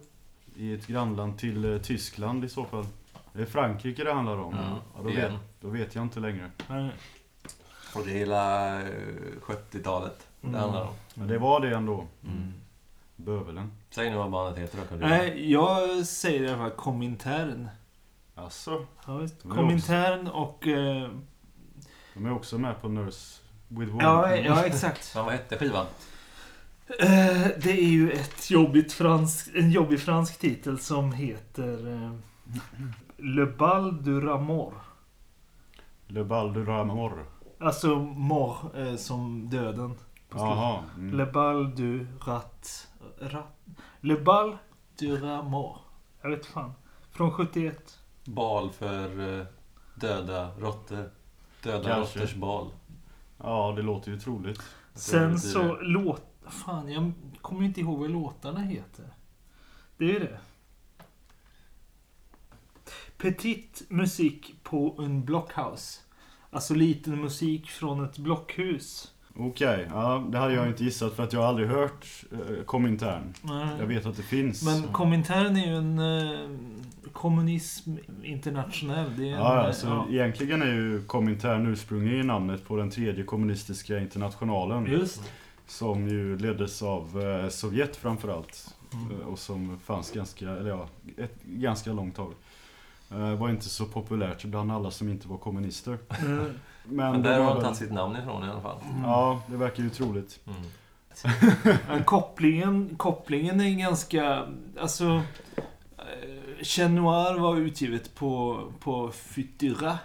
I 0.55 0.73
ett 0.73 0.88
grannland 0.88 1.38
till 1.39 1.73
eh, 1.73 1.81
Tyskland 1.81 2.45
i 2.45 2.49
så 2.49 2.65
fall. 2.65 2.85
Det 3.33 3.41
är 3.41 3.45
Frankrike 3.45 4.03
det 4.03 4.13
handlar 4.13 4.38
om. 4.38 4.55
Ja, 4.55 4.77
Ja, 4.95 5.01
då, 5.03 5.09
igen. 5.09 5.31
vet, 5.31 5.41
då 5.61 5.69
vet 5.69 5.95
jag 5.95 6.03
inte 6.03 6.19
längre. 6.19 6.51
Nej. 6.67 6.89
Och 7.95 8.05
det 8.05 8.11
är 8.11 8.15
hela 8.17 8.75
eh, 8.81 8.88
70-talet 9.41 10.27
det 10.41 10.47
Mm. 10.47 10.59
handlar 10.61 10.81
om. 10.81 10.93
Men 11.13 11.27
det 11.27 11.38
var 11.38 11.59
det 11.59 11.75
ändå. 11.75 12.05
Mm. 12.23 12.53
Bövelen. 13.15 13.71
Säg 13.89 14.09
nu 14.09 14.15
vad 14.17 14.31
bandet 14.31 14.57
heter 14.63 14.77
då. 14.77 14.83
Kan 14.85 14.99
du 14.99 15.07
Nej, 15.07 15.51
jag 15.51 16.05
säger 16.05 16.43
i 16.43 16.47
alla 16.49 16.57
fall 16.57 16.71
Komintern. 16.71 17.67
Alltså, 18.35 18.85
Ja, 19.07 19.27
Komintern 19.49 20.27
och... 20.27 20.67
Eh, 20.67 21.09
de 22.13 22.25
är 22.25 22.31
också 22.33 22.57
med 22.57 22.81
på 22.81 22.88
Nurse 22.89 23.41
with 23.67 23.91
Wound. 23.91 24.03
ja, 24.03 24.35
ja, 24.35 24.65
exakt. 24.65 25.15
Vad 25.15 25.31
hette 25.31 25.57
skivan? 25.57 25.85
Eh, 26.88 27.48
det 27.58 27.71
är 27.71 27.89
ju 27.89 28.12
ett 28.12 28.52
jobbigt 28.52 28.93
fransk, 28.93 29.50
en 29.56 29.71
jobbig 29.71 30.00
fransk 30.00 30.39
titel 30.39 30.80
som 30.80 31.12
heter 31.12 31.93
eh, 31.93 32.12
Le 33.17 33.45
Bal 33.45 34.04
du 34.04 34.21
Ramor. 34.21 34.74
Le 36.08 36.24
Bal 36.24 36.54
du 36.54 36.65
Ramor. 36.65 37.26
Alltså 37.60 37.95
mor 38.00 38.58
eh, 38.76 38.95
som 38.95 39.50
döden. 39.50 39.95
Jaha. 40.30 40.84
Mm. 40.98 41.17
Le 41.17 41.26
Bal 41.26 41.76
du 41.76 42.08
Rat... 42.26 42.88
rat 43.19 43.58
Le 44.02 44.15
Bal 44.15 44.58
du 44.98 45.17
Ramor. 45.17 45.78
Jag 46.21 46.30
vet 46.30 46.45
fan. 46.45 46.74
Från 47.12 47.32
71. 47.32 48.00
Bal 48.26 48.71
för 48.71 49.39
eh, 49.39 49.45
döda 49.95 50.52
råttor. 50.60 51.10
Döda 51.63 51.89
Kanske. 51.89 52.19
råttors 52.19 52.36
bal. 52.36 52.71
Ja, 53.38 53.74
det 53.76 53.82
låter 53.82 54.12
ju 54.12 54.19
troligt. 54.19 54.62
Sen 54.93 55.39
så 55.39 55.63
det. 55.63 55.78
låt... 55.82 56.35
Fan, 56.49 56.91
jag 56.91 57.12
kommer 57.41 57.63
inte 57.63 57.81
ihåg 57.81 57.99
vad 57.99 58.10
låtarna 58.12 58.60
heter. 58.60 59.05
Det 59.97 60.15
är 60.15 60.19
det. 60.19 60.39
Petit 63.17 63.84
musik 63.89 64.55
på 64.63 64.95
en 64.99 65.25
blockhouse. 65.25 65.99
Alltså 66.49 66.73
liten 66.73 67.21
musik 67.21 67.69
från 67.69 68.05
ett 68.05 68.17
blockhus. 68.17 69.12
Okej, 69.38 69.88
ja, 69.89 70.27
det 70.31 70.38
hade 70.38 70.53
jag 70.53 70.67
inte 70.67 70.84
gissat 70.84 71.13
för 71.13 71.23
att 71.23 71.34
jag 71.34 71.39
har 71.39 71.47
aldrig 71.47 71.67
hört 71.69 72.05
eh, 72.31 72.63
Komintern. 72.65 73.34
Nej. 73.41 73.67
Jag 73.79 73.86
vet 73.86 74.05
att 74.05 74.17
det 74.17 74.23
finns. 74.23 74.63
Men 74.63 74.93
Komintern 74.93 75.55
är 75.58 75.67
ju 75.67 75.75
en 75.75 75.99
eh, 75.99 76.49
kommunism 77.13 77.95
internationell. 78.23 79.12
Det 79.17 79.23
är 79.23 79.34
en, 79.34 79.39
Ja, 79.39 79.60
alltså, 79.67 79.88
ja. 79.88 80.08
egentligen 80.10 80.62
är 80.62 80.73
ju 80.73 81.03
Komintern 81.08 81.67
ursprungligen 81.67 82.27
namnet 82.27 82.67
på 82.67 82.77
den 82.77 82.91
tredje 82.91 83.23
kommunistiska 83.23 83.99
internationalen. 83.99 84.86
Just. 84.86 85.21
Som 85.67 86.08
ju 86.08 86.38
leddes 86.38 86.82
av 86.82 87.21
eh, 87.21 87.49
Sovjet 87.49 87.95
framförallt. 87.95 88.75
Mm. 88.93 89.21
Eh, 89.21 89.28
Och 89.28 89.39
som 89.39 89.80
fanns 89.80 90.12
ganska, 90.12 90.49
eller 90.49 90.69
ja, 90.69 90.88
ett 91.17 91.43
ganska 91.43 91.93
långt 91.93 92.15
tag. 92.15 92.34
Eh, 93.12 93.36
var 93.36 93.49
inte 93.49 93.69
så 93.69 93.86
populärt 93.86 94.43
bland 94.43 94.71
alla 94.71 94.91
som 94.91 95.10
inte 95.10 95.28
var 95.28 95.38
kommunister. 95.38 95.97
Mm. 96.19 96.38
Men, 96.84 97.12
Men 97.12 97.21
där 97.21 97.39
har 97.39 97.54
han 97.54 97.62
tagit 97.62 97.78
sitt 97.78 97.91
namn 97.91 98.15
ifrån 98.15 98.43
i 98.43 98.49
alla 98.49 98.62
fall. 98.62 98.78
Ja, 99.04 99.41
det 99.47 99.58
verkar 99.58 99.84
ju 99.84 99.89
troligt. 99.89 100.39
Mm. 100.47 102.04
Kopplingen, 102.06 102.95
kopplingen 102.97 103.62
är 103.62 103.80
ganska... 103.80 104.47
Alltså... 104.80 105.21
Chat 106.62 106.91
Noir 106.91 107.39
var 107.39 107.58
utgivet 107.58 108.15
på, 108.15 108.62
på 108.80 109.12
Futura. 109.12 109.99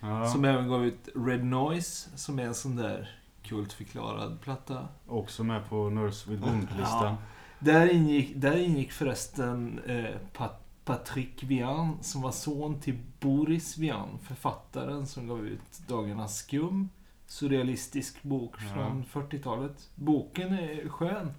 Ja. 0.00 0.28
Som 0.28 0.44
även 0.44 0.68
gav 0.68 0.86
ut 0.86 1.08
Red 1.14 1.44
Noise. 1.44 2.08
Som 2.16 2.38
är 2.38 2.42
en 2.44 2.54
sån 2.54 2.76
där 2.76 3.18
kultförklarad 3.44 4.40
platta. 4.40 4.88
Också 5.06 5.44
med 5.44 5.68
på 5.68 5.90
Nurse 5.90 6.30
with 6.30 6.42
Wound-listan. 6.42 7.04
Ja. 7.04 7.16
Där 7.58 7.92
ingick, 7.94 8.32
där 8.36 8.56
ingick 8.56 8.92
förresten 8.92 9.80
eh, 9.86 10.16
Pat, 10.32 10.60
Patrick 10.84 11.42
Vian 11.42 11.98
som 12.02 12.22
var 12.22 12.32
son 12.32 12.80
till 12.80 12.98
Boris 13.20 13.78
Vian, 13.78 14.18
författaren 14.22 15.06
som 15.06 15.26
gav 15.28 15.46
ut 15.46 15.80
Dagarnas 15.88 16.36
skum. 16.38 16.88
Surrealistisk 17.26 18.22
bok 18.22 18.54
Ja. 18.58 18.74
från 18.74 19.04
40-talet. 19.04 19.90
Boken 19.94 20.52
är 20.52 20.88
skön. 20.88 21.32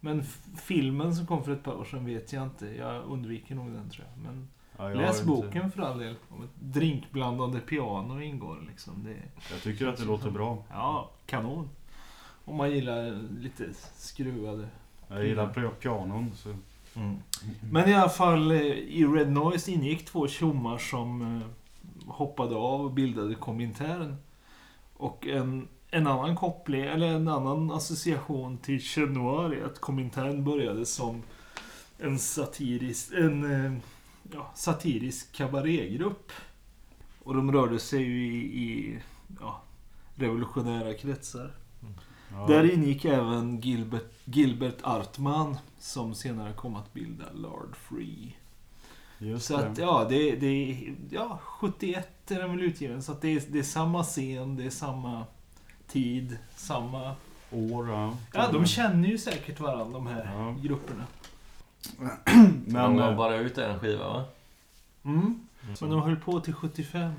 Men 0.00 0.24
filmen 0.56 1.14
som 1.16 1.26
kom 1.26 1.44
för 1.44 1.52
ett 1.52 1.62
par 1.64 1.74
år 1.74 1.84
sedan 1.84 2.04
vet 2.04 2.32
jag 2.32 2.42
inte. 2.42 2.66
Jag 2.66 3.04
undviker 3.04 3.54
nog 3.54 3.72
den 3.72 3.90
tror 3.90 4.06
jag. 4.14 4.24
Men 4.24 4.48
Ja, 4.78 4.88
läs 4.88 5.24
boken 5.24 5.64
Inte, 5.64 5.76
för 5.76 5.82
all 5.82 5.98
del. 5.98 6.14
Om 6.28 6.42
ett 6.44 6.50
drinkblandande 6.60 7.60
piano 7.60 8.20
ingår 8.20 8.64
liksom. 8.70 9.04
Det, 9.04 9.16
jag 9.52 9.62
tycker 9.62 9.86
att 9.86 9.96
det 9.96 10.04
låter 10.04 10.30
bra. 10.30 10.64
ja, 10.70 11.10
kanon. 11.26 11.68
Om 12.44 12.56
man 12.56 12.70
gillar 12.70 13.28
lite 13.40 13.64
skruvade 13.96 14.68
Jag 15.08 15.26
gillar 15.26 15.52
pi- 15.52 15.70
pianon. 15.80 16.32
Så. 16.34 16.54
Men 17.72 17.88
i 17.88 17.94
alla 17.94 18.08
fall, 18.08 18.50
eh, 18.50 18.60
i 18.62 19.04
Red 19.04 19.32
Noise 19.32 19.70
ingick 19.70 20.04
två 20.04 20.28
tjommar 20.28 20.78
som 20.78 21.22
eh, 21.36 21.46
hoppade 22.12 22.54
av 22.56 22.80
och 22.80 22.90
bildade 22.90 23.34
Komintern. 23.34 24.16
Och 24.96 25.26
en, 25.26 25.68
en 25.90 26.06
annan 26.06 26.36
koppling, 26.36 26.80
eller 26.84 27.06
en 27.06 27.28
annan 27.28 27.70
association 27.70 28.58
till 28.58 28.80
Chez 28.80 29.08
Noir 29.10 29.52
är 29.52 29.64
att 29.64 29.80
Komintern 29.80 30.44
började 30.44 30.86
som 30.86 31.22
en 31.98 32.18
satirisk, 32.18 33.12
en, 33.12 33.64
eh, 33.66 33.72
ja, 34.34 34.50
satirisk 34.54 35.32
kabarégrupp. 35.32 36.32
Och 37.22 37.34
de 37.34 37.52
rörde 37.52 37.78
sig 37.78 38.02
ju 38.02 38.26
i, 38.26 38.36
i 38.62 38.98
ja, 39.40 39.60
revolutionära 40.14 40.94
kretsar. 40.94 41.50
Ja. 42.32 42.46
Där 42.46 42.74
ingick 42.74 43.04
även 43.04 43.60
Gilbert, 43.60 44.12
Gilbert 44.24 44.76
Artman 44.82 45.56
som 45.78 46.14
senare 46.14 46.52
kom 46.52 46.76
att 46.76 46.92
bilda 46.92 47.24
Lord 47.34 47.76
Free. 47.76 48.36
Just 49.18 49.46
Så 49.46 49.56
det. 49.56 49.66
att 49.66 49.78
ja, 49.78 50.06
det, 50.08 50.36
det 50.36 50.78
ja, 51.10 51.38
71 51.42 52.30
är 52.30 52.38
den 52.40 52.50
väl 52.50 52.60
utgiven. 52.62 53.02
Så 53.02 53.12
att 53.12 53.20
det 53.20 53.28
är, 53.28 53.42
det 53.48 53.58
är 53.58 53.62
samma 53.62 54.02
scen, 54.04 54.56
det 54.56 54.64
är 54.64 54.70
samma 54.70 55.24
tid, 55.88 56.38
samma... 56.56 57.14
År, 57.50 57.88
ja. 57.90 58.16
Ja, 58.34 58.52
de 58.52 58.66
känner 58.66 59.08
ju 59.08 59.18
säkert 59.18 59.60
varandra 59.60 59.92
de 59.98 60.06
här 60.06 60.32
Ja. 60.34 60.56
grupperna. 60.62 61.04
Men 62.66 62.74
de 62.74 62.96
gav 62.96 63.10
eh, 63.10 63.16
bara 63.16 63.36
ut 63.36 63.58
en 63.58 63.78
skiva 63.78 64.08
va? 64.08 64.24
Mm. 65.04 65.40
Men 65.80 65.90
de 65.90 66.02
höll 66.02 66.16
på 66.16 66.40
till 66.40 66.54
75. 66.54 67.12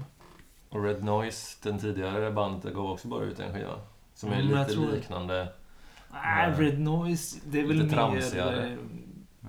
Och 0.70 0.84
Red 0.84 1.04
Noise, 1.04 1.58
den 1.64 1.80
tidigare 1.80 2.32
bandet, 2.32 2.74
gav 2.74 2.92
också 2.92 3.08
bara 3.08 3.24
ut 3.24 3.40
en 3.40 3.54
skiva. 3.54 3.74
Som 4.16 4.32
är 4.32 4.42
Mm, 4.42 4.58
lite 4.60 4.72
liknande. 4.96 5.48
Nej, 6.14 6.52
Nej. 6.58 6.60
Red 6.66 6.80
Noise, 6.80 7.40
det 7.46 7.60
är 7.60 7.64
väl 7.68 7.72
Lite 7.78 7.86
mer... 7.86 7.94
tramsigare. 7.94 8.66
eh, 8.68 8.78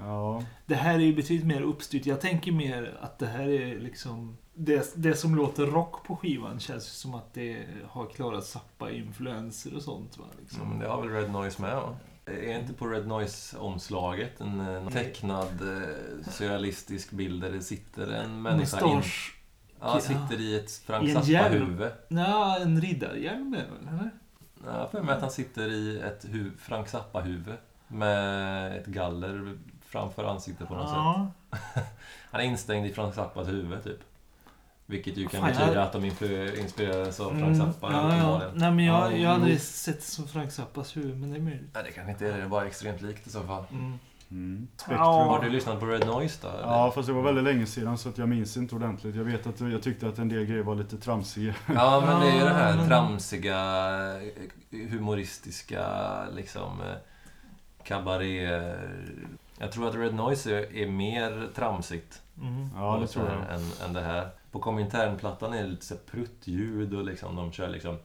ja. 0.05 0.43
Det 0.67 0.75
här 0.75 0.95
är 0.95 0.99
ju 0.99 1.15
betydligt 1.15 1.47
mer 1.47 1.61
uppstyrt. 1.63 2.07
Jag 2.07 2.21
tänker 2.21 2.53
mer 2.53 2.99
att 3.01 3.19
det 3.19 3.27
här 3.27 3.49
är 3.49 3.81
liksom... 3.81 4.37
Det, 4.55 4.93
det 4.97 5.15
som 5.15 5.35
låter 5.35 5.67
rock 5.67 6.05
på 6.07 6.17
skivan 6.17 6.61
känns 6.61 6.85
ju 6.87 6.91
som 6.91 7.15
att 7.15 7.35
det 7.35 7.67
har 7.89 8.07
Klara 8.07 8.41
Zappa-influenser 8.41 9.77
och 9.77 9.83
sånt 9.83 10.19
va? 10.19 10.25
Liksom. 10.41 10.63
Mm, 10.63 10.79
det 10.79 10.89
har 10.89 11.01
väl 11.01 11.11
Red 11.11 11.31
Noise 11.31 11.63
med 11.63 11.77
va? 11.77 11.97
Är 12.31 12.59
inte 12.59 12.73
på 12.73 12.87
Red 12.87 13.07
Noise-omslaget 13.07 14.41
en, 14.41 14.61
en 14.61 14.89
tecknad 14.93 15.47
eh, 15.61 16.31
surrealistisk 16.31 17.11
bild 17.11 17.43
där 17.43 17.51
det 17.53 17.63
sitter 17.63 18.13
en 18.13 18.43
människa 18.43 18.87
in, 18.87 18.97
Mustasch. 18.97 19.37
ja, 19.81 20.01
sitter 20.01 20.41
i 20.41 20.57
ett 20.59 20.71
Frank. 20.71 21.11
Zappa-huvud. 21.13 21.91
Nej, 22.09 22.63
en 22.63 22.81
riddarhjälm 22.81 23.55
är 23.55 23.59
väl? 23.67 23.89
Eller? 23.99 24.11
Har 24.79 24.87
för 24.89 25.03
mig 25.03 25.15
att 25.15 25.21
han 25.21 25.31
sitter 25.31 25.69
i 25.69 26.01
ett 26.01 26.25
hu- 26.25 26.57
Frank 26.59 26.89
Zappa-huvud 26.89 27.57
med 27.89 28.77
ett 28.77 28.87
galler 28.87 29.59
framför 29.87 30.25
ansiktet 30.25 30.69
på 30.69 30.75
något 30.75 30.89
sätt. 30.89 30.97
ja. 30.97 31.31
Han 32.31 32.41
är 32.41 32.45
instängd 32.45 32.87
i 32.87 32.93
Frank 32.93 33.15
Zappas 33.15 33.49
huvud 33.49 33.85
typ. 33.85 33.99
Vilket 34.91 35.17
ju 35.17 35.29
kan 35.29 35.41
Fan, 35.41 35.51
betyda 35.51 35.75
jag- 35.75 35.83
att 35.83 35.93
de 35.93 36.05
inspirerades 36.05 37.21
av 37.21 37.29
Frank 37.31 37.43
Mm, 37.43 37.73
Zappa. 37.73 37.93
ja, 37.93 38.01
ja. 38.03 38.07
uppenbarligen. 38.09 38.51
Nej, 38.55 38.71
men 38.71 38.85
jag, 38.85 39.13
Ja, 39.13 39.17
jag 39.17 39.31
hade 39.31 39.51
jo. 39.51 39.59
sett 39.59 40.03
som 40.03 40.29
Frank 40.29 40.53
Zappas 40.53 40.97
huvud, 40.97 41.21
men 41.21 41.31
det 41.31 41.37
är 41.37 41.41
möjligt. 41.41 41.71
Nej, 41.75 41.83
det 41.87 41.93
kanske 41.93 42.13
inte 42.13 42.27
är 42.27 42.31
det. 42.33 42.37
Det 42.37 42.43
är 42.43 42.49
bara 42.49 42.67
extremt 42.67 43.01
likt 43.03 43.27
i 43.27 43.31
så 43.31 43.43
fall. 43.43 43.65
Mm. 43.73 43.99
Mm. 44.31 44.69
Ja. 44.91 44.95
Har 45.25 45.43
du 45.45 45.51
lyssnat 45.51 45.81
på 45.81 45.87
Red 45.87 46.07
Noise 46.07 46.39
då? 46.43 46.49
eller? 46.49 46.61
Ja, 46.61 46.91
fast 46.95 47.07
det 47.09 47.13
var 47.13 47.23
väldigt 47.23 47.45
länge 47.45 47.67
sedan 47.67 47.99
så 47.99 48.09
att 48.09 48.19
jag 48.19 48.29
minns 48.29 48.57
inte 48.57 48.75
ordentligt. 48.75 49.17
Jag 49.17 49.25
vet 49.25 49.47
att 49.47 49.61
jag 49.61 49.83
tyckte 49.83 50.09
att 50.09 50.19
en 50.19 50.29
del 50.29 50.45
grejer 50.45 50.63
var 50.63 50.75
lite 50.75 50.97
tramsiga. 50.99 51.55
Ja, 51.75 52.03
men 52.07 52.21
det 52.21 52.29
är 52.31 52.35
ju 52.35 52.41
det 52.45 52.55
här 52.55 52.77
Ja, 52.79 52.87
tramsiga, 52.87 53.55
humoristiska, 54.71 55.87
liksom 56.37 56.81
eh, 56.81 56.97
kabaré... 57.85 58.63
Jag 59.59 59.73
tror 59.73 59.89
att 59.89 59.95
Red 59.95 60.15
Noise 60.15 60.59
är, 60.59 60.77
är 60.77 60.89
mer 60.91 61.49
tramsigt 61.55 62.23
Mm. 62.43 62.71
Ja, 62.77 62.99
det 63.01 63.07
tror 63.07 63.25
jag. 63.27 63.55
än, 63.57 63.67
än 63.87 63.93
det 63.93 64.01
här. 64.01 64.29
På 64.59 64.63
Kominternplattan 64.63 65.53
är 65.53 65.63
det 65.63 65.69
lite 65.69 65.87
så 65.87 65.95
pruttljud 66.11 66.95
och 66.95 67.05
liksom, 67.05 67.37
de 67.37 67.53
kör 67.53 67.69
liksom... 67.69 67.99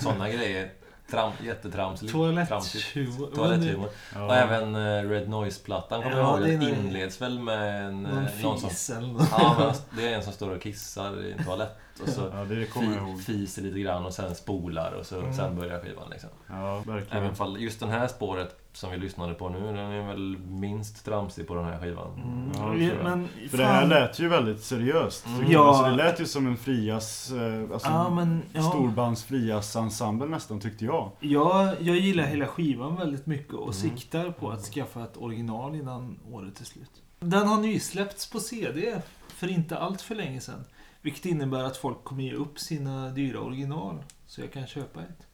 Sådana 0.00 0.28
grejer. 0.28 0.70
Tram, 1.10 1.32
jättetramsigt. 1.44 2.12
tramsigt. 2.12 2.92
Toaletthumor. 2.92 3.30
Toaletthumor. 3.34 3.88
Ja. 4.14 4.24
Och 4.26 4.34
även 4.34 4.74
eh, 4.74 5.08
Red 5.10 5.28
Noise-plattan 5.28 6.02
kommer 6.02 6.16
Ja, 6.16 6.40
jag 6.40 6.48
ihåg. 6.50 6.60
Den 6.60 6.68
inleds 6.78 7.20
väl 7.20 7.38
med 7.38 7.86
en, 7.86 8.02
Någon 8.02 8.26
eh, 8.26 8.42
någon 8.42 8.60
som... 8.60 8.70
fis 8.70 8.90
eller 8.90 9.08
något. 9.08 9.28
Ja, 9.30 9.74
det 9.96 10.08
är 10.08 10.16
en 10.16 10.22
som 10.22 10.32
står 10.32 10.50
och 10.50 10.62
kissar 10.62 11.24
i 11.24 11.32
en 11.32 11.44
toalett. 11.44 11.78
Och 12.02 12.08
så 12.08 12.20
Ja, 12.34 12.44
det 12.44 12.66
kommer 12.66 12.86
jag 12.96 13.04
fi, 13.04 13.10
ihåg. 13.10 13.20
fiser 13.22 13.62
lite 13.62 13.78
grann 13.80 14.04
och 14.06 14.12
sen 14.12 14.34
spolar 14.34 14.92
och 14.92 15.06
så, 15.06 15.18
Mm. 15.18 15.32
sen 15.34 15.56
börjar 15.56 15.80
skivan 15.80 16.10
liksom. 16.10 16.30
Ja, 16.50 16.82
verkligen. 16.86 17.22
Även 17.24 17.34
fall 17.36 17.60
just 17.60 17.80
den 17.80 17.88
här 17.88 18.08
spåret 18.08 18.58
som 18.72 18.90
vi 18.90 18.96
lyssnade 18.98 19.34
på 19.34 19.48
nu, 19.48 19.60
den 19.60 19.76
är 19.78 20.06
väl 20.08 20.36
minst 20.38 21.04
tramsig 21.04 21.46
på 21.48 21.54
den 21.54 21.64
här 21.64 21.78
skivan. 21.80 22.12
Mm. 22.14 22.50
Ja, 22.54 22.72
det 22.74 22.88
tror 22.90 23.02
jag. 23.02 23.04
men 23.18 23.28
För 23.50 23.58
det 23.58 23.64
här 23.64 23.86
lät 23.86 24.18
ju 24.18 24.28
väldigt 24.28 24.60
seriöst. 24.62 25.26
Mm. 25.26 25.50
Ja. 25.50 25.68
Alltså, 25.68 25.84
det 25.84 25.96
lät 25.96 26.20
ju 26.20 26.26
som 26.26 26.46
en 26.46 26.56
frias, 26.56 27.32
eh, 27.32 27.72
alltså 27.72 27.88
Ja, 27.88 28.10
men... 28.10 28.42
Ja. 28.52 28.62
storbands 28.62 29.24
frias 29.24 29.76
ensemble 29.76 30.26
nästan 30.28 30.60
tyckte 30.60 30.84
jag. 30.84 31.10
Jag, 31.20 31.68
jag 31.80 31.96
gillar 31.96 32.24
hela 32.24 32.46
skivan 32.46 32.96
väldigt 32.96 33.26
mycket 33.26 33.54
och 33.54 33.62
Mm. 33.62 33.72
siktar 33.72 34.30
på 34.30 34.50
att 34.50 34.62
skaffa 34.64 35.02
ett 35.04 35.16
original 35.16 35.74
innan 35.74 36.18
året 36.32 36.60
är 36.60 36.64
slut. 36.64 36.90
Den 37.20 37.48
har 37.48 37.60
nysläppts 37.60 38.30
på 38.30 38.40
CD 38.40 39.00
för 39.42 39.50
inte 39.50 39.78
allt 39.78 40.02
för 40.02 40.14
länge 40.14 40.40
sedan. 40.40 40.64
Vilket 41.00 41.26
innebär 41.26 41.64
att 41.64 41.76
folk 41.76 42.04
kommer 42.04 42.22
ge 42.22 42.32
upp 42.32 42.58
sina 42.58 43.10
dyra 43.10 43.40
original. 43.40 44.04
Så 44.26 44.40
jag 44.40 44.52
kan 44.52 44.66
köpa 44.66 45.00
ett. 45.02 45.26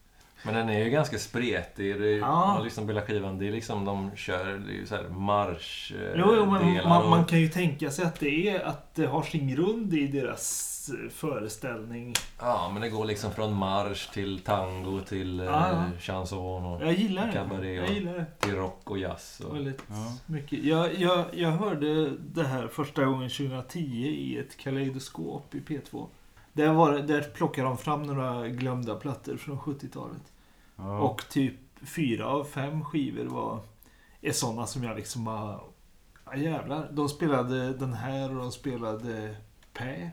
Men 0.43 0.55
den 0.55 0.69
är 0.69 0.85
ju 0.85 0.91
ganska 0.91 1.19
spretig. 1.19 2.01
Det 2.01 2.09
är, 2.15 2.19
Ja. 2.19 2.47
Man 2.55 2.65
lyssnar 2.65 2.85
på 2.85 2.89
hela 2.91 3.03
skivan, 3.03 3.39
det 3.39 3.49
är 3.49 3.53
liksom 3.53 3.85
de 3.85 4.11
kör, 4.17 4.63
det 4.69 4.79
är 4.83 4.85
så 4.87 4.95
här 4.97 5.09
marsch 5.09 5.93
eh, 5.93 6.13
Jo, 6.17 6.27
jo 6.37 6.47
men 6.51 6.89
man, 6.89 7.03
och- 7.03 7.11
man 7.11 7.25
kan 7.25 7.41
ju 7.41 7.49
tänka 7.49 7.91
sig 7.91 8.05
att 8.05 8.21
det, 8.21 8.49
är, 8.49 8.61
att 8.65 8.95
det 8.95 9.07
har 9.07 9.23
sin 9.23 9.49
grund 9.49 9.95
i 9.95 10.07
deras 10.07 10.75
eh, 11.05 11.11
föreställning. 11.11 12.15
Ja, 12.41 12.71
men 12.73 12.83
det 12.83 12.89
går 12.89 13.05
liksom 13.05 13.31
från 13.33 13.55
marsch 13.55 14.11
till 14.13 14.39
tango 14.39 15.01
till 15.01 15.41
eh, 15.41 15.47
Ja, 15.47 15.69
ja. 15.73 15.85
chanson 16.01 16.65
och 16.65 16.83
Jag 16.83 16.93
gillar 16.93 17.27
det. 17.27 17.33
Cabaret 17.33 17.61
och- 17.61 17.67
Jag 17.87 17.91
gillar 17.95 18.13
det. 18.15 18.27
till 18.39 18.55
rock 18.55 18.91
och 18.91 18.99
jazz. 18.99 19.41
Och, 19.41 19.57
Väldigt 19.57 19.83
Ja. 19.89 20.13
mycket. 20.27 20.65
Jag, 20.65 20.95
jag, 20.95 21.25
jag 21.33 21.51
hörde 21.51 22.11
det 22.11 22.45
här 22.45 22.69
första 22.69 23.05
gången 23.05 23.31
2010 23.31 23.79
i 24.07 24.39
ett 24.39 24.57
kaleidoskop 24.57 25.55
i 25.55 25.61
P2. 25.61 26.07
Där, 26.59 26.73
var, 26.73 26.99
där 26.99 27.23
plockade 27.23 27.69
de 27.69 27.79
fram 27.79 28.03
några 28.03 28.49
glömda 28.49 28.97
plattor 28.97 29.37
från 29.37 29.59
70-talet. 29.59 30.33
Ja. 30.77 30.99
Och 30.99 31.29
typ 31.29 31.55
fyra 31.83 32.27
av 32.27 32.45
fem 32.45 32.85
skivor 32.85 33.25
var, 33.25 33.61
är 34.21 34.33
sådana 34.33 34.67
som 34.67 34.85
jag 34.85 34.97
liksom 34.97 35.25
bara... 35.25 35.61
Ja 36.25 36.37
jävlar. 36.37 36.91
De 36.93 37.09
spelade 37.09 37.73
den 37.73 37.93
här 37.93 38.31
och 38.31 38.37
de 38.37 38.53
spelade 38.53 39.37
Pä 39.73 40.11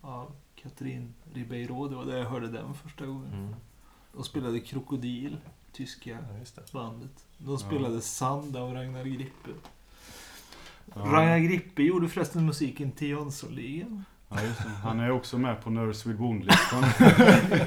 av 0.00 0.32
Katrin 0.54 1.14
Ribeiro. 1.32 1.88
Det 1.88 1.96
var 1.96 2.04
där 2.04 2.18
jag 2.18 2.30
hörde 2.30 2.48
den 2.48 2.74
första 2.74 3.06
gången. 3.06 3.32
mm. 3.32 3.54
De 4.12 4.24
spelade 4.24 4.60
Krokodil, 4.60 5.36
tyska 5.72 6.10
ja, 6.10 6.62
bandet. 6.72 7.26
De 7.38 7.58
spelade 7.58 8.00
Sand 8.00 8.56
av 8.56 8.74
Ragnar 8.74 9.04
Grippe. 9.04 9.50
Ja. 10.94 11.00
Ragnar 11.00 11.38
Grippe 11.38 11.82
gjorde 11.82 12.08
förresten 12.08 12.46
musiken 12.46 12.92
till 12.92 13.08
Jönssonligan. 13.08 14.04
Ja. 14.28 14.36
Han 14.82 15.00
är 15.00 15.10
också 15.10 15.38
med 15.38 15.64
på 15.64 15.70
Nurse 15.70 16.08
with 16.08 16.20
Wound-listan. 16.20 16.84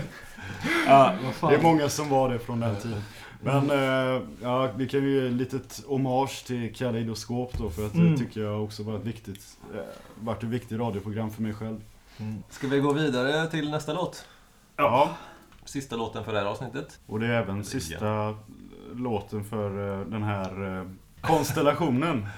Ja, 0.87 1.13
det 1.41 1.55
är 1.55 1.61
många 1.61 1.89
som 1.89 2.09
var 2.09 2.29
det 2.29 2.39
från 2.39 2.59
den 2.59 2.75
tiden. 2.75 3.01
Men 3.43 3.69
eh, 3.71 4.21
ja, 4.41 4.71
vi 4.75 4.87
kan 4.87 4.99
ju 5.03 5.21
ge 5.21 5.27
ett 5.27 5.33
litet 5.33 5.83
hommage 5.87 6.43
till 6.47 6.75
Kaleidoskop 6.75 7.57
då 7.57 7.69
för 7.69 7.85
att 7.85 7.93
Mm. 7.93 8.11
det 8.11 8.17
tycker 8.17 8.41
jag 8.41 8.63
också 8.63 8.83
var 8.83 8.95
ett 8.97 9.05
viktigt, 9.05 9.57
eh, 9.73 9.79
varit 10.19 10.43
ett 10.43 10.49
viktigt 10.49 10.79
radioprogram 10.79 11.31
för 11.31 11.41
mig 11.41 11.53
själv. 11.53 11.81
Mm. 12.17 12.43
Ska 12.49 12.67
vi 12.67 12.79
gå 12.79 12.93
vidare 12.93 13.47
till 13.47 13.71
nästa 13.71 13.93
låt? 13.93 14.25
Ja. 14.75 15.09
Sista 15.65 15.95
låten 15.95 16.23
för 16.23 16.33
det 16.33 16.39
här 16.39 16.45
avsnittet. 16.45 16.99
Och 17.07 17.19
det 17.19 17.25
är 17.27 17.31
även 17.41 17.63
sista 17.63 18.35
låten 18.93 19.43
för 19.43 19.99
eh, 20.01 20.05
den 20.07 20.23
här 20.23 20.77
eh, 20.79 20.85
konstellationen. 21.21 22.27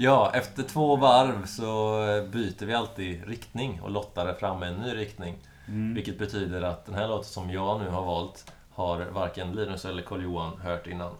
Ja, 0.00 0.30
efter 0.34 0.62
två 0.62 0.96
varv 0.96 1.46
så 1.46 2.02
eh, 2.08 2.24
byter 2.24 2.66
vi 2.66 2.74
alltid 2.74 3.28
riktning 3.28 3.80
och 3.80 3.90
lottar 3.90 4.34
fram 4.34 4.62
en 4.62 4.74
ny 4.74 4.94
riktning. 4.94 5.34
Mm. 5.68 5.94
Vilket 5.94 6.18
betyder 6.18 6.62
att 6.62 6.86
den 6.86 6.94
här 6.94 7.08
låten 7.08 7.24
som 7.30 7.50
jag 7.50 7.80
nu 7.80 7.88
har 7.88 8.02
valt 8.04 8.52
har 8.70 9.00
varken 9.04 9.52
Linus 9.52 9.84
eller 9.84 10.02
Karl-Johan 10.02 10.60
hört 10.60 10.86
innan. 10.86 11.12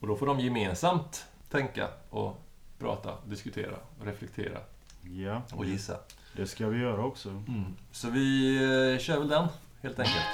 Och 0.00 0.06
då 0.06 0.16
får 0.16 0.26
de 0.26 0.40
gemensamt 0.40 1.26
tänka 1.50 1.88
och 2.10 2.40
prata, 2.78 3.10
diskutera, 3.24 3.76
reflektera 4.04 4.58
Ja, 5.02 5.42
och 5.54 5.64
gissa. 5.64 5.96
det 6.36 6.46
ska 6.46 6.68
vi 6.68 6.78
göra 6.80 7.04
också. 7.04 7.28
Mm. 7.28 7.76
Så 7.92 8.10
vi 8.10 8.56
eh, 8.56 8.98
kör 8.98 9.18
väl 9.18 9.28
den, 9.28 9.48
helt 9.82 9.98
enkelt. 9.98 10.26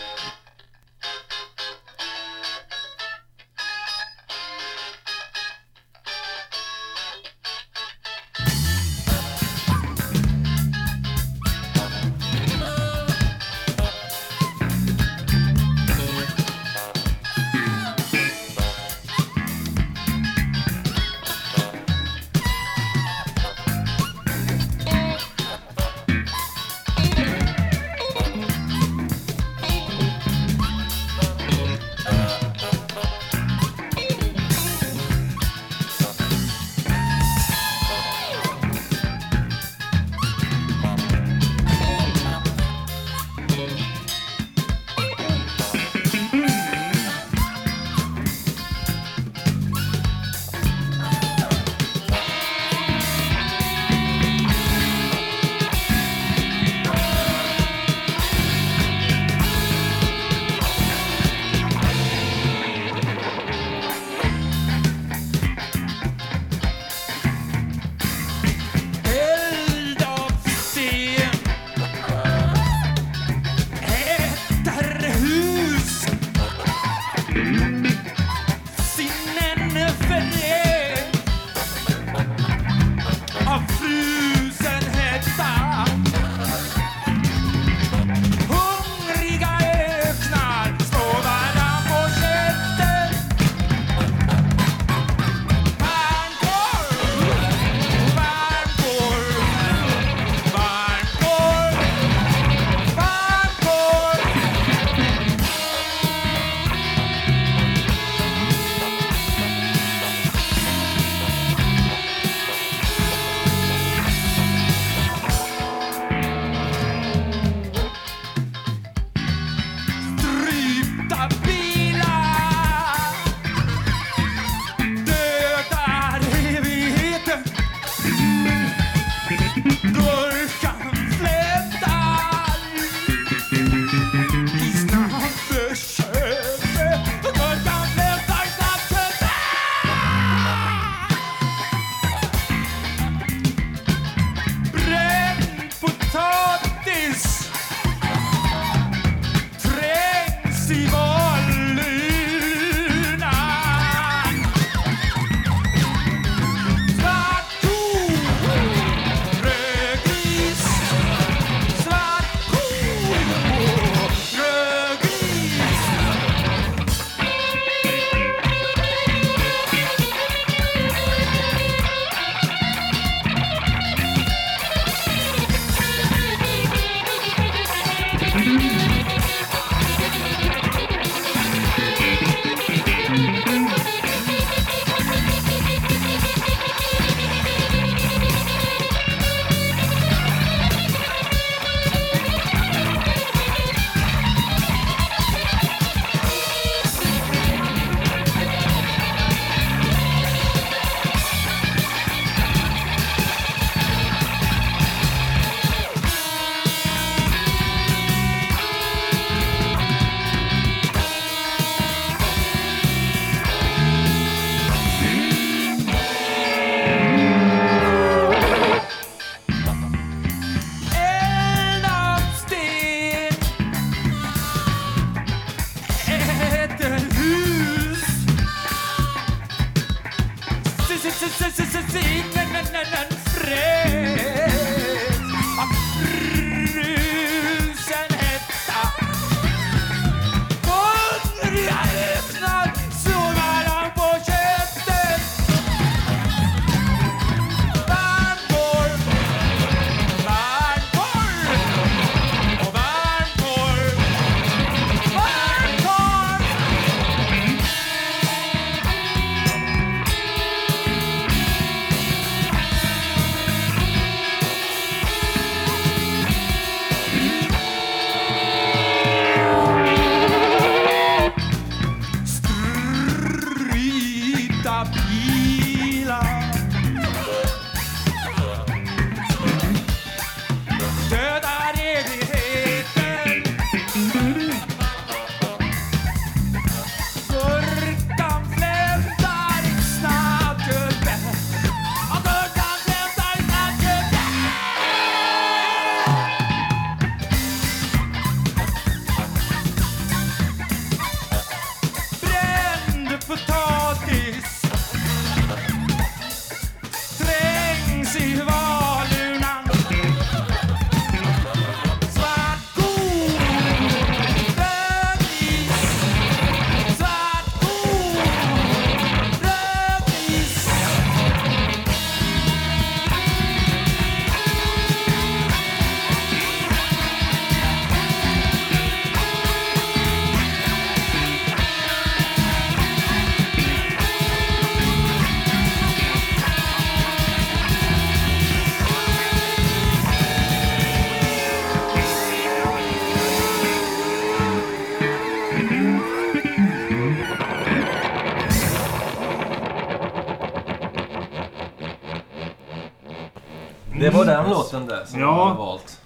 Låten 354.80 354.96
där 354.98 355.04
som 355.04 355.20
Ja. 355.20 355.44
hade 355.48 355.58
valt. 355.58 356.00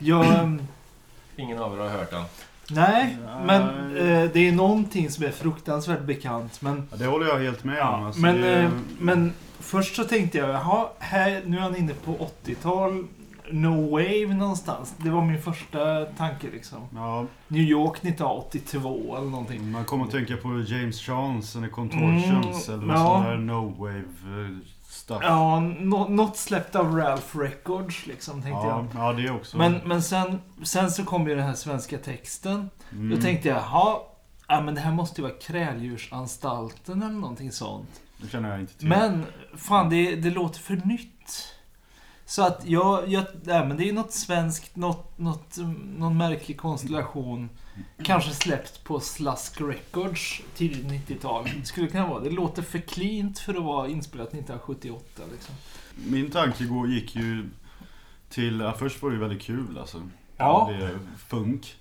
Jag, 0.00 0.26
ehm, 0.40 0.62
Ingen 1.36 1.58
av 1.58 1.74
er 1.74 1.78
har 1.82 1.88
hört 1.88 2.10
den. 2.10 2.24
nej, 2.70 3.16
men 3.46 3.62
eh, 3.96 4.30
det 4.32 4.48
är 4.48 4.52
någonting 4.52 5.10
som 5.10 5.24
är 5.24 5.30
fruktansvärt 5.30 6.00
bekant. 6.02 6.62
Men, 6.62 6.88
Ja, 6.90 6.96
det 6.96 7.06
håller 7.06 7.26
jag 7.26 7.38
helt 7.38 7.64
med 7.64 7.74
om. 7.82 8.00
ja, 8.00 8.06
Alltså, 8.06 8.20
men, 8.20 8.40
det, 8.40 8.58
eh, 8.62 8.70
men 8.98 9.32
först 9.60 9.96
så 9.96 10.04
tänkte 10.04 10.38
jag, 10.38 10.48
jaha, 10.50 10.86
här, 10.98 11.42
nu 11.46 11.56
är 11.56 11.60
han 11.60 11.76
inne 11.76 11.94
på 11.94 12.30
80-tal. 12.44 13.06
No 13.52 13.90
Wave 13.90 14.34
någonstans. 14.34 14.94
Det 14.96 15.10
var 15.10 15.24
min 15.24 15.42
första 15.42 16.04
tanke 16.04 16.46
liksom. 16.52 16.78
ja, 16.94 17.26
New 17.48 17.62
York 17.62 17.96
1982 17.96 19.16
eller 19.16 19.26
någonting. 19.30 19.70
man 19.70 19.84
kommer 19.84 20.04
att 20.04 20.10
tänka 20.10 20.36
på 20.36 20.48
James 20.66 21.00
Chance 21.00 21.58
eller 21.58 21.68
Contortions 21.68 22.68
Mm, 22.68 22.80
eller 22.82 22.94
ja. 22.94 23.04
sån 23.06 23.24
där 23.24 23.36
no 23.36 23.74
wave 23.78 23.98
eh, 23.98 24.56
stuff. 25.00 25.22
Ja, 25.22 25.60
nå- 25.60 26.08
något 26.08 26.36
släppt 26.36 26.76
av 26.76 26.96
Ralph 26.96 27.38
Records 27.38 28.06
liksom 28.06 28.42
tänkte 28.42 28.66
ja, 28.66 28.86
jag. 28.94 29.04
ja, 29.04 29.12
det 29.12 29.30
också. 29.30 29.56
Men, 29.58 29.80
men 29.84 30.02
sen, 30.02 30.40
sen 30.62 30.90
så 30.90 31.04
kom 31.04 31.28
ju 31.28 31.34
den 31.34 31.46
här 31.46 31.54
svenska 31.54 31.98
texten. 31.98 32.70
Mm. 32.92 33.10
Då 33.10 33.22
tänkte 33.22 33.48
jag, 33.48 33.58
jaha, 33.58 33.98
ja, 34.48 34.60
men 34.60 34.74
det 34.74 34.80
här 34.80 34.92
måste 34.92 35.20
ju 35.20 35.26
vara 35.28 35.38
Kräldjursanstalten 35.38 37.02
eller 37.02 37.14
någonting 37.14 37.52
sånt. 37.52 38.00
Det 38.16 38.28
känner 38.28 38.50
jag 38.50 38.60
inte 38.60 38.78
till. 38.78 38.88
Men, 38.88 39.26
fan 39.56 39.90
det, 39.90 40.16
det 40.16 40.30
låter 40.30 40.60
för 40.60 40.76
nytt. 40.76 41.54
Så 42.24 42.42
att 42.42 42.62
jag, 42.64 43.08
jag 43.08 43.24
nej, 43.42 43.66
men 43.66 43.76
det 43.76 43.88
är 43.88 43.92
något 43.92 44.12
svenskt, 44.12 44.76
något, 44.76 45.18
något, 45.18 45.56
mm, 45.56 45.94
någon 45.98 46.16
märklig 46.16 46.58
konstellation. 46.58 47.48
Kanske 48.02 48.30
släppt 48.30 48.84
på 48.84 49.00
Slask 49.00 49.60
Records 49.60 50.40
tidigt 50.56 50.86
90-tal. 50.86 51.48
Skulle 51.64 51.86
kunna 51.88 52.06
vara. 52.06 52.20
Det 52.20 52.30
låter 52.30 52.62
för 52.62 52.78
cleant 52.78 53.38
för 53.38 53.54
att 53.54 53.62
vara 53.62 53.88
inspelat 53.88 54.28
1978 54.28 55.22
liksom. 55.32 55.54
Min 55.94 56.30
tanke 56.30 56.64
går- 56.64 56.88
gick 56.88 57.16
ju 57.16 57.48
till, 58.30 58.60
ja, 58.60 58.72
först 58.78 59.02
var 59.02 59.10
det 59.10 59.14
ju 59.14 59.20
väldigt 59.20 59.42
kul 59.42 59.78
alltså. 59.78 60.02
Ja. 60.36 60.70
Det 60.72 60.84
är 60.84 60.98
funk. 61.28 61.76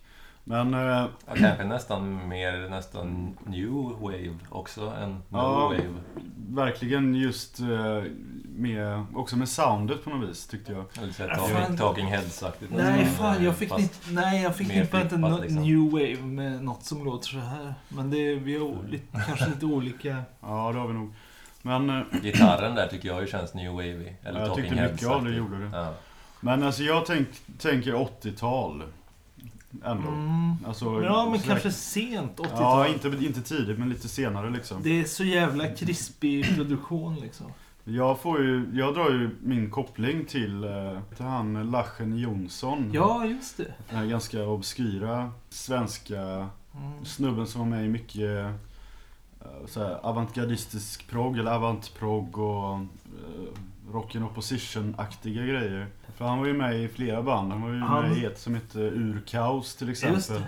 Men 0.49 0.73
eh, 0.73 0.79
Ja, 1.27 1.33
kanske 1.35 1.63
nästan 1.63 2.27
mer 2.29 2.69
nästan 2.69 3.37
new 3.45 3.69
wave 4.01 4.35
också 4.49 4.81
än 5.01 5.09
no 5.11 5.37
Ja. 5.37 5.63
wave. 5.67 5.93
verkligen 6.49 7.15
just 7.15 7.59
eh, 7.59 8.03
med, 8.45 9.05
också 9.15 9.37
med 9.37 9.49
soundet 9.49 10.03
på 10.03 10.09
något 10.09 10.29
vis 10.29 10.47
tyckte 10.47 10.71
jag. 10.73 10.85
Eller 11.01 11.13
så 11.13 11.23
här 11.23 11.29
Ja, 11.29 11.35
talking, 11.35 11.55
fan. 11.67 11.77
talking 11.77 12.05
heads-aktigt. 12.07 12.71
Nej, 12.75 13.05
fan 13.05 13.43
jag 13.43 13.55
fick 13.55 13.69
Fast- 13.69 13.81
inte, 13.81 14.21
nej, 14.21 14.43
jag 14.43 14.55
fick 14.55 14.73
inte 14.73 14.85
flippat, 14.99 15.19
no, 15.19 15.41
liksom. 15.41 15.61
new 15.63 15.91
wave 15.91 16.21
med 16.27 16.63
något 16.63 16.83
som 16.83 17.05
låter 17.05 17.27
så 17.27 17.37
här. 17.39 17.73
Men 17.89 18.09
det 18.09 18.17
är, 18.17 18.35
vi 18.35 18.57
har 18.59 18.75
lite, 18.89 19.05
kanske 19.27 19.45
lite 19.49 19.65
olika. 19.65 20.17
Ja, 20.41 20.71
det 20.73 20.79
har 20.79 20.87
vi 20.87 20.93
nog. 20.93 21.13
Men, 21.61 21.89
eh, 21.89 22.01
Gitarren 22.23 22.75
där 22.75 22.87
tycker 22.87 23.07
jag 23.09 23.21
ju 23.21 23.27
känns 23.27 23.53
new 23.53 23.71
wavy. 23.71 24.07
Eller 24.23 24.39
jag 24.39 24.47
talking 24.49 24.63
tyckte 24.69 24.91
mycket 24.91 25.07
av 25.07 25.23
det 25.25 25.31
gjorde 25.35 25.57
det. 25.59 25.77
Ja. 25.77 25.93
Men 26.41 26.63
alltså 26.63 26.83
jag 26.83 27.05
tänk, 27.05 27.27
tänker 27.57 27.93
80-tal. 27.93 28.83
Ändå. 29.85 30.07
Mm. 30.09 30.53
Alltså, 30.67 31.03
Ja, 31.03 31.29
men 31.31 31.39
kanske 31.39 31.71
sent 31.71 32.37
80-tal. 32.37 32.59
Ja, 32.61 32.87
inte, 32.87 33.07
inte 33.07 33.41
tidigt 33.41 33.79
men 33.79 33.89
lite 33.89 34.07
senare 34.07 34.49
liksom. 34.49 34.83
Det 34.83 34.99
är 34.99 35.03
så 35.05 35.23
jävla 35.23 35.67
krispig 35.67 36.55
produktion 36.55 37.15
liksom. 37.15 37.45
Jag, 37.83 38.19
får 38.19 38.39
ju, 38.41 38.69
jag 38.73 38.93
drar 38.95 39.09
ju 39.09 39.29
min 39.43 39.71
koppling 39.71 40.25
till, 40.25 40.63
eh, 40.63 40.99
till 41.15 41.25
han 41.25 41.71
Lachen 41.71 42.17
Jonsson. 42.17 42.91
Ja, 42.93 43.25
just 43.25 43.57
det. 43.57 43.73
Den 43.89 43.99
här 43.99 44.05
ganska 44.05 44.43
obskyra 44.43 45.31
svenska 45.49 46.49
Mm. 46.75 47.05
snubben 47.05 47.47
som 47.47 47.61
var 47.61 47.67
med 47.67 47.85
i 47.85 47.89
mycket 47.89 48.45
eh, 49.41 49.65
så 49.67 49.79
här, 49.83 49.97
avantgardistisk 50.05 51.09
progg 51.09 51.37
eller 51.37 51.51
avantprogg 51.51 52.37
och 52.37 52.79
rock'n 53.93 54.23
opposition-aktiga 54.23 55.43
grejer. 55.43 55.87
För 56.17 56.25
han 56.25 56.39
var 56.39 56.45
ju 56.45 56.53
med 56.53 56.83
i 56.83 56.87
flera 56.87 57.21
band. 57.21 57.51
Han 57.51 57.61
var 57.61 57.69
ju 57.69 57.79
Han- 57.79 58.09
med 58.09 58.17
i 58.17 58.25
ett 58.25 58.39
som 58.39 58.55
hette 58.55 58.79
Ur 58.79 59.21
Kaos 59.27 59.75
till 59.75 59.89
exempel. 59.89 60.43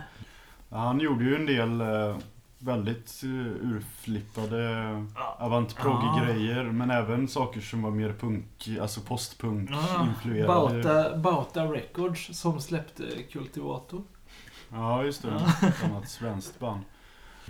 Han 0.70 1.00
gjorde 1.00 1.24
ju 1.24 1.36
en 1.36 1.46
del 1.46 1.82
eh, 1.82 2.18
väldigt 2.60 3.22
uh, 3.24 3.48
urflippade 3.48 5.06
avantprogg-grejer 5.38 6.64
men 6.64 6.92
även 6.92 7.28
saker 7.28 7.62
som 7.62 7.82
var 7.82 7.92
mer 7.92 8.14
punk, 8.20 8.70
alltså 8.82 9.02
postpunk-influerade. 9.02 10.48
Bauta, 10.48 11.18
Bauta 11.18 11.66
Records 11.66 12.40
som 12.40 12.62
släppte 12.62 13.04
Kultivator. 13.32 14.04
Ja, 14.70 15.04
just 15.04 15.22
det. 15.22 15.28
Ja. 15.62 15.68
Ett 15.68 15.84
annat 15.84 16.10
svenskt 16.10 16.60
band. 16.60 16.82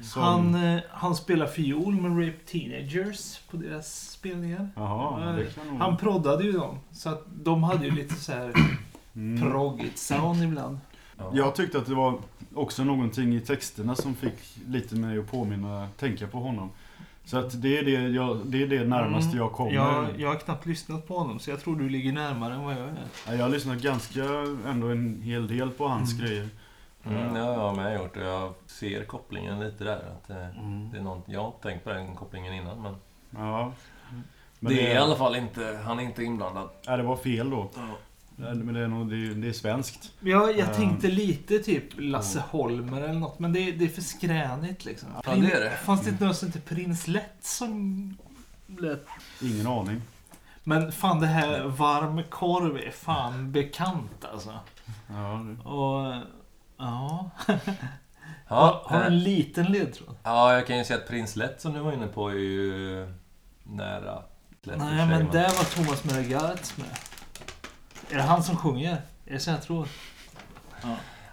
Som- 0.01 0.21
Han, 0.23 0.55
eh, 0.75 0.79
han 0.89 1.15
spelar 1.15 1.47
fiol 1.47 1.93
med 1.93 2.27
Rape 2.27 2.39
Teenagers 2.51 3.39
på 3.51 3.57
deras 3.57 4.09
spelningar. 4.11 4.69
Jaha, 4.75 5.37
kan 5.55 5.67
nog... 5.67 5.79
Han 5.79 5.97
proddade 5.97 6.43
ju 6.43 6.51
dem. 6.51 6.77
Så 6.91 7.09
att 7.09 7.25
de 7.43 7.63
hade 7.63 7.85
ju 7.85 7.91
lite 7.91 8.15
så 8.15 8.31
här 8.31 8.53
Mm. 9.15 9.51
proggigt 9.51 9.97
sound 9.97 10.43
ibland. 10.43 10.79
Ja. 11.17 11.31
Jag 11.33 11.55
tyckte 11.55 11.77
att 11.77 11.85
det 11.85 11.95
var 11.95 12.17
också 12.55 12.83
någonting 12.83 13.35
i 13.35 13.39
texterna 13.39 13.95
som 13.95 14.15
fick 14.15 14.57
lite 14.67 14.95
mig 14.95 15.19
att 15.19 15.31
påminna, 15.31 15.87
tänka 15.99 16.27
på 16.27 16.39
honom. 16.39 16.69
Så 17.25 17.37
att 17.37 17.61
det 17.61 17.77
är 17.77 17.83
det, 17.85 17.91
jag, 17.91 18.37
det, 18.45 18.63
är 18.63 18.67
det 18.67 18.83
närmaste 18.85 19.37
jag 19.37 19.51
kommer. 19.51 19.71
Mm. 19.71 19.83
Jag, 19.85 20.05
jag 20.19 20.27
har 20.29 20.35
knappt 20.35 20.65
lyssnat 20.65 21.07
på 21.07 21.17
honom 21.17 21.39
så 21.39 21.49
jag 21.49 21.59
tror 21.61 21.75
du 21.75 21.89
ligger 21.89 22.11
närmare 22.11 22.53
än 22.53 22.63
vad 22.63 22.73
jag 22.73 22.81
är. 22.81 22.93
Ja, 23.27 23.33
jag 23.35 23.43
har 23.43 23.49
lyssnat 23.49 23.77
ganska, 23.81 24.23
ändå 24.67 24.87
en 24.87 25.21
hel 25.21 25.47
del 25.47 25.69
på 25.69 25.87
hans 25.87 26.13
Mm. 26.13 26.25
grejer. 26.25 26.49
Mm, 27.05 27.33
det 27.33 27.39
har 27.39 27.53
jag 27.53 27.75
med 27.75 27.95
gjort 27.95 28.17
och 28.17 28.23
jag 28.23 28.53
ser 28.67 29.03
kopplingen 29.03 29.59
lite 29.59 29.83
där. 29.83 29.95
Att 30.11 30.27
det, 30.27 30.49
det 30.91 30.97
är 30.97 31.01
något, 31.01 31.23
jag 31.25 31.39
har 31.39 31.47
inte 31.47 31.61
tänkt 31.61 31.83
på 31.83 31.89
den 31.89 32.15
kopplingen 32.15 32.53
innan 32.53 32.81
men, 32.81 32.95
Ja. 33.29 33.71
Men 34.59 34.73
det 34.73 34.87
är 34.87 34.93
i 34.95 34.97
alla 34.97 35.15
fall 35.15 35.35
inte, 35.35 35.79
han 35.85 35.99
är 35.99 36.03
inte 36.03 36.23
inblandad. 36.23 36.69
Ja, 36.85 36.97
det 36.97 37.03
var 37.03 37.15
fel 37.17 37.49
då. 37.49 37.69
Nej, 38.35 38.55
Men 38.55 38.73
det 38.73 38.79
är, 38.79 38.87
nog, 38.87 39.09
det 39.09 39.15
är, 39.15 39.35
det 39.35 39.47
är 39.47 39.53
svenskt. 39.53 40.11
Jag, 40.19 40.49
jag 40.57 40.67
Ehm. 40.69 40.73
tänkte 40.75 41.07
lite 41.07 41.59
typ 41.59 41.83
Lasse 41.97 42.43
Holmer 42.49 43.01
eller 43.01 43.19
något 43.19 43.39
men 43.39 43.53
det, 43.53 43.71
det 43.71 43.85
är 43.85 43.89
för 43.89 44.01
skränigt 44.01 44.85
liksom. 44.85 45.09
Ja, 45.25 45.35
det 45.35 45.51
är 45.51 45.59
det. 45.61 45.69
Fanns 45.77 46.01
det 46.01 46.09
inte 46.09 46.25
någon 46.25 46.35
som 46.35 46.47
hette 46.47 46.59
Prins 46.75 47.07
Lätt 47.07 47.37
som 47.41 48.17
lät 48.67 49.05
Ingen 49.41 49.67
aning. 49.67 50.01
Men 50.63 50.91
fan 50.91 51.19
det 51.19 51.27
här 51.27 51.63
varm 51.63 52.23
korv 52.29 52.77
är 52.77 52.91
fan 52.91 53.51
bekant 53.51 54.25
alltså. 54.33 54.59
Ja, 55.09 55.45
det. 55.63 55.69
Och 55.69 56.13
ja. 56.82 57.29
Ja, 58.47 58.84
har, 58.86 58.99
eh, 58.99 59.05
en 59.05 59.19
liten 59.23 59.65
ledtråd. 59.65 60.15
ja, 60.23 60.53
jag 60.53 60.67
kan 60.67 60.77
ju 60.77 60.84
säga 60.84 60.99
att 60.99 61.07
Prins 61.07 61.36
Lätt 61.36 61.61
som 61.61 61.73
du 61.73 61.79
var 61.79 61.91
inne 61.91 62.07
på 62.07 62.29
är 62.29 62.36
ju 62.36 63.13
nära. 63.63 64.23
Lätt 64.63 64.77
Nej 64.77 65.07
men 65.07 65.27
där 65.32 65.43
var 65.49 65.75
Thomas 65.75 66.03
Mergartz 66.03 66.77
med. 66.77 66.88
Är 68.09 68.15
det 68.15 68.21
han 68.21 68.43
som 68.43 68.57
sjunger? 68.57 69.01
Är 69.25 69.34
det 69.34 69.39
så 69.39 69.49
jag 69.49 69.61
tror? 69.61 69.88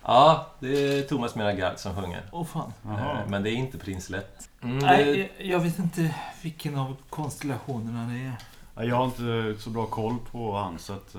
Ja, 0.03 0.47
det 0.61 0.69
är 0.69 1.03
Thomas 1.03 1.35
Miragard 1.35 1.79
som 1.79 1.95
sjunger. 1.95 2.23
Åh 2.33 2.45
fan. 2.47 2.73
Jaha. 2.83 3.21
Eh, 3.21 3.29
Men 3.29 3.43
det 3.43 3.51
är 3.51 3.55
inte 3.55 3.79
Prins 3.79 4.11
Lätt. 4.11 4.49
Mm, 4.63 4.79
det, 4.79 4.87
Nej, 4.87 5.31
jag, 5.39 5.47
jag 5.47 5.61
vet 5.61 5.79
inte 5.79 6.15
vilken 6.43 6.79
av 6.79 6.97
konstellationerna 7.11 8.13
det 8.13 8.19
är. 8.19 8.33
Ja, 8.75 8.85
Jag 8.85 8.97
har 8.97 9.05
inte 9.05 9.63
så 9.63 9.71
bra 9.71 9.87
koll 9.87 10.17
på 10.33 10.57
han 10.59 10.79
så 10.79 10.93
att... 10.93 11.15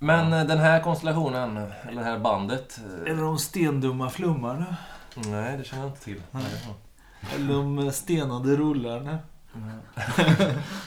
eh, 0.00 0.06
men 0.06 0.32
eh, 0.32 0.44
den 0.44 0.58
här 0.58 0.80
konstellationen, 0.80 1.56
eller 1.88 1.98
det 2.02 2.08
här 2.10 2.18
bandet. 2.18 2.80
eh, 3.04 3.12
Eller 3.12 3.22
de 3.22 3.38
stendumma 3.38 4.10
flummarna. 4.10 4.76
Nej, 5.14 5.56
det 5.58 5.64
känner 5.64 5.82
jag 5.82 5.90
inte 5.90 6.04
till. 6.04 6.22
Nej. 6.30 6.44
Eller 7.34 7.54
de 7.54 7.92
stenade 7.92 8.56
rullarna. 8.56 9.18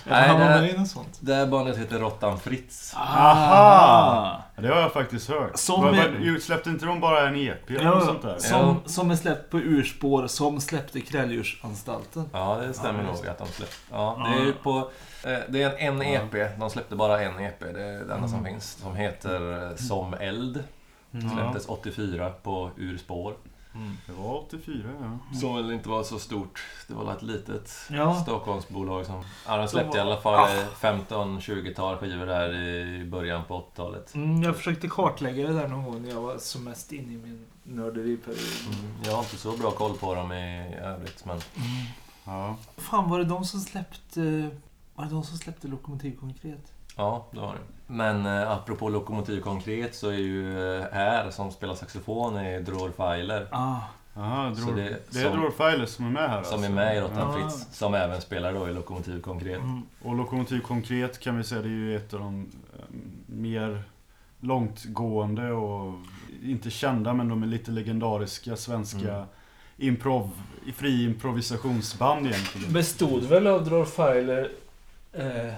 Nej, 0.03 0.33
var 0.33 0.61
det- 0.61 0.77
något 0.79 0.87
sånt. 0.87 1.17
Det 1.19 1.35
här 1.35 1.47
bandet 1.47 1.77
heter 1.77 1.99
Råttan 1.99 2.39
Fritz. 2.39 2.93
Aha! 2.95 4.43
Ja, 4.55 4.61
Det 4.61 4.67
har 4.67 4.81
jag 4.81 4.93
faktiskt 4.93 5.29
hört. 5.29 5.51
Som 5.57 5.81
vad- 5.81 5.95
ju, 6.21 6.39
Släppte 6.41 6.69
inte 6.69 6.85
de 6.85 6.99
bara 6.99 7.27
en 7.29 7.35
EP 7.35 7.69
eller 7.69 7.83
Ja, 7.83 7.89
något 7.95 8.05
sånt 8.05 8.21
där? 8.21 8.37
Som, 8.39 8.79
som 8.85 9.11
är 9.11 9.15
släppt 9.15 9.51
på 9.51 9.57
urspår, 9.57 10.27
som 10.27 10.61
släppte 10.61 11.01
Kräldjursanstalten. 11.01 12.29
Ja, 12.33 12.55
det 12.67 12.73
stämmer 12.73 12.99
Ja, 13.03 13.05
nog 13.05 13.27
att 13.27 13.37
de 13.37 13.47
släppte. 13.47 13.75
Ja, 13.91 14.27
det 14.33 14.41
är 14.41 14.45
ju 14.45 14.53
på... 14.53 14.91
eh, 15.23 15.39
Det 15.49 15.61
är 15.63 15.77
en, 15.77 16.01
en 16.01 16.31
EP. 16.33 16.59
De 16.59 16.69
släppte 16.69 16.95
bara 16.95 17.21
en 17.21 17.39
EP. 17.39 17.59
Det 17.59 17.83
är 17.83 18.03
det 18.05 18.13
enda 18.13 18.27
som 18.27 18.39
Mm. 18.39 18.51
finns. 18.51 18.71
Som 18.71 18.95
heter 18.95 19.69
eh, 19.71 19.75
Som 19.75 20.13
eld. 20.13 20.63
Släpptes 21.11 21.65
84 21.69 22.29
på 22.43 22.71
Urspår. 22.77 23.33
Det 24.07 24.11
var 24.13 24.35
84 24.35 24.89
ja. 25.01 25.37
Som 25.39 25.55
väl 25.55 25.71
inte 25.71 25.89
var 25.89 26.03
så 26.03 26.19
stort. 26.19 26.63
Det 26.87 26.93
var 26.93 27.13
ett 27.13 27.21
litet 27.21 27.75
Ja. 27.89 28.15
Stockholmsbolag 28.23 29.05
som... 29.05 29.23
Ja, 29.47 29.57
de 29.57 29.67
släppte 29.67 29.97
i 29.97 30.01
var- 30.01 30.07
alla 30.07 30.21
fall 30.21 30.33
Ah. 30.49 30.63
15-20-tal 30.81 31.97
skivor 31.97 32.25
där 32.25 32.53
i 32.53 33.05
början 33.05 33.43
på 33.47 33.57
80-talet. 33.73 34.15
Mm, 34.15 34.43
jag 34.43 34.55
försökte 34.57 34.87
kartlägga 34.87 35.47
det 35.47 35.53
där 35.53 35.67
någon 35.67 35.83
gång 35.85 36.01
när 36.01 36.09
jag 36.09 36.21
var 36.21 36.37
som 36.37 36.63
mest 36.63 36.91
inne 36.91 37.13
i 37.13 37.17
min 37.17 37.45
nörderiperiod. 37.63 38.39
Mm, 38.79 38.91
Jag 39.05 39.11
har 39.11 39.19
inte 39.23 39.37
så 39.37 39.51
bra 39.57 39.71
koll 39.71 39.97
på 39.97 40.15
dem 40.15 40.31
i 40.31 40.75
övrigt, 40.75 41.25
men... 41.25 41.39
ja. 42.25 42.55
Fan, 42.77 43.09
var 43.09 43.19
det 43.19 43.25
de 43.25 43.45
som 43.45 43.59
släppte... 43.59 44.49
Var 44.99 45.05
det 45.05 45.11
de 45.11 45.23
som 45.23 45.37
släppte 45.37 45.67
Lokomotiv 45.67 46.15
Konkret? 46.19 46.73
Ja, 46.95 47.25
det 47.31 47.39
var 47.39 47.53
det. 47.53 47.93
Men 47.93 48.25
eh, 48.25 48.51
apropå 48.51 48.89
Lokomotiv 48.89 49.41
Konkret 49.41 49.95
så 49.95 50.09
är 50.09 50.13
ju 50.17 50.75
eh, 50.77 50.85
här 50.91 51.31
som 51.31 51.51
spelar 51.51 51.75
saxofon 51.75 52.35
är 52.37 52.59
Dror 52.61 52.91
Feiler. 52.91 53.47
Ah, 53.51 53.75
Aha, 54.15 54.55
Så 54.55 54.61
Dror, 54.65 54.75
det- 54.75 54.99
det, 55.11 55.19
är 55.19 55.29
som- 55.29 55.39
Dror 55.39 55.51
Files 55.51 55.91
som 55.91 56.05
är 56.05 56.09
med 56.09 56.29
här 56.29 56.43
Som 56.43 56.53
alltså. 56.53 56.71
är 56.71 56.75
med 56.75 56.97
i 56.97 56.99
Råttan 57.01 57.17
Ja. 57.17 57.31
Fritz. 57.49 57.67
Som 57.77 57.93
även 57.93 58.21
spelar 58.21 58.53
då 58.53 58.69
i 58.69 58.73
Lokomotiv 58.73 59.21
Konkret. 59.21 59.59
mm. 59.61 59.81
Och 60.03 60.15
Lokomotiv 60.15 60.59
Konkret 60.61 61.19
kan 61.19 61.37
vi 61.37 61.43
säga, 61.43 61.61
det 61.61 61.67
är 61.67 61.71
ju 61.71 61.95
ett 61.95 62.13
av 62.13 62.19
de 62.19 62.39
eh, 62.79 62.85
mer 63.25 63.81
långtgående 64.39 65.51
och 65.51 65.93
inte 66.43 66.69
kända 66.69 67.13
men 67.13 67.27
de 67.29 67.43
är 67.43 67.47
lite 67.47 67.71
legendariska 67.71 68.55
svenska 68.55 69.13
Mm. 69.15 69.27
improv, 69.77 70.29
fri 70.75 71.03
improvisationsband 71.05 72.27
egentligen. 72.27 72.73
Bestod 72.73 73.23
väl 73.23 73.47
av 73.47 73.65
Drorfiler 73.65 74.51
eh, 75.13 75.53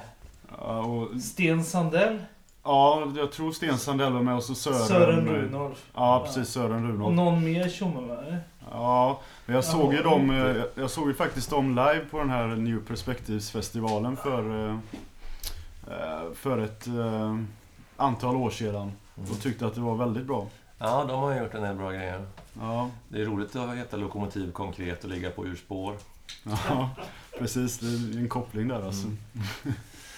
Ja, 0.62 0.80
och, 0.80 1.22
Sten 1.22 1.64
Sandell, 1.64 2.20
ja, 2.64 3.12
jag 3.18 3.32
tror 3.32 3.52
Sten 3.52 3.78
Sandell 3.78 4.14
var 4.14 4.22
med 4.22 4.36
och 4.36 4.44
så 4.44 4.56
Sören. 4.56 4.88
Sören 4.88 5.28
Runolf 5.28 5.86
Ja, 5.94 6.24
precis. 6.26 6.50
Sören 6.50 6.86
och 6.86 6.92
Runolf. 6.92 7.16
någon 7.16 7.44
mer 7.44 7.70
tjomme? 7.70 8.38
Ja, 8.72 9.20
men 9.46 9.56
jag 9.56 9.66
såg 9.66 9.94
ju 9.94 10.02
dem, 10.04 10.30
eh, 10.30 10.64
jag 10.76 10.90
såg 10.90 11.08
ju 11.08 11.14
faktiskt 11.14 11.50
dem 11.50 11.70
live 11.70 12.06
på 12.12 12.18
den 12.20 12.30
här 12.30 12.48
New 12.48 12.86
Perspectives-festivalen 12.88 14.18
för, 14.18 14.68
eh, 14.70 14.76
eh, 15.88 16.34
för 16.36 16.58
ett 16.58 16.88
eh, 16.88 17.38
antal 17.98 18.36
år 18.36 18.50
sedan. 18.50 18.92
Mm. 19.18 19.32
Och 19.32 19.42
tyckte 19.42 19.66
att 19.68 19.76
det 19.76 19.82
var 19.82 19.96
väldigt 19.96 20.26
bra. 20.26 20.48
Ja, 20.78 21.06
de 21.08 21.20
har 21.20 21.36
gjort 21.42 21.54
en 21.54 21.62
del 21.64 21.76
bra 21.76 21.92
grejer. 21.92 22.26
Ja, 22.60 22.90
Det 23.10 23.22
är 23.22 23.26
roligt 23.26 23.56
att 23.56 23.76
heta 23.78 23.98
Lokomotiv 23.98 24.52
Konkret 24.52 25.04
och 25.04 25.10
ligga 25.10 25.30
på 25.30 25.46
urspår. 25.46 25.96
Ja 26.44 26.90
precis. 27.40 27.80
Det 27.80 28.18
är 28.18 28.22
en 28.22 28.30
koppling 28.30 28.68
där 28.68 28.86
alltså. 28.86 29.06
Mm. 29.08 29.18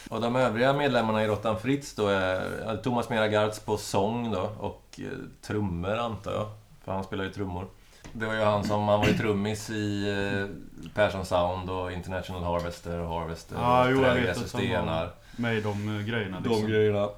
Och 0.09 0.21
de 0.21 0.35
övriga 0.35 0.73
medlemmarna 0.73 1.23
i 1.23 1.27
Rottan 1.27 1.59
Fritz 1.59 1.95
då 1.95 2.07
är 2.07 2.77
Thomas 2.77 3.09
Meragards 3.09 3.59
på 3.59 3.77
sång 3.77 4.31
då 4.31 4.49
och 4.59 4.99
eh, 4.99 5.05
trummor 5.41 5.97
antar 5.97 6.31
jag. 6.31 6.47
För 6.83 6.91
han 6.91 7.03
spelar 7.03 7.23
ju 7.23 7.29
trummor. 7.31 7.67
Det 8.13 8.25
var 8.25 8.33
ju 8.33 8.41
han 8.41 8.63
som, 8.63 8.87
han 8.87 8.99
var 8.99 9.07
ju 9.07 9.13
trummis 9.17 9.69
i 9.69 10.09
eh, 10.09 10.89
Persson 10.93 11.25
Sound 11.25 11.69
och 11.69 11.91
International 11.91 12.43
Harvester 12.43 12.99
och 12.99 13.19
Harvester 13.19 13.55
Ja, 13.55 13.83
och 13.83 13.91
jo, 13.91 14.01
jag 14.01 14.13
vet 14.13 14.23
Trägräs 14.35 14.53
och 14.53 14.59
han 14.59 14.69
var 14.69 14.77
Stenar. 14.77 15.11
Med 15.35 15.57
i 15.57 15.61
de 15.61 15.97
eh, 15.99 16.05
grejerna 16.05 16.39
De 16.39 16.49
liksom. 16.49 16.67
grejerna. 16.69 17.09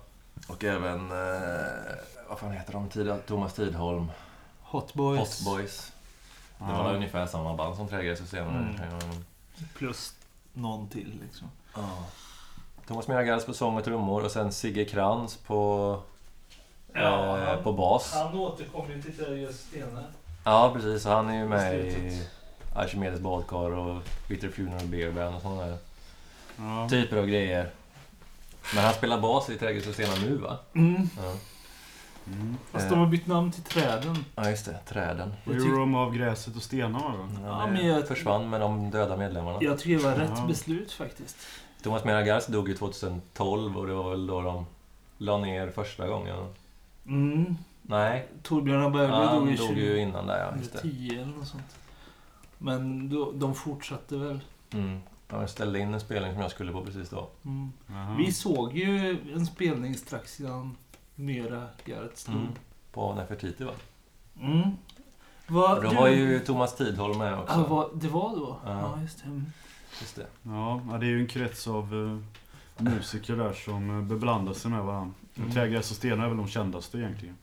Och 0.47 0.63
även, 0.63 1.11
eh, 1.11 1.65
vad 2.29 2.39
fan 2.39 2.51
heter 2.51 2.73
de? 2.73 2.89
Tid, 2.89 3.13
Thomas 3.27 3.53
Tidholm. 3.53 4.11
Hot 4.61 4.93
Boys. 4.93 5.19
Hot 5.19 5.53
Boys. 5.55 5.91
Det 6.57 6.63
var 6.65 6.89
Ja. 6.89 6.95
ungefär 6.95 7.25
samma 7.25 7.53
band 7.53 7.75
som 7.75 7.87
Trägräs 7.87 8.21
och 8.21 8.27
Stenar. 8.27 8.49
Mm. 8.49 8.75
Mm. 8.75 9.25
Plus 9.77 10.13
någon 10.53 10.89
till 10.89 11.19
liksom. 11.23 11.47
Ja. 11.75 11.89
Thomas 12.87 13.07
Meragards 13.07 13.45
på 13.45 13.53
sång 13.53 13.77
och 13.77 13.83
trummor 13.83 14.23
och 14.25 14.31
sen 14.31 14.51
Sigge 14.51 14.85
Krantz 14.85 15.37
på, 15.37 15.99
Ja, 16.93 17.37
eh, 17.37 17.43
han- 17.47 17.63
på 17.63 17.73
bas. 17.73 18.13
Han 18.13 18.33
återkommer 18.39 18.95
ju 18.95 19.01
till 19.01 19.17
Trägräs 19.17 19.59
Stenar. 19.59 20.05
Ja, 20.43 20.71
precis. 20.73 21.05
Och 21.05 21.11
han 21.11 21.29
är 21.29 21.37
ju 21.37 21.47
med 21.47 21.75
i. 21.85 22.27
Archimedes 22.75 23.19
badkar 23.19 23.71
och 23.71 24.01
Bitter 24.29 24.49
Funeral 24.49 24.85
Beer 24.87 25.11
Band 25.11 25.35
och 25.35 25.41
sådana 25.41 25.65
där 25.65 25.77
Ja. 26.57 26.89
typer 26.89 27.17
av 27.17 27.25
grejer. 27.25 27.69
Men 28.75 28.83
han 28.83 28.93
spelar 28.93 29.21
bas 29.21 29.49
i 29.49 29.57
Trädgårds 29.57 29.87
och 29.87 29.93
Stenar 29.93 30.17
nu 30.17 30.35
va? 30.37 30.57
Mm. 30.75 31.09
Ja. 31.17 31.33
Mm. 32.27 32.57
Fast 32.71 32.89
de 32.89 32.99
har 32.99 33.07
bytt 33.07 33.27
namn 33.27 33.51
till 33.51 33.63
Träden. 33.63 34.25
ja, 34.35 34.49
just 34.49 34.65
det. 34.65 34.77
Träden. 34.87 35.33
Vad 35.45 35.55
Jag 35.55 35.65
gjorde 35.65 35.79
de 35.79 35.95
av 35.95 36.15
gräset 36.15 36.55
och 36.55 36.61
stenarna 36.63 37.11
då? 37.17 37.27
Ja, 37.45 37.67
men 37.67 37.87
jag- 37.87 38.07
försvann 38.07 38.49
med 38.49 38.61
de 38.61 38.91
döda 38.91 39.17
medlemmarna. 39.17 39.57
Jag 39.61 39.79
tycker 39.79 39.97
det 39.97 40.03
var 40.11 40.15
rätt 40.19 40.31
Ja. 40.35 40.45
beslut 40.47 40.91
faktiskt. 40.91 41.37
Thomas 41.83 42.03
Meragards 42.03 42.47
dog 42.47 42.69
ju 42.69 42.75
2012 42.77 43.77
och 43.77 43.87
det 43.87 43.93
var 43.93 44.09
väl 44.09 44.27
då 44.27 44.41
de 44.41 44.65
la 45.17 45.37
ner 45.37 45.69
första 45.69 46.07
gången. 46.07 46.53
Mm. 47.05 47.55
Nej, 47.81 48.27
Torbjörn 48.43 48.91
Berglund 48.91 49.23
ja, 49.23 49.33
dog 49.33 49.47
dog 49.47 49.57
20 49.57 49.81
ju 49.81 49.97
innan 49.97 50.27
där 50.27 50.39
ja. 50.39 50.57
Just 50.57 50.73
det. 50.73 50.79
10 50.81 51.21
eller 51.21 51.33
något 51.37 51.47
sånt. 51.47 51.75
Men 52.57 53.09
då, 53.09 53.31
de 53.31 53.55
fortsatte 53.55 54.17
väl. 54.17 54.39
Mm. 54.73 54.99
De 55.27 55.47
ställde 55.47 55.79
in 55.79 55.93
en 55.93 55.99
spelning 55.99 56.33
som 56.33 56.41
jag 56.41 56.51
skulle 56.51 56.71
på 56.71 56.81
precis 56.85 57.09
då. 57.09 57.29
Mm. 57.45 57.71
Jaha. 57.87 58.15
Vi 58.17 58.31
såg 58.33 58.77
ju 58.77 59.17
en 59.33 59.45
spelning 59.45 59.95
strax 59.95 60.39
innan 60.39 60.75
Mera 61.15 61.67
Garrett 61.85 62.25
dog. 62.25 62.35
Mm. 62.35 62.47
På 62.91 63.13
Nefertiti 63.13 63.63
va? 63.63 63.71
Mm. 64.41 64.61
Va, 65.47 65.75
då 65.75 65.89
du- 65.89 65.95
var 65.95 66.07
ju 66.07 66.39
Thomas 66.39 66.75
Tidholm 66.75 67.17
med 67.17 67.39
också. 67.39 67.53
Ja, 67.59 67.65
vad, 67.67 67.89
det 67.99 68.07
var 68.07 68.29
då? 68.35 68.57
Ja. 68.65 68.71
Ja, 68.79 69.01
just 69.01 69.17
det. 69.23 69.25
Mm. 69.25 69.45
Just 70.01 70.15
det. 70.15 70.25
Ja, 70.43 70.81
det 70.99 71.05
är 71.05 71.09
ju 71.09 71.19
en 71.21 71.27
krets 71.27 71.67
av 71.67 71.83
eh, 72.77 72.83
musiker 72.83 73.35
där 73.35 73.53
som 73.53 73.97
eh, 73.99 74.05
beblandar 74.05 74.53
sig 74.53 74.71
med 74.71 74.83
varandra. 74.83 75.13
Mm. 75.37 75.51
Trägräs 75.51 75.91
och 75.91 75.97
stenar 75.97 76.23
är 76.25 76.27
väl 76.27 76.37
de 76.37 76.47
kändaste 76.47 76.97
egentligen. 76.97 77.35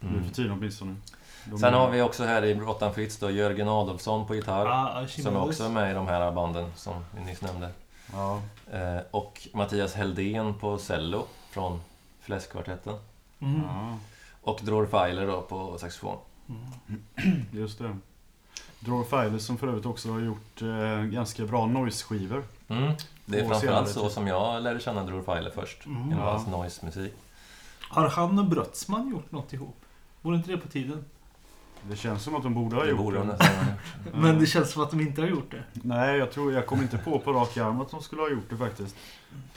Nu 0.00 0.22
för 0.22 0.34
tiden 0.34 0.52
åtminstone. 0.52 0.96
De 1.44 1.58
Sen 1.58 1.74
är- 1.74 1.78
har 1.78 1.90
vi 1.90 2.02
också 2.02 2.24
här 2.24 2.44
i 2.44 2.54
Råttan 2.54 2.94
Fritz 2.94 3.16
då 3.18 3.30
Jörgen 3.30 3.68
Adolfsson 3.68 4.26
på 4.26 4.34
gitarr. 4.34 4.66
Ah, 4.66 4.86
som 4.92 5.02
Archimedes. 5.04 5.48
också 5.48 5.64
är 5.64 5.68
med 5.68 5.90
i 5.90 5.94
de 5.94 6.06
här 6.06 6.32
banden 6.32 6.72
som 6.76 7.04
vi 7.16 7.24
nyss 7.24 7.40
nämnde. 7.42 7.70
Ja, 8.12 8.42
Eh, 8.72 8.98
och 9.10 9.48
Mattias 9.54 9.94
Heldén 9.94 10.54
på 10.54 10.78
cello 10.78 11.26
från 11.50 11.80
Fläskkvartetten. 12.20 12.94
Mm. 13.40 13.62
ja, 13.62 13.98
Och 14.42 14.60
Dror 14.62 14.86
Feiler 14.86 15.26
då 15.26 15.42
på 15.42 15.78
saxofon. 15.78 16.18
Mm. 16.48 17.42
just 17.52 17.78
det. 17.78 17.96
Drawer 18.80 19.04
Filer 19.04 19.38
som 19.38 19.58
för 19.58 19.68
övrigt 19.68 19.86
också 19.86 20.12
har 20.12 20.20
gjort 20.20 20.62
eh, 20.62 21.02
ganska 21.02 21.44
bra 21.44 21.66
noise-skivor. 21.66 22.42
Mm. 22.68 22.92
Det 23.24 23.40
är 23.40 23.48
framförallt 23.48 23.88
så 23.88 24.08
som 24.08 24.26
jag 24.26 24.62
lärde 24.62 24.80
känna 24.80 25.04
Dror 25.04 25.22
Feiler 25.22 25.50
först. 25.50 25.86
Mm. 25.86 26.08
Genom 26.08 26.18
Ja. 26.24 26.30
hans 26.32 26.46
noise-musik. 26.46 27.12
Har 27.80 28.08
han 28.08 28.38
och 28.38 28.44
Brötsman 28.44 29.10
gjort 29.10 29.32
något 29.32 29.52
ihop? 29.52 29.76
Vore 30.22 30.36
inte 30.36 30.50
det 30.50 30.56
på 30.58 30.68
tiden? 30.68 31.04
Det 31.82 31.96
känns 31.96 32.22
som 32.22 32.34
att 32.36 32.42
de 32.42 32.54
borde 32.54 32.76
ha 32.76 32.82
Det 32.82 32.90
gjort 32.90 32.98
borde 32.98 33.18
de 33.18 33.26
det. 33.26 33.32
nästan 33.32 33.56
ha 33.56 33.62
gjort. 33.72 33.80
Ja. 34.04 34.10
Men 34.20 34.38
det 34.38 34.46
känns 34.46 34.70
som 34.72 34.82
att 34.82 34.90
de 34.90 35.00
inte 35.00 35.20
har 35.20 35.28
gjort 35.28 35.50
det. 35.50 35.62
Nej, 35.72 36.18
jag 36.18 36.32
tror 36.32 36.52
jag 36.52 36.66
kom 36.66 36.82
inte 36.82 36.98
på 36.98 37.18
på 37.18 37.32
rak 37.32 37.56
arm 37.56 37.80
att 37.80 37.90
de 37.90 38.02
skulle 38.02 38.22
ha 38.22 38.30
gjort 38.30 38.50
det 38.50 38.56
faktiskt. 38.56 38.96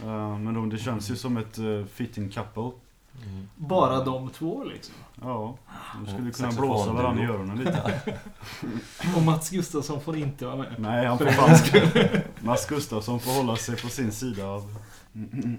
Eh, 0.04 0.38
men 0.38 0.54
de, 0.54 0.70
det 0.70 0.78
känns 0.78 1.12
ju 1.12 1.16
som 1.16 1.38
ett 1.38 1.60
uh, 1.60 1.86
fitting 1.86 2.30
couple. 2.30 2.72
Mm. 3.18 3.49
Bara 3.55 4.03
de 4.03 4.30
två 4.30 4.64
liksom. 4.64 4.95
Ja, 5.22 5.55
de 5.95 6.05
skulle 6.05 6.20
Mm, 6.20 6.32
kunna 6.32 6.51
blåsa 6.51 6.93
varandra 6.93 7.24
i 7.24 7.28
öronen 7.28 7.57
lite. 7.57 8.01
Och 9.16 9.22
Mats 9.22 9.49
Gustafsson 9.49 10.01
får 10.01 10.18
inte 10.18 10.45
vara 10.45 10.55
med. 10.57 10.76
Nej, 10.78 11.05
han 11.05 11.18
får 11.18 11.26
fan... 11.26 12.22
Mats 12.39 12.68
Gustafsson 12.68 13.20
får 13.20 13.32
hålla 13.32 13.55
sig 13.55 13.76
på 13.82 13.88
sin 13.89 14.12
sida 14.12 14.45
av... 14.47 14.76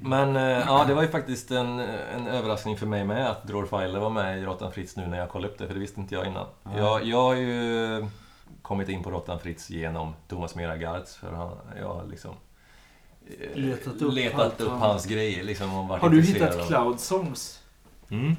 Men 0.00 0.36
eh, 0.36 0.42
ja, 0.42 0.84
det 0.84 0.94
var 0.94 1.02
ju 1.02 1.08
faktiskt 1.08 1.50
en, 1.50 1.80
en 1.80 2.26
överraskning 2.26 2.76
för 2.76 2.86
mig 2.86 3.04
med 3.04 3.30
att 3.30 3.46
Dror 3.46 3.66
Feiler 3.66 4.00
var 4.00 4.10
med 4.10 4.38
i 4.38 4.42
Råttan 4.44 4.72
Fritz 4.72 4.96
nu 4.96 5.06
när 5.06 5.18
jag 5.18 5.28
kollade 5.28 5.52
upp 5.52 5.58
det, 5.58 5.66
för 5.66 5.74
det 5.74 5.80
visste 5.80 6.00
inte 6.00 6.14
jag 6.14 6.26
innan. 6.26 6.46
Nej. 6.62 6.76
Jag, 6.76 7.04
jag 7.04 7.22
har 7.22 7.34
ju 7.34 8.06
kommit 8.62 8.88
in 8.88 9.02
på 9.02 9.10
Råttan 9.10 9.38
Fritz 9.38 9.70
genom 9.70 10.14
Thomas 10.28 10.54
Meragards, 10.54 11.16
för 11.16 11.32
han, 11.32 11.50
jag 11.80 12.10
liksom 12.10 12.34
Letat 13.54 14.02
upp 14.02 14.12
letat 14.14 14.40
allt 14.40 14.60
upp 14.60 14.68
vad- 14.68 14.78
hans 14.78 15.06
grejer 15.06 15.44
liksom. 15.44 15.74
Och 15.74 15.88
varit 15.88 16.02
Har 16.02 16.08
du 16.08 16.22
hittat 16.22 16.56
av- 16.56 16.66
Cloud 16.66 17.00
Songs? 17.00 17.60
Mm. 18.10 18.36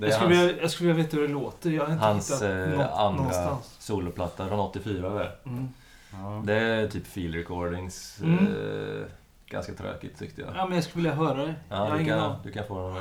Jag 0.00 0.08
är 0.08 0.12
skulle, 0.14 0.34
hans, 0.36 0.48
vilja, 0.48 0.62
jag 0.62 0.70
skulle 0.70 0.88
vilja 0.92 1.04
veta 1.04 1.16
hur 1.16 1.22
det 1.28 1.32
låter. 1.34 1.70
Jag 1.70 1.84
har 1.84 1.92
inte 1.92 2.04
hans 2.04 2.30
hittat 2.30 2.42
eh, 2.42 2.48
något 2.56 2.90
andra 2.90 3.10
någonstans. 3.10 3.76
soloplatta 3.78 4.48
från 4.48 4.60
84 4.60 5.08
där. 5.08 5.36
Mm. 5.46 5.68
Ja. 6.12 6.42
Det 6.44 6.54
är 6.54 6.88
typ 6.88 7.06
field 7.06 7.34
recordings. 7.34 8.18
Mm. 8.22 8.38
Eh, 8.46 9.04
ganska 9.46 9.72
tråkigt 9.74 10.18
tyckte 10.18 10.40
jag. 10.40 10.50
Ja, 10.56 10.66
men 10.66 10.74
jag 10.74 10.84
skulle 10.84 11.02
vilja 11.10 11.26
höra 11.26 11.46
det. 11.46 11.54
Ja, 11.68 11.94
du 11.98 12.04
kan, 12.04 12.34
du 12.44 12.52
kan 12.52 12.66
få 12.66 12.88
den. 12.88 12.96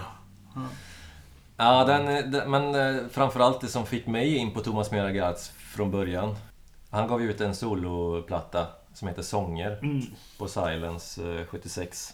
Ja. 0.56 0.62
Ja, 1.58 1.84
den, 1.86 2.32
den, 2.32 2.52
men 2.52 2.76
eh, 2.96 3.02
framförallt 3.12 3.62
det 3.62 3.68
som 3.68 3.86
fick 3.86 4.08
mig 4.08 4.36
in 4.36 4.52
på 4.54 4.60
Thomas 4.60 4.92
Meragards 4.92 5.50
från 5.50 5.92
början. 5.92 6.36
Han 6.90 7.08
gav 7.08 7.22
ju 7.22 7.30
ut 7.30 7.42
en 7.42 7.56
soloplatta 7.56 8.68
som 8.96 9.08
heter 9.08 9.22
Sånger 9.22 9.80
Mm. 9.82 10.02
på 10.38 10.48
Silence 10.48 11.40
eh, 11.40 11.46
76. 11.46 12.14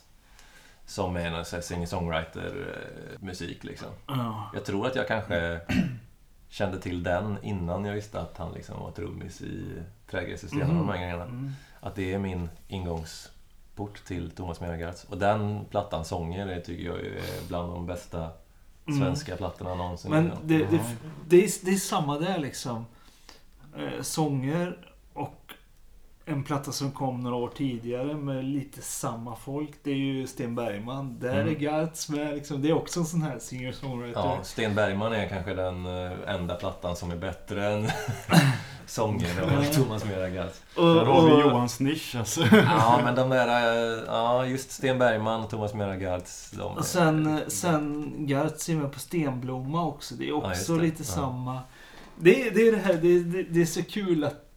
Som 0.86 1.16
är 1.16 1.26
en 1.26 1.46
singer-songwriter-musik 1.46 3.64
liksom. 3.64 3.88
Ja. 4.08 4.52
Jag 4.54 4.66
tror 4.66 4.88
att 4.88 4.96
jag 4.96 5.08
kanske 5.08 5.62
kände 6.50 6.80
till 6.80 7.04
den 7.04 7.38
innan 7.44 7.86
jag 7.86 7.94
visste 7.94 8.22
att 8.22 8.38
han 8.38 8.52
liksom 8.54 8.80
var 8.80 8.92
trummis 8.92 9.42
i 9.42 9.66
Trädgrässystemet 10.10 10.70
och 10.70 10.76
de 10.76 10.90
här 10.90 10.98
grejerna. 10.98 11.24
Mm. 11.24 11.52
Att 11.80 11.96
det 11.96 12.14
är 12.14 12.20
min 12.20 12.50
ingångsport 12.68 14.06
till 14.06 14.32
Thomas 14.32 14.60
Meragards. 14.62 15.04
Och 15.04 15.18
den 15.18 15.66
plattan, 15.66 16.06
Sånger, 16.06 16.62
tycker 16.62 16.84
jag 16.86 17.00
är 17.00 17.22
bland 17.48 17.74
de 17.74 17.86
bästa 17.86 18.30
Mm. 18.88 19.00
svenska 19.00 19.38
plattorna 19.38 19.76
någonsin. 19.76 20.12
Men 20.12 20.32
det, 20.44 20.58
det, 20.58 20.80
det, 21.28 21.46
är, 21.46 21.66
det 21.66 21.72
är 21.72 21.76
samma 21.78 22.20
där 22.20 22.38
liksom. 22.40 22.86
Eh, 23.78 24.02
sånger 24.02 24.91
en 26.32 26.44
platta 26.44 26.72
som 26.72 26.92
kom 26.92 27.20
några 27.22 27.36
år 27.36 27.52
tidigare 27.56 28.14
med 28.16 28.46
lite 28.46 28.82
samma 28.82 29.36
folk. 29.36 29.70
Det 29.84 29.92
är 29.92 29.96
ju 29.96 30.28
Sten 30.28 30.56
Bergman. 30.56 31.20
Där 31.20 31.34
Mm. 31.42 31.48
är 31.48 31.60
Gartz 31.60 32.10
med. 32.10 32.34
Liksom. 32.36 32.62
Det 32.62 32.70
är 32.70 32.74
också 32.74 33.00
en 33.00 33.06
sån 33.06 33.22
här 33.22 33.40
singer-songwriter. 33.40 34.20
Ja, 34.20 34.40
Sten 34.44 34.76
Bergman 34.76 35.14
är 35.14 35.28
kanske 35.30 35.54
den 35.54 35.86
eh, 35.86 36.12
enda 36.36 36.56
plattan 36.56 36.96
som 36.96 37.12
är 37.12 37.16
bättre 37.16 37.68
än 37.74 37.90
Sånger 38.86 39.44
och 39.44 39.52
Ja. 39.66 39.74
Thomas 39.74 40.06
Meragards. 40.06 40.62
Och, 40.78 40.86
Där 40.96 41.06
har 41.06 41.26
vi 41.28 41.32
och- 41.34 41.40
Johans 41.42 41.80
nisch 41.80 42.16
alltså. 42.16 42.42
Ja, 42.52 43.00
men 43.04 43.16
de 43.16 43.30
där... 43.30 43.48
eh, 43.48 44.04
Ja, 44.08 44.46
just 44.46 44.72
Sten 44.72 45.00
Bergman 45.00 45.44
och 45.44 45.50
Thomas 45.50 45.74
Meragards. 45.74 46.52
De, 46.52 46.78
Och 46.78 46.86
sen, 46.86 47.42
sen 47.48 48.14
Gartz 48.28 48.70
är 48.70 48.76
med 48.76 48.92
på 48.92 49.00
Stenblomma 49.00 49.86
också. 49.86 50.16
Det 50.16 50.24
är 50.26 50.28
Ja, 50.30 50.52
också 50.52 50.76
det. 50.76 50.82
lite 50.82 51.04
Ja. 51.04 51.06
samma. 51.06 51.60
Det, 52.20 52.48
är- 52.48 52.52
det 52.52 52.68
är 52.68 52.72
det 52.72 52.78
här, 52.78 52.94
det, 52.94 53.24
det, 53.24 53.44
det 53.44 53.62
är 53.62 53.66
så 53.66 53.84
kul 53.84 54.24
att 54.24 54.51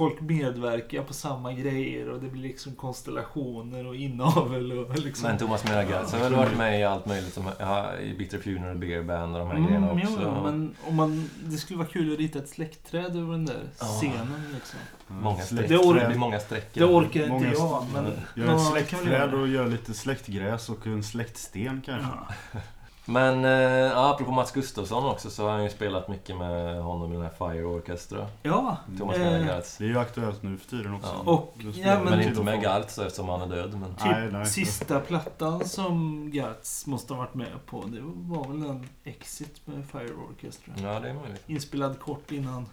folk 0.00 0.20
medverkar 0.20 1.02
på 1.02 1.12
samma 1.14 1.52
grejer 1.52 2.08
och 2.08 2.20
det 2.20 2.28
blir 2.28 2.42
liksom 2.42 2.74
konstellationer 2.74 3.86
och 3.86 3.96
inavel 3.96 4.72
och 4.72 4.98
liksom... 4.98 5.28
Men 5.28 5.38
Thomas 5.38 5.64
Meragatz 5.64 6.12
har 6.12 6.20
väl 6.20 6.34
varit 6.34 6.56
med 6.56 6.80
i 6.80 6.84
allt 6.84 7.06
möjligt. 7.06 7.34
Som, 7.34 7.44
ja, 7.58 7.96
I 7.98 8.14
Bitter 8.18 8.38
Funeral 8.38 8.78
Beer 8.78 9.02
Band 9.02 9.32
och 9.36 9.38
de 9.40 9.50
här 9.50 9.66
grejerna 9.66 9.90
Mm, 9.90 10.02
jo, 10.04 10.08
också. 10.14 10.22
jo, 10.36 10.42
men 10.44 10.74
om 10.88 10.96
man, 10.96 11.30
det 11.44 11.56
skulle 11.56 11.78
vara 11.78 11.88
kul 11.88 12.12
att 12.12 12.18
rita 12.18 12.38
ett 12.38 12.48
släktträd 12.48 13.16
över 13.16 13.32
den 13.32 13.46
där 13.46 13.62
Ja. 13.80 13.86
scenen 13.86 14.44
liksom. 14.54 14.78
Många 15.08 15.36
streck. 15.42 15.48
Släkt- 15.60 15.68
Det 15.68 15.76
or- 15.76 16.00
Det 16.00 16.06
blir 16.08 16.18
många 16.18 16.40
streckor. 16.40 16.80
Det 16.80 16.84
orkar 16.84 17.20
inte 17.20 17.32
Många- 17.32 17.52
jag, 17.52 17.84
men... 17.94 18.04
Gör 18.36 18.46
någon 18.46 18.56
ett 18.56 18.66
släktträd 18.88 19.34
och 19.34 19.48
gör 19.48 19.66
lite 19.68 19.94
släktgräs 19.94 20.68
och 20.68 20.86
en 20.86 21.02
släktsten 21.02 21.82
kanske. 21.86 22.08
Ja. 22.52 22.60
Men 23.04 23.44
eh, 23.44 23.50
ja, 23.50 24.10
apropå 24.10 24.30
Mats 24.30 24.52
Gustafsson 24.52 25.04
också 25.04 25.30
så 25.30 25.44
har 25.44 25.50
han 25.50 25.64
ju 25.64 25.70
spelat 25.70 26.08
mycket 26.08 26.36
med 26.36 26.82
honom 26.82 27.12
i 27.12 27.16
den 27.16 27.22
här 27.24 27.52
Fire 27.52 27.64
Orchestra. 27.64 28.26
Ja, 28.42 28.76
Thomas 28.98 29.16
Eh. 29.16 29.78
Det 29.78 29.84
är 29.84 29.88
ju 29.88 29.98
aktuellt 29.98 30.42
nu 30.42 30.56
för 30.56 30.70
tiden 30.70 30.94
också. 30.94 31.22
Ja. 31.26 31.32
och... 31.32 31.54
Ja, 31.74 31.94
men, 31.94 32.04
Men 32.04 32.28
inte 32.28 32.42
med 32.42 32.84
så 32.88 33.02
eftersom 33.02 33.28
han 33.28 33.40
är 33.40 33.56
död. 33.56 33.74
Men... 33.80 33.94
typ 33.94 34.04
Nej, 34.04 34.32
nej. 34.32 34.46
sista 34.46 35.00
plattan 35.00 35.64
som 35.64 36.30
Gats 36.30 36.86
måste 36.86 37.14
ha 37.14 37.18
varit 37.18 37.34
med 37.34 37.66
på, 37.66 37.84
det 37.86 38.00
var 38.02 38.48
väl 38.48 38.70
en 38.70 38.88
Exit 39.04 39.66
med 39.66 39.84
Fire 39.92 40.14
Orchestra. 40.30 40.74
Ja, 40.76 41.00
det 41.00 41.08
är 41.08 41.14
möjligt. 41.14 41.42
Inspelad 41.46 42.00
kort 42.00 42.32
innan... 42.32 42.66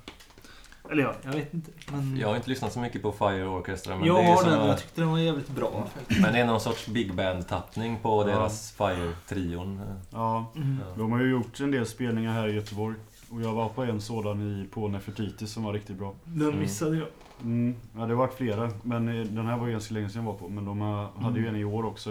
Eller 0.91 1.03
ja, 1.03 1.13
jag 1.23 1.31
vet 1.31 1.53
inte. 1.53 1.71
Men 1.91 2.17
Jag 2.17 2.27
har 2.27 2.35
inte 2.35 2.49
lyssnat 2.49 2.73
så 2.73 2.79
mycket 2.79 3.01
på 3.01 3.11
Fire 3.11 3.45
Orchestra. 3.47 3.95
Men, 3.97 4.07
jag 4.07 4.15
det 4.17 4.21
är 4.21 4.35
har 4.35 4.43
den 4.43 4.61
och 4.61 4.67
jag 4.69 4.77
tyckte 4.79 5.01
den 5.01 5.09
var 5.09 5.17
jävligt 5.19 5.49
bra. 5.49 5.87
men 6.21 6.33
det 6.33 6.39
är 6.39 6.45
någon 6.45 6.59
sorts 6.61 6.87
big 6.87 7.13
band-tappning 7.15 7.97
på 8.01 8.21
Ja. 8.21 8.35
deras 8.35 8.71
Fire-trion. 8.71 9.81
Ja, 10.11 10.45
Mm. 10.55 10.79
Ja. 10.87 10.93
de 10.97 11.11
har 11.11 11.19
ju 11.21 11.29
gjort 11.31 11.59
en 11.59 11.71
del 11.71 11.85
spelningar 11.85 12.33
här 12.33 12.47
i 12.47 12.51
Göteborg. 12.53 12.95
Och 13.29 13.41
jag 13.41 13.53
var 13.53 13.69
på 13.69 13.83
en 13.83 14.01
sådan 14.01 14.41
i, 14.41 14.67
på 14.73 14.87
Nefertiti 14.87 15.47
som 15.47 15.63
var 15.63 15.73
riktigt 15.73 15.97
bra. 15.97 16.13
Den 16.23 16.47
Mm. 16.47 16.59
missade 16.59 16.97
jag. 16.97 17.07
Mm, 17.43 17.75
ja, 17.95 17.99
det 18.01 18.07
har 18.07 18.13
varit 18.15 18.33
flera. 18.33 18.71
Men 18.83 19.07
eh, 19.07 19.25
den 19.25 19.45
här 19.45 19.57
var 19.57 19.67
ganska 19.67 19.93
länge 19.93 20.09
sedan 20.09 20.25
jag 20.25 20.31
var 20.31 20.39
på. 20.39 20.49
Men 20.49 20.65
de 20.65 20.81
hade 21.15 21.39
ju 21.39 21.45
Mm. 21.47 21.55
en 21.55 21.61
i 21.61 21.63
år 21.65 21.85
också. 21.85 22.09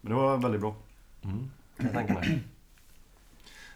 Men 0.00 0.10
det 0.12 0.14
var 0.14 0.36
väldigt 0.36 0.60
bra. 0.60 0.74
Mm, 1.24 1.50
jag 1.76 1.92
tänka 1.92 2.14
mig. 2.14 2.42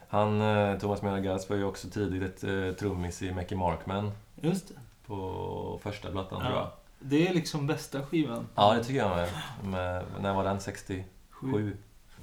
Han, 0.08 0.40
eh, 0.40 0.78
Thomas 0.78 1.02
Meragatz 1.02 1.50
var 1.50 1.56
ju 1.56 1.64
också 1.64 1.88
tidigt 1.90 2.44
eh, 2.44 2.70
trummis 2.78 3.22
i 3.22 3.32
Mackie 3.32 3.58
Markman 3.58 4.12
Just 4.40 4.68
det. 4.68 4.74
på 5.06 5.80
första 5.82 6.10
plattan 6.10 6.40
tror 6.40 6.52
jag. 6.52 6.62
Ja. 6.62 6.72
Det 6.98 7.28
är 7.28 7.34
liksom 7.34 7.66
bästa 7.66 8.02
skivan. 8.02 8.46
Ja, 8.54 8.74
det 8.74 8.84
tycker 8.84 9.00
jag 9.00 9.16
med. 9.16 9.28
med 9.64 10.04
när 10.20 10.34
var 10.34 10.44
den? 10.44 10.60
67? 10.60 11.04
Sju. 11.30 11.76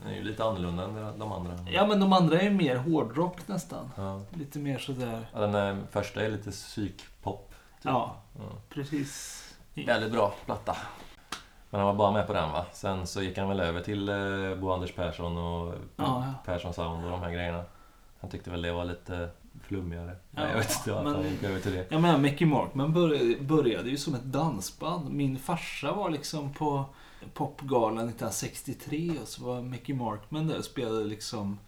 Den 0.03 0.11
är 0.11 0.15
ju 0.15 0.23
lite 0.23 0.43
annorlunda 0.43 0.83
än 0.83 1.19
de 1.19 1.31
andra. 1.31 1.57
Ja, 1.71 1.87
men 1.87 1.99
de 1.99 2.13
andra 2.13 2.41
är 2.41 2.49
mer 2.49 2.75
hårdrock 2.75 3.47
nästan. 3.47 3.89
Ja. 3.97 4.21
Lite 4.29 4.59
mer 4.59 4.77
sådär... 4.77 5.25
Ja, 5.33 5.39
den 5.39 5.55
är, 5.55 5.81
första 5.91 6.21
är 6.25 6.29
lite 6.29 6.51
psykpop. 6.51 7.49
typ. 7.49 7.85
Ja, 7.85 8.15
Ja. 8.39 8.41
precis. 8.69 9.39
Väldigt 9.73 10.11
bra 10.11 10.33
platta. 10.45 10.77
Men 11.73 11.79
han 11.81 11.87
var 11.87 11.93
bara 11.93 12.11
med 12.11 12.27
på 12.27 12.33
den 12.33 12.51
va? 12.51 12.65
Sen 12.73 13.07
så 13.07 13.21
gick 13.21 13.37
han 13.37 13.49
väl 13.49 13.59
över 13.59 13.81
till 13.81 14.09
eh, 14.09 14.55
Bo 14.55 14.71
Anders 14.71 14.93
Persson 14.93 15.37
och 15.37 15.73
Ja, 15.75 15.75
ja. 15.97 16.33
Persson 16.45 16.73
Sound 16.73 17.05
och 17.05 17.11
de 17.11 17.19
här 17.21 17.31
grejerna. 17.31 17.63
Han 18.21 18.29
tyckte 18.29 18.49
väl 18.51 18.61
det 18.61 18.71
var 18.71 18.85
lite 18.85 19.29
flummigare. 19.63 20.05
Nej, 20.05 20.15
Ja, 20.31 20.47
jag 20.49 20.57
vet 20.57 20.71
inte 20.77 21.03
men- 21.03 21.15
han 21.15 21.23
gick 21.29 21.43
över 21.43 21.59
till 21.59 21.71
det. 21.73 21.85
Jag 21.89 22.01
menar, 22.01 22.17
Mickey 22.17 22.45
Markman 22.45 22.93
började, 22.93 23.35
började 23.41 23.89
ju 23.89 23.97
som 23.97 24.15
ett 24.15 24.23
dansband. 24.23 25.09
Min 25.13 25.39
farsa 25.39 25.91
var 25.91 26.09
liksom 26.09 26.53
på 26.53 26.85
Popgalan 27.33 28.09
1963 28.09 29.11
och 29.21 29.27
så 29.27 29.43
var 29.45 29.61
Mickey 29.61 29.93
Markman 29.93 30.47
där 30.47 30.57
och 30.57 30.65
spelade 30.65 31.03
liksom 31.03 31.59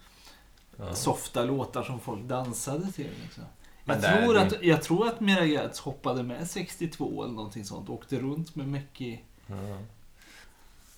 Ja. 0.76 0.94
softa 0.94 1.44
låtar 1.44 1.82
som 1.82 2.00
folk 2.00 2.22
dansade 2.22 2.92
till. 2.92 3.10
Liksom. 3.22 3.42
Jag, 3.84 4.00
där- 4.00 4.22
tror 4.24 4.38
att, 4.38 4.62
jag 4.62 4.82
tror 4.82 5.08
att 5.08 5.20
Mira 5.20 5.44
Gertz 5.44 5.80
hoppade 5.80 6.22
med 6.22 6.50
62 6.50 7.24
eller 7.24 7.34
någonting 7.34 7.64
sånt. 7.64 7.88
Åkte 7.88 8.18
runt 8.18 8.54
med 8.56 8.68
Mickey. 8.68 9.18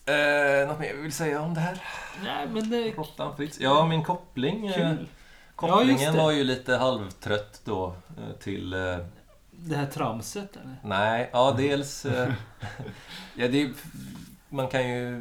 Eh, 0.09 0.69
något 0.69 0.79
mer 0.79 0.95
vi 0.95 1.03
vill 1.03 1.13
säga 1.13 1.41
om 1.43 1.55
det 1.55 1.61
här? 1.61 1.83
Nej, 2.25 2.47
men 2.53 2.71
det 2.71 2.77
är 2.77 2.93
Råttan 2.95 3.37
Fritz? 3.37 3.61
Ja, 3.61 3.87
min 3.87 4.05
koppling. 4.05 4.67
eh, 4.67 4.75
kul. 4.75 4.97
Ja, 5.01 5.07
Kopplingen 5.57 6.13
det. 6.15 6.23
var 6.23 6.31
ju 6.31 6.45
lite 6.45 6.77
halvtrött 6.77 7.61
då 7.65 7.87
eh, 8.19 8.37
till... 8.41 8.73
Eh, 8.75 8.97
Det 9.51 9.77
här 9.77 9.87
tramset 9.87 10.57
eller? 10.57 10.77
nej, 10.85 11.31
ja 11.33 11.55
dels... 11.59 12.07
Eh, 12.07 12.29
ja, 13.35 13.49
det, 13.49 13.63
är- 13.63 13.73
man 14.49 14.69
kan 14.69 14.89
ju 14.89 15.21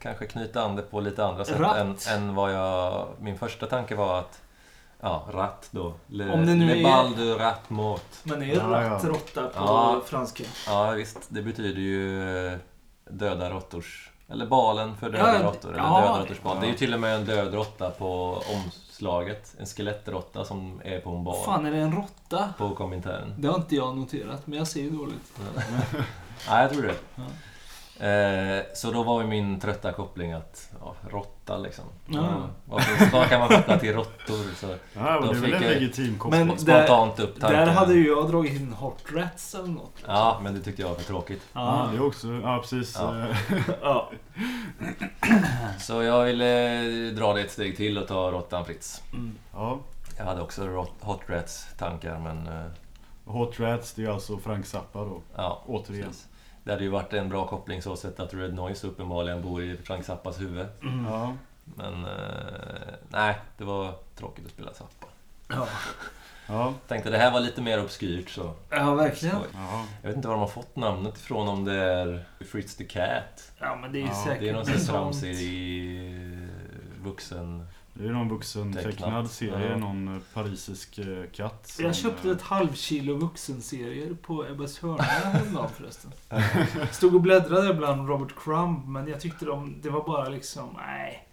kanske 0.00 0.26
knyta 0.26 0.62
an 0.62 0.76
det 0.76 0.82
på 0.82 1.00
lite 1.00 1.24
andra 1.24 1.44
sätt 1.44 1.60
Ratt. 1.60 1.76
än, 1.76 1.96
än 2.16 2.34
vad 2.34 2.54
jag... 2.54 3.08
Min 3.20 3.38
första 3.38 3.66
tanke 3.66 3.94
var 3.94 4.18
att... 4.18 4.42
Ja, 5.00 5.28
ratt 5.32 5.68
då. 5.70 5.94
Le, 6.06 6.30
Om 6.32 6.46
det 6.46 6.54
nu 6.54 6.66
le 6.66 6.78
är- 6.80 6.82
bal 6.84 7.16
de 7.16 7.34
rat 7.34 7.70
mort. 7.70 8.14
Men 8.22 8.42
är 8.42 8.46
Ja, 8.46 8.82
ja. 8.82 8.90
ratt 8.90 9.04
råtta 9.04 9.42
på 9.42 9.52
Ja. 9.56 10.02
franska? 10.06 10.44
Ja, 10.66 10.90
visst. 10.90 11.18
Det 11.28 11.42
betyder 11.42 11.80
ju 11.80 12.58
döda 13.10 13.50
råttors... 13.50 14.07
Eller 14.30 14.46
balen 14.46 14.96
för 14.96 15.10
döda 15.10 15.34
Ja, 15.34 15.42
råttor. 15.42 15.70
Eller 15.72 15.82
ja. 15.82 16.00
döda 16.00 16.20
råttors 16.20 16.42
bal. 16.42 16.56
Ja. 16.56 16.60
Det 16.60 16.66
är 16.66 16.70
ju 16.70 16.76
till 16.76 16.94
och 16.94 17.00
med 17.00 17.14
en 17.14 17.24
död 17.24 17.54
råtta 17.54 17.90
på 17.90 18.42
omslaget. 18.54 19.54
En 19.58 19.66
skelettråtta 19.66 20.44
som 20.44 20.80
är 20.84 21.00
på 21.00 21.10
en 21.10 21.24
bal. 21.24 21.44
Fan, 21.44 21.66
är 21.66 21.70
det 21.70 21.78
en 21.78 21.92
råtta? 21.92 22.54
På 22.58 22.74
Komintern. 22.74 23.34
Det 23.38 23.48
har 23.48 23.54
inte 23.54 23.76
jag 23.76 23.96
noterat, 23.96 24.46
men 24.46 24.58
jag 24.58 24.66
ser 24.68 24.80
ju 24.80 24.90
dåligt. 24.90 25.32
Nej, 26.50 26.62
jag 26.62 26.72
tror 26.72 26.82
det. 26.82 26.94
Ja. 27.14 27.22
Eh, 28.06 28.64
så 28.74 28.90
då 28.90 29.02
var 29.02 29.20
ju 29.22 29.26
min 29.26 29.60
trötta 29.60 29.92
koppling 29.92 30.32
att, 30.32 30.67
ja, 30.80 30.94
råtta 31.10 31.56
liksom. 31.58 31.84
Ja. 32.06 32.48
Ja. 32.70 32.80
Vad, 33.12 33.28
kan 33.28 33.40
man 33.40 33.48
koppla 33.48 33.78
till 33.78 33.92
råttor? 33.94 34.54
Så 34.56 34.66
Ja, 34.66 35.20
Då 35.20 35.20
det 35.20 35.28
är 35.28 35.32
väl 35.32 35.34
fick 35.34 35.54
en 35.54 35.62
jag- 35.62 35.70
legitim 35.72 36.18
koppling. 36.18 36.46
Men- 36.46 36.58
spontant 36.58 37.20
upp 37.20 37.40
tanken. 37.40 37.58
Där 37.58 37.66
hade 37.74 37.94
ju 37.94 38.06
jag 38.08 38.30
dragit 38.30 38.52
in 38.60 38.72
Hot 38.72 39.04
Rats 39.12 39.54
eller 39.54 39.68
något. 39.68 39.94
Ja, 40.06 40.40
men 40.42 40.54
det 40.54 40.60
tyckte 40.60 40.82
jag 40.82 40.88
var 40.88 40.96
för 40.96 41.04
tråkigt. 41.04 41.42
Ja, 41.52 41.88
det 41.92 41.98
är 41.98 42.06
också... 42.06 42.28
Ja, 42.42 42.58
precis. 42.58 42.96
Ja. 42.98 43.26
Ja. 43.82 44.10
Så 45.80 46.02
jag 46.02 46.24
ville 46.24 47.10
dra 47.10 47.32
det 47.34 47.40
ett 47.40 47.50
steg 47.50 47.76
till 47.76 47.98
och 47.98 48.08
ta 48.08 48.30
råttan 48.30 48.64
Fritz. 48.64 49.02
Mm. 49.12 49.34
Ja. 49.52 49.78
Jag 50.18 50.24
hade 50.24 50.40
också 50.42 50.62
rot- 50.66 50.92
Hot 51.00 51.20
Rats 51.26 51.66
tankar, 51.78 52.18
men 52.18 52.46
eh, 52.46 52.70
Hot 53.24 53.60
Rats, 53.60 53.92
det 53.94 54.04
är 54.04 54.10
alltså 54.10 54.38
Frank 54.38 54.66
Zappa 54.66 54.98
då. 54.98 55.20
ja. 55.36 55.62
Återigen. 55.66 56.06
precis. 56.08 56.27
Det 56.68 56.72
hade 56.72 56.84
ju 56.84 56.90
varit 56.90 57.12
en 57.12 57.28
bra 57.28 57.46
koppling 57.46 57.82
så 57.82 57.96
sett 57.96 58.20
att 58.20 58.34
Red 58.34 58.54
Noise 58.54 58.86
uppenbarligen 58.86 59.42
bor 59.42 59.62
i 59.62 59.76
Frank 59.76 60.04
Zappas 60.04 60.40
huvud. 60.40 60.66
Mm. 60.82 61.04
Ja. 61.04 61.34
Men 61.64 62.04
eh, 62.04 62.94
nej, 63.08 63.38
det 63.56 63.64
var 63.64 63.94
tråkigt 64.14 64.46
att 64.46 64.52
spela 64.52 64.74
Zappa. 64.74 65.06
Ja. 65.48 65.68
Ja. 66.50 66.74
Tänkte 66.88 67.10
det 67.10 67.18
här 67.18 67.32
var 67.32 67.40
lite 67.40 67.62
mer 67.62 67.82
obskyrt 67.84 68.30
så 68.30 68.54
ja, 68.70 68.94
verkligen. 68.94 69.36
Ja. 69.52 69.84
Jag 70.02 70.08
vet 70.08 70.16
inte 70.16 70.28
var 70.28 70.34
de 70.34 70.40
har 70.40 70.48
fått 70.48 70.76
namnet 70.76 71.16
ifrån, 71.16 71.48
om 71.48 71.64
det 71.64 71.74
är 71.74 72.24
Fritz 72.40 72.76
the 72.76 72.84
Cat. 72.84 73.52
Ja, 73.58 73.76
men 73.76 73.92
det 73.92 73.98
är 73.98 74.00
ju 74.00 74.06
Ja, 74.06 74.24
säkert 74.24 74.40
Det 74.40 74.48
är 74.48 74.52
någon 74.52 74.66
något 74.66 74.80
sån 74.80 74.94
tramsig 74.94 75.36
vuxen... 77.02 77.66
Det 77.98 78.04
är 78.08 78.12
någon 78.12 78.28
vuxen 78.28 78.72
Tecknat. 78.72 78.92
tecknad 78.96 79.30
serie, 79.30 79.70
Ja. 79.70 79.76
någon 79.76 80.14
eh, 80.16 80.20
parisisk 80.34 80.98
eh, 80.98 81.06
katt. 81.32 81.66
som, 81.66 81.84
Jag 81.84 81.94
köpte 81.94 82.28
eh, 82.28 82.34
ett 82.36 82.42
halvkilo 82.42 83.14
vuxenserier 83.14 84.14
på 84.22 84.46
Ebbes 84.46 84.78
hörna 84.78 85.02
häromdagen 85.02 85.68
förresten. 85.76 86.12
Stod 86.92 87.14
och 87.14 87.20
bläddrade 87.20 87.74
bland 87.74 88.08
Robert 88.08 88.34
Crumb, 88.44 88.88
men 88.88 89.08
jag 89.08 89.20
tyckte 89.20 89.44
de, 89.44 89.80
det 89.82 89.90
var 89.90 90.04
bara 90.06 90.28
liksom, 90.28 90.68
nej. 90.76 91.28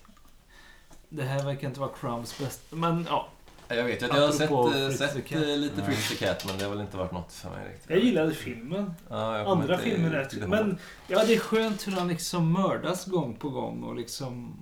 Det 1.10 1.24
här 1.24 1.44
verkar 1.44 1.68
inte 1.68 1.80
vara 1.80 1.90
Crumbs 2.00 2.40
bästa. 2.40 2.76
Men 2.76 3.06
ja, 3.10 3.28
Jag 3.68 3.84
vet 3.84 4.04
att 4.04 4.10
jag 4.18 4.26
har 4.28 4.32
sett, 4.32 4.98
sett 5.14 5.28
Cat. 5.28 5.40
lite 5.42 5.76
Ja. 5.82 5.86
Fritz 5.86 6.10
the 6.10 6.26
Cat, 6.26 6.46
men 6.48 6.58
det 6.58 6.64
har 6.64 6.72
väl 6.72 6.82
inte 6.82 6.98
varit 6.98 7.12
något 7.12 7.34
för 7.34 7.50
mig 7.50 7.68
riktigt. 7.74 7.90
jag 7.90 8.00
gillade 8.00 8.34
filmen. 8.34 8.94
Ja, 9.10 9.52
Andra 9.52 9.78
filmer 9.78 10.28
ihåg. 10.40 10.50
Men 10.50 10.78
ja, 11.08 11.24
det 11.28 11.34
är 11.36 11.40
skönt 11.40 11.88
hur 11.88 11.92
han 11.92 12.08
liksom 12.08 12.52
mördas 12.52 13.06
gång 13.06 13.36
på 13.36 13.50
gång 13.50 13.84
och 13.84 13.96
liksom 13.96 14.54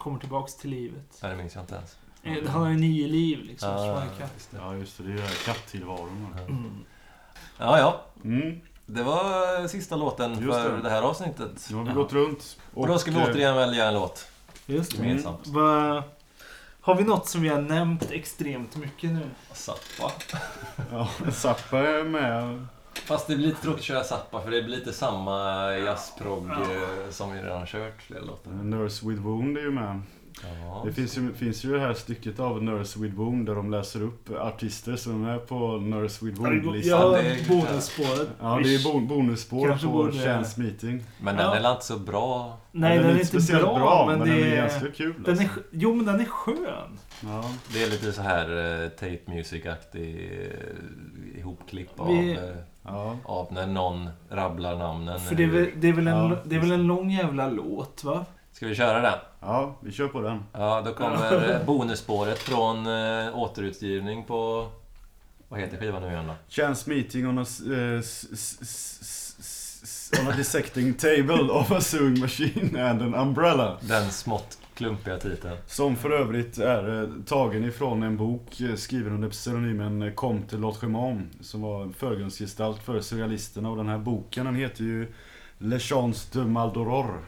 kommer 0.00 0.18
tillbaks 0.18 0.56
till 0.56 0.70
livet. 0.70 1.18
Nej, 1.22 1.30
det 1.30 1.36
minns 1.36 1.54
jag 1.54 1.62
inte 1.62 1.74
ens. 1.74 1.96
Eh, 2.22 2.50
Han 2.50 2.62
har 2.62 2.70
ju 2.70 2.76
nio 2.76 3.08
liv 3.08 3.44
liksom. 3.44 3.68
Kan... 4.18 4.28
just. 4.34 4.50
Ja, 4.56 4.74
just 4.74 4.98
det. 4.98 5.04
Det 5.04 5.12
är 5.12 5.16
ju 5.16 5.34
katt-tillvaron. 5.44 6.34
Ja. 6.36 6.42
mm. 6.42 6.84
ja, 7.58 7.78
ja. 7.78 8.04
Mm. 8.24 8.60
Det 8.86 9.02
var 9.02 9.68
sista 9.68 9.96
låten 9.96 10.30
Just 10.30 10.58
för 10.58 10.76
det. 10.76 10.82
det. 10.82 10.90
här 10.90 11.02
avsnittet. 11.02 11.66
Nu 11.70 11.76
har 11.76 11.84
vi 11.84 11.92
gått 11.92 12.12
runt. 12.12 12.58
Och 12.74 12.86
då 12.86 12.98
ska 12.98 13.10
vi 13.10 13.16
eh, 13.16 13.24
återigen 13.24 13.56
välja 13.56 13.88
en 13.88 13.94
låt. 13.94 14.28
Just 14.66 14.90
det. 14.90 15.06
Gemensamt. 15.06 15.46
Va, 15.46 16.02
har 16.80 16.94
vi 16.94 17.04
något 17.04 17.28
som 17.28 17.42
vi 17.42 17.48
har 17.48 17.60
nämnt 17.60 18.10
extremt 18.10 18.76
mycket 18.76 19.10
nu? 19.10 19.30
Zappa. 19.52 20.12
Ja, 20.90 21.08
Zappa 21.32 21.78
är 21.78 22.04
med. 22.04 22.66
Fast 22.94 23.26
det 23.26 23.36
blir 23.36 23.46
lite 23.46 23.62
tråkigt 23.62 23.80
att 23.80 23.84
köra 23.84 24.04
Zappa 24.04 24.40
för 24.42 24.50
det 24.50 24.62
blir 24.62 24.76
lite 24.76 24.92
samma 24.92 25.72
jazzprogg 25.78 26.46
Ja. 26.48 26.60
eh, 26.62 27.10
som 27.10 27.32
vi 27.32 27.38
redan 27.40 27.58
har 27.58 27.66
kört 27.66 28.02
flera 28.02 28.20
låtar. 28.22 28.50
Nurse 28.50 29.08
with 29.08 29.22
Wound 29.22 29.58
är 29.58 29.62
ju 29.62 29.70
med. 29.70 30.00
Ja. 30.64 30.82
Det 30.86 30.92
finns 30.92 31.16
ju, 31.18 31.32
finns 31.34 31.64
ju 31.64 31.72
det 31.72 31.80
här 31.80 31.94
stycket 31.94 32.40
av 32.40 32.62
Nurse 32.62 32.98
with 33.00 33.14
Wound 33.16 33.46
där 33.46 33.54
de 33.54 33.70
läser 33.70 34.02
upp 34.02 34.30
artister 34.30 34.96
som 34.96 35.24
är 35.24 35.38
på 35.38 35.76
Nurse 35.76 36.24
with 36.24 36.40
Wound-listan. 36.40 37.00
Ja, 37.00 37.08
det 37.10 37.18
är- 37.28 37.48
bonusspåret. 37.48 38.28
Ja, 38.40 38.60
det 38.64 38.74
är 38.74 38.92
bon 38.92 39.06
bonusspår 39.08 39.68
Kanske 39.68 39.86
på 39.86 39.92
borde- 39.92 40.12
Chance 40.24 40.60
Meeting. 40.60 41.04
Men 41.20 41.36
den 41.36 41.46
Ja. 41.46 41.56
är 41.56 41.72
inte 41.72 41.84
så 41.84 41.98
bra? 41.98 42.58
Nej, 42.72 42.98
den 42.98 43.06
är 43.06 43.12
inte 43.12 43.26
speciellt 43.26 43.62
bra, 43.62 44.06
men, 44.08 44.18
men 44.18 44.28
det 44.28 44.34
den 44.34 44.52
är 44.52 44.56
ganska 44.56 44.90
kul. 44.90 45.14
Den 45.24 45.38
är, 45.38 45.42
alltså. 45.42 45.60
jo, 45.70 45.94
men 45.94 46.06
den 46.06 46.20
är 46.20 46.24
skön. 46.24 46.98
Ja. 47.22 47.44
Det 47.72 47.82
är 47.82 47.90
lite 47.90 48.12
så 48.12 48.22
här 48.22 48.82
eh, 48.84 48.88
tape 48.88 49.20
music-aktig 49.26 50.30
eh, 51.34 51.38
ihopklipp 51.40 52.00
av, 52.00 52.08
Vi- 52.08 52.38
Ja. 52.92 53.16
av 53.24 53.46
när 53.52 53.66
någon 53.66 54.10
rabblar 54.30 54.76
namnen. 54.76 55.20
För 55.20 55.34
det 55.34 55.42
är 55.42 55.46
väl, 55.48 55.66
det 55.76 55.88
är 55.88 55.92
väl, 55.92 56.06
en, 56.06 56.16
Ja, 56.30 56.36
det 56.44 56.56
är 56.56 56.60
väl 56.60 56.72
en 56.72 56.86
lång 56.86 57.10
jävla 57.10 57.48
låt, 57.48 58.04
va? 58.04 58.24
Ska 58.52 58.66
vi 58.66 58.74
köra 58.74 59.00
den? 59.00 59.18
ja, 59.40 59.74
vi 59.80 59.92
kör 59.92 60.08
på 60.08 60.20
den. 60.20 60.44
Ja, 60.52 60.82
då 60.84 60.92
kommer 60.94 61.64
bonusspåret 61.66 62.38
från 62.38 62.86
eh, 62.86 63.38
återutgivning 63.38 64.24
på... 64.24 64.68
Vad 65.48 65.60
heter 65.60 65.76
skivan 65.76 66.02
nu 66.02 66.08
igen 66.08 66.26
då? 66.26 66.34
Chance 66.48 66.90
Meeting 66.90 67.28
on 67.28 67.38
a, 67.38 67.42
s- 67.42 67.60
s- 68.00 68.28
s- 68.32 68.58
s- 68.62 68.98
s- 69.02 69.19
on 70.20 70.28
a 70.28 70.36
dissecting 70.36 70.94
table 70.94 71.50
of 71.50 71.70
a 71.72 71.80
sewing 71.80 72.20
machine 72.20 72.76
and 72.80 73.02
an 73.02 73.14
umbrella. 73.14 73.78
Den 73.80 74.10
smått 74.10 74.58
klumpiga 74.74 75.18
titeln. 75.18 75.56
Som 75.66 75.96
för 75.96 76.10
övrigt 76.10 76.58
är 76.58 77.02
eh, 77.02 77.08
tagen 77.26 77.64
ifrån 77.64 78.02
en 78.02 78.16
bok 78.16 78.60
eh, 78.60 78.74
skriven 78.74 79.12
under 79.12 79.28
pseudonymen 79.28 80.02
eh, 80.02 80.12
Comte 80.12 80.56
Lautrémont 80.56 81.30
som 81.40 81.62
var 81.62 81.82
en 81.82 81.92
förgrundsgestalt 81.92 82.82
för 82.82 83.00
surrealisterna 83.00 83.70
och 83.70 83.76
den 83.76 83.88
här 83.88 83.98
boken 83.98 84.44
den 84.46 84.54
heter 84.54 84.84
ju 84.84 85.12
Le 85.58 85.78
Chance 85.78 86.28
de 86.32 86.52
Maldoror. 86.52 87.24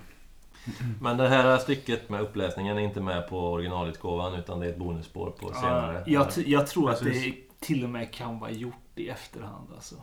Men 1.01 1.17
det 1.17 1.29
här 1.29 1.59
stycket 1.59 2.09
med 2.09 2.21
uppläsningen 2.21 2.77
är 2.79 2.81
inte 2.83 3.01
med 3.01 3.29
på 3.29 3.53
originalutgåvan 3.53 4.35
utan 4.35 4.61
det 4.61 4.67
är 4.67 4.71
ett 4.71 4.79
bonusspår 4.79 5.31
på 5.31 5.55
senare. 5.55 6.03
Jag, 6.07 6.31
t- 6.31 6.45
jag 6.47 6.67
tror 6.67 6.91
att 6.91 7.01
det 7.01 7.35
till 7.61 7.85
och 7.85 7.91
med 7.91 8.13
kan 8.13 8.39
vara 8.39 8.51
gjort 8.51 8.75
i 8.95 9.09
efterhand, 9.09 9.69
alltså. 9.75 9.95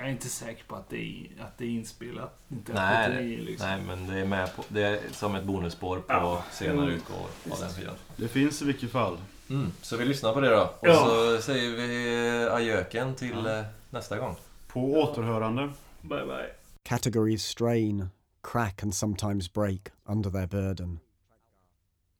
Jag 0.00 0.08
är 0.08 0.12
inte 0.12 0.28
säker 0.28 0.64
på 0.64 0.76
att 0.76 0.88
det 0.90 0.96
är, 0.96 1.42
att 1.44 1.58
det 1.58 1.64
är 1.64 1.68
inspelat. 1.68 2.38
Inte 2.48 2.72
Nej, 2.72 3.06
79, 3.10 3.44
liksom. 3.44 3.68
Nej, 3.68 3.82
men 3.86 4.06
det 4.06 4.18
är 4.20 4.24
med 4.26 4.56
på, 4.56 4.64
det 4.68 4.82
är 4.82 5.00
som 5.12 5.34
ett 5.34 5.44
bonusspår 5.44 5.96
på 5.96 6.04
Ja. 6.08 6.44
senare 6.52 6.82
Mm. 6.86 6.94
utgåvor 6.94 7.28
av 7.50 7.58
den 7.60 7.70
skivan. 7.70 7.94
Det 8.16 8.28
finns 8.28 8.62
i 8.62 8.64
vilket 8.64 8.90
fall. 8.90 9.18
Mm, 9.50 9.72
så 9.82 9.96
vi 9.96 10.04
lyssnar 10.04 10.32
på 10.32 10.40
det 10.40 10.48
då. 10.50 10.62
Och 10.80 10.88
Ja. 10.88 10.94
så 10.96 11.42
säger 11.42 11.70
vi 11.76 12.48
ajöken 12.50 13.14
till 13.14 13.46
eh, 13.46 13.62
nästa 13.90 14.18
gång. 14.18 14.36
På 14.68 14.80
återhörande. 14.94 15.70
Bye, 16.02 16.26
bye. 16.26 16.50
Categories 16.82 17.44
strain, 17.44 18.08
crack, 18.42 18.82
and 18.82 18.94
sometimes 18.94 19.52
break 19.52 19.80
under 20.08 20.30
their 20.30 20.46
burden. 20.46 21.00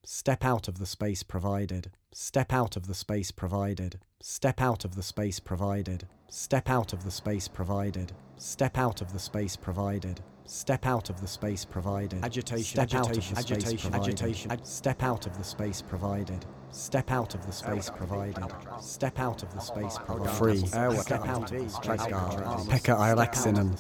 Step 0.05 0.45
out 0.45 0.69
of 0.69 0.79
the 0.79 0.87
space 0.87 1.25
provided. 1.27 1.91
Step 2.13 2.53
out 2.53 2.77
of 2.77 2.87
the 2.87 2.95
space 2.95 3.33
provided. 3.35 4.01
Step 4.21 4.61
out 4.61 4.85
of 4.85 4.95
the 4.95 5.03
space 5.03 5.41
provided. 5.43 6.07
Step 6.33 6.71
out 6.71 6.93
of 6.93 7.03
the 7.03 7.11
space 7.11 7.49
provided. 7.49 8.13
Step 8.37 8.79
out 8.79 9.01
of 9.01 9.13
the 9.13 9.19
space 9.19 9.57
provided. 9.57 10.21
Step 10.47 10.87
out 10.87 11.11
of 11.11 11.21
the 11.21 11.27
space 11.27 11.65
provided. 11.65 12.25
Agitation. 12.25 12.65
Step 12.65 12.95
out 12.95 13.11
of 13.11 13.17
the 13.17 13.23
space 13.23 13.39
agitation, 13.39 13.91
provided. 13.91 14.15
agitation. 14.15 14.53
Ag- 14.53 14.61
Step 14.65 15.03
out 15.03 15.27
of 15.27 15.37
the 15.37 15.43
space 15.43 15.83
provided. 15.83 16.47
Step 16.73 17.11
out 17.11 17.35
of 17.35 17.45
the 17.47 17.53
space 17.53 17.91
provided. 17.91 18.45
Step 18.81 19.19
out 19.19 19.43
of 19.43 19.53
the 19.53 19.61
space 19.61 19.99
provided. 20.05 20.33
Free. 20.33 20.59
Step 20.59 21.27
out. 21.27 21.51
Of 21.53 21.59
the 21.59 21.69
space 21.69 22.07
provided. 22.07 22.45
Pekka 22.71 22.97
Ilexinen, 23.13 23.77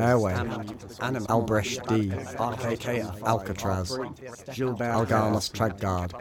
Airway, 0.00 0.34
Albrecht 1.28 1.86
D, 1.88 2.12
Alcatraz, 3.26 3.90
Algarnos 3.90 5.50
Tregard, 5.52 6.14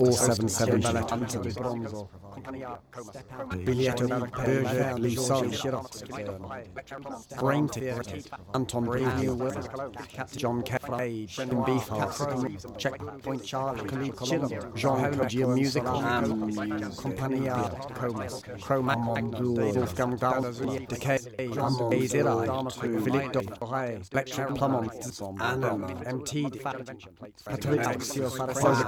All 0.00 0.12
770, 0.12 0.82
Biljetto 3.64 4.08
Berger 4.30 4.96
Lusson, 4.98 5.50
Brain 7.38 7.68
Ticket, 7.68 8.30
Anton 8.54 8.86
Brevnew, 8.86 9.36
John 10.36 10.62
Brendan 10.62 11.62
Beefheart, 11.64 12.78
Checkpoint 12.78 13.44
Charlie, 13.44 14.05
Chile, 14.24 14.58
Jean 14.74 15.12
Pagier 15.12 15.48
Musical, 15.54 16.00
Compania 16.96 17.70
Comas, 17.94 18.42
Chroma 18.60 18.96
Wolfgang 19.74 20.16
Dahl, 20.16 20.42
Decay, 20.88 21.18
Philippe 23.04 23.32
Doré, 23.32 24.14
Lecture 24.14 24.46
Plumon, 24.48 24.88
Anam, 25.40 25.82
MTD, 26.04 26.62
Patrick 27.44 27.80
Axio 27.80 28.30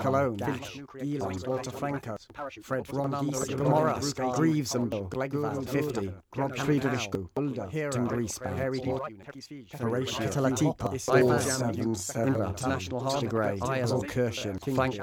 Cologne, 0.03 0.61
Elon, 1.01 1.37
Walter 1.47 1.71
Franco, 1.71 2.16
Fred 2.62 2.85
Rongies, 2.87 3.59
Moras, 3.59 4.12
Greaves 4.35 4.75
and 4.75 4.91
Glegvan, 4.91 5.69
50, 5.69 6.12
Glob 6.31 6.57
Friedrichsku, 6.57 7.29
Tim 7.91 8.09
Griesbaum, 8.09 8.59
Horatio, 9.79 10.27
Telatipa, 10.29 10.89
All 11.09 11.39
Sevens, 11.39 12.16
International 12.16 13.01
Harvard, 13.01 13.31
Gray, 13.31 13.59
Kirschen, 13.59 14.59
Frank 14.75 14.97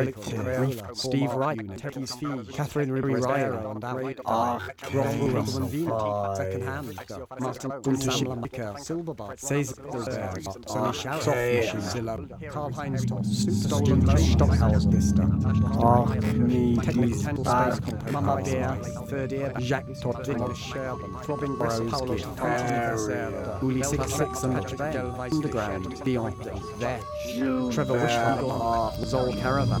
Eric 0.00 0.16
Reith, 0.16 0.82
Steve 0.94 1.32
Reich, 1.32 1.76
Terry 1.76 2.06
Svee, 2.06 2.52
Catherine 2.54 2.90
Ruby 2.90 3.14
Ryan, 3.16 3.52
Ron 4.94 5.18
Wilson, 5.32 5.68
Second 6.36 6.62
Hand, 6.62 6.98
Martin 7.38 7.70
Gunther 7.82 8.10
Silverbart, 8.10 9.38
Seisberg, 9.38 10.68
Sonny 10.68 10.92
Schauer, 10.92 11.80
Zilla, 11.90 12.18
Karl-Heinz 12.50 13.02
Stolen 13.02 14.06
Stockhausen, 14.16 15.20
Arch, 15.82 16.22
Me, 16.34 16.76
Technical 16.76 17.18
Space, 17.44 17.80
Mama 18.10 18.42
Bear, 18.42 18.76
Third 19.08 19.32
Ear, 19.34 19.52
Jacques 19.60 20.00
Todd, 20.00 20.24
Sherwin, 20.56 21.14
Throbbing 21.22 21.56
Breast, 21.56 21.86
Paulus, 21.88 22.24
Uli 23.62 23.82
66 23.82 24.42
and 24.44 24.56
Underground, 24.56 26.04
Beyond, 26.04 26.36
Trevor 27.72 27.98
Wishful, 28.00 28.50
Zol 29.04 29.38
Caravan, 29.40 29.80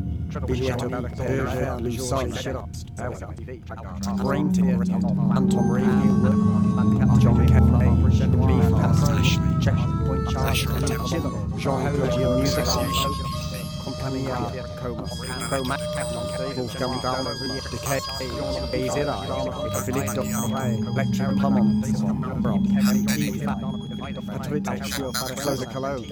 Biljetten 0.39 0.93
ut 0.93 1.19
höga, 1.19 1.77
lysa 1.79 2.27
i 2.27 2.31
köpstora. 2.31 2.67
Spräng 4.19 4.53
till 4.53 4.93
Anton 5.35 5.69
Radio. 5.73 6.11
John 7.21 7.47
Cafe. 7.47 7.85
Leaf 8.47 8.71
Passage. 8.71 9.39
Checkpoint 9.61 10.29
Charlie. 10.31 11.21
Jean-Claude 11.57 12.39
Music. 12.39 12.65
Compagnia 13.83 14.37
Coma. 14.81 15.07
Coma. 15.49 15.77
Wolfgang 16.57 17.01
Dahmer. 17.01 17.35
Decay. 17.71 17.99
AZI. 18.73 19.05
Philippe 19.85 20.13
Doctoray. 20.13 20.73
Lecture 20.95 21.35
Plummon. 21.39 21.81
Brock. 22.41 22.61
Patrick. 24.27 24.63
Close 25.37 25.61
a 25.61 25.65
cologne. 25.65 26.05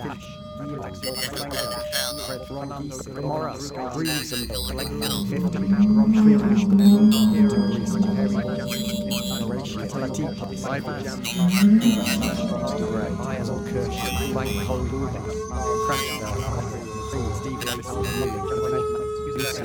Steve 17.39 18.98
Lacey, 19.39 19.63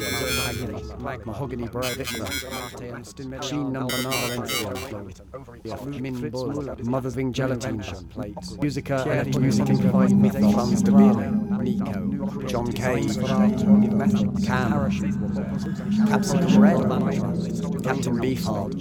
Mahogany 1.27 1.69
Bread, 1.69 2.07
Sheen 3.43 3.73
Number 3.73 4.03
Nine, 4.03 4.47
Min 6.01 6.31
Bull, 6.31 6.77
Mothering 6.85 7.33
Gelatine, 7.33 7.83
Musica, 8.61 9.03
Electro 9.03 9.41
Music 9.41 9.69
Implied 9.69 10.13
Myth, 10.17 10.35
Fans 10.35 10.83
de 10.83 10.93
Beer, 10.93 11.31
Nico, 11.63 12.47
John 12.47 12.73
Cage, 12.73 13.17
Cam, 14.47 14.91
Capsicum 16.09 16.59
Red, 16.59 17.83
Captain 17.83 18.17
Beefheart, 18.19 18.75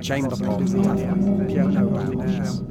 Chamber 0.00 0.36
Pot, 0.36 0.60
Piano 1.48 1.90
Bands, 1.90 2.62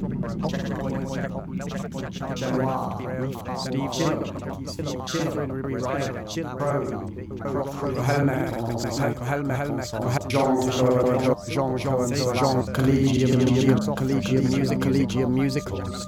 Collegium 14.78 15.32
Musicals, 15.32 16.06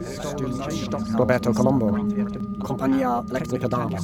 Roberto 1.17 1.53
Colombo, 1.53 1.93
Compagnia 2.59 3.25
Electrica 3.29 3.69
Dama, 3.69 3.99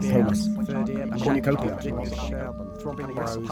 Famous, 0.00 0.48
Cornucopia 1.22 2.69
throbbing 2.80 3.18
arrows. 3.18 3.50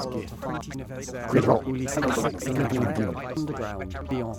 Underground, 3.37 4.09
beyond, 4.09 4.39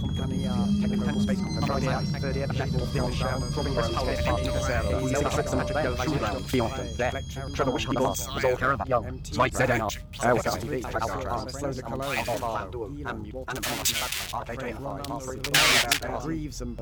Reeves 16.23 16.61
and 16.61 16.77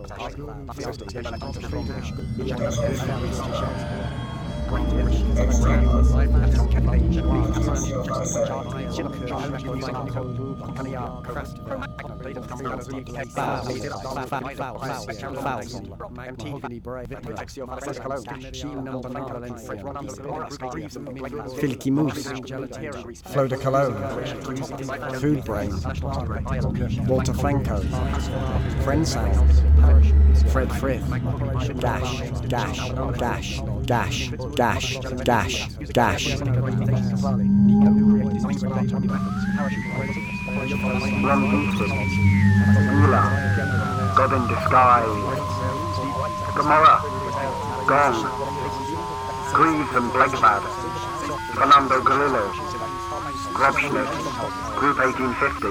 Filky 21.60 21.92
Moose, 21.92 22.28
Flo 23.32 23.48
de 23.48 23.58
Cologne, 23.58 23.96
Food 25.20 25.44
Brain, 25.46 25.72
Walter 27.08 27.34
Franco, 27.34 27.80
Friend 28.84 29.08
Sound, 29.08 29.50
Fred 30.52 30.72
Frith, 30.74 31.04
Dash, 31.80 32.22
Dash, 33.88 34.32
Dash, 34.60 34.99
Dash, 35.24 35.68
Dash, 35.95 36.36
God 44.18 44.32
in 44.36 44.43
Disguise, 44.51 45.16
Gomorrah, 46.57 46.99
Gone, 47.88 48.20
Greaves 49.55 49.95
and 49.95 50.12
Blackbad, 50.12 50.64
Fernando 51.55 52.01
Garillo, 52.03 52.51
Grobschnitt, 53.55 54.12
Group 54.76 54.97
1850, 54.99 55.68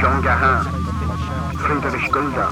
Jean 0.00 0.18
Gahan, 0.22 0.66
Friedrich 1.54 2.10
Gulda, 2.10 2.50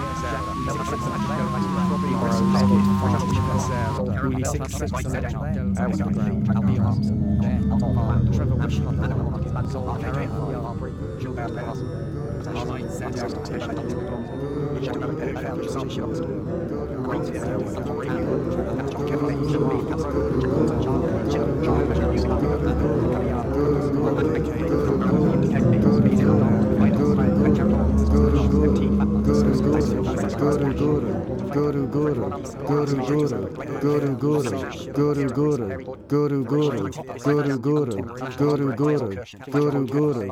Good, 30.38 30.78
good. 30.78 31.27
Guru 31.58 31.82
Guru, 31.88 32.24
Guru 32.70 32.96
Guru, 33.10 33.40
Guru 33.82 34.10
Guru, 34.14 34.54
Guru 34.94 35.24
Guru, 35.38 35.66
Guru 36.06 36.44
Guru, 36.44 36.90
Guru 37.24 37.58
Guru, 37.58 37.96
Guru 38.38 38.66
Guru, 38.76 39.08
Guru 39.50 39.86
Guru. 39.86 40.24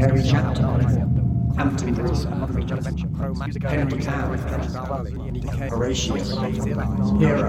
Harry, 0.00 0.22
Chapman. 0.22 1.28
Hampton 1.58 1.94
Wilson, 1.96 2.32
Henry 3.62 4.00
Town, 4.00 4.38
Horatio, 5.68 6.14
Hero, 7.18 7.48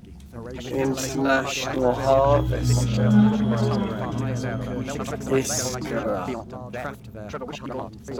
International 0.33 1.93
Harvest, 1.93 2.87
Iskra, 5.27 6.25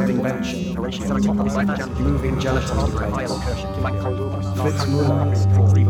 of 0.00 0.10
Invention, 0.10 0.74
Moving 0.74 2.40
Gelatin 2.40 2.76
Fritz 4.56 4.86
Muller, 4.86 5.34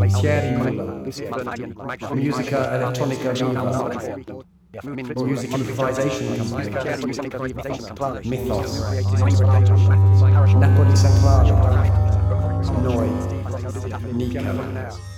Thierry 0.09 0.57
Muller, 0.57 1.03
Musica 2.15 2.59
Electronica 2.73 3.31
Viva, 3.33 3.65
Music 5.25 5.51
Improvisation 5.53 6.27
Mythos, 8.25 8.79
Napoli 10.59 10.95
Centrale, 10.95 11.51
Noi, 12.83 13.09
Nico, 14.13 15.14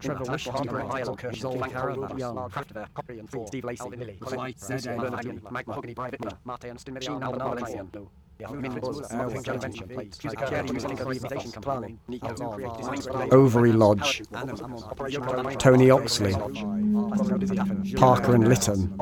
Trevor 0.00 0.24
Wish, 0.32 0.44
Harper, 0.48 0.84
Lyle, 0.84 1.16
Zoll, 1.34 1.58
Caravan, 1.60 2.18
Young, 2.18 2.36
Crafter, 2.50 2.86
Copy 2.94 3.18
and 3.18 3.30
Four, 3.30 3.46
Steve 3.46 3.64
Lacey, 3.64 3.82
Colin 3.82 3.98
Lilly, 4.00 4.16
Colin, 4.20 4.54
Zed, 4.56 4.84
Mahogany, 5.50 5.94
Private, 5.94 6.20
Martin, 6.44 6.78
Stin, 6.78 6.93
Machine 6.94 7.22
Albert 7.22 7.38
Valencia. 7.42 7.86
Overy 13.30 13.72
Lodge, 13.76 14.22
Tony 15.58 15.90
Oxley, 15.90 16.32
Parker 17.94 18.34
and 18.34 18.48
Lytton, 18.48 18.92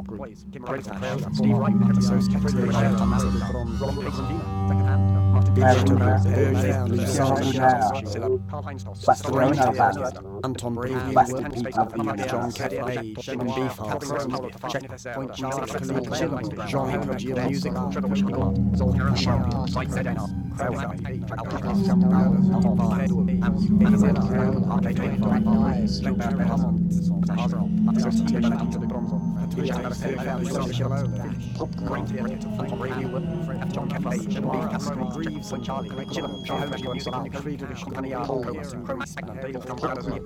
Anton 10.45 10.75
Brown, 10.75 11.15
Weston 11.15 11.51
Pete 11.53 11.77
Avenue, 11.77 12.17
John 12.27 12.53
Cafe, 12.53 13.15
Shannon 13.21 13.47
Beefheart, 13.49 14.71
Checkpoint 14.71 15.41
Music, 15.41 15.81
Music, 17.49 17.73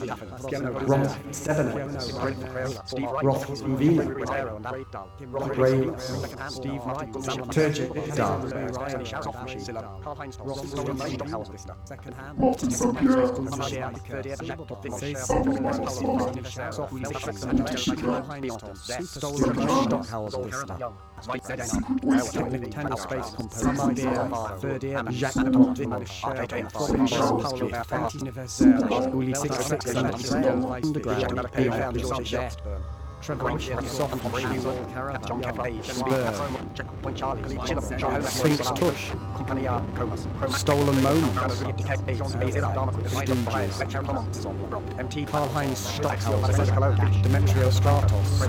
Roth, 0.00 1.34
Stebbins, 1.34 2.12
Roth, 3.22 3.46
Uvina, 3.62 4.04
Graves, 5.54 6.20
Turgid, 7.50 7.92
Dar. 8.14 8.38
Space. 21.20 21.44
Space. 21.44 21.72
space 23.02 23.30
composed 23.34 23.98
third 24.60 24.82
year, 24.84 25.04
Jacques 25.10 25.36
Laporte, 25.36 25.76
the 25.76 26.04
share, 26.04 26.46
Province, 26.70 27.12
Paulo 27.12 27.68
Berfanti, 27.68 28.18
Universitaire, 28.18 29.10
Ulysses, 29.14 29.96
Underground, 29.96 31.52
Beyond 31.54 31.94
the 31.94 32.04
Subject. 32.04 32.62
Traveling 33.20 33.58
soft 33.58 34.22
tush. 38.76 39.12
Stolen 40.48 41.02
moments. 41.02 41.62
Stooges. 43.10 43.82
Heinz 45.54 45.78
Stockhausen. 45.78 47.22
Demetrio 47.22 47.70
Stratos. 47.70 48.42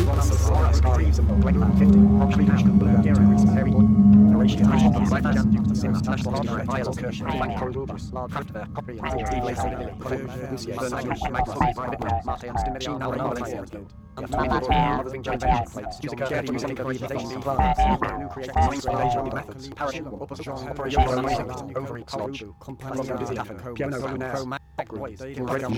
Piano 23.73 24.59
Robin 24.80 25.76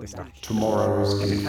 Bristol, 0.00 0.26
Tomorrow's 0.42 1.14
Geek, 1.20 1.46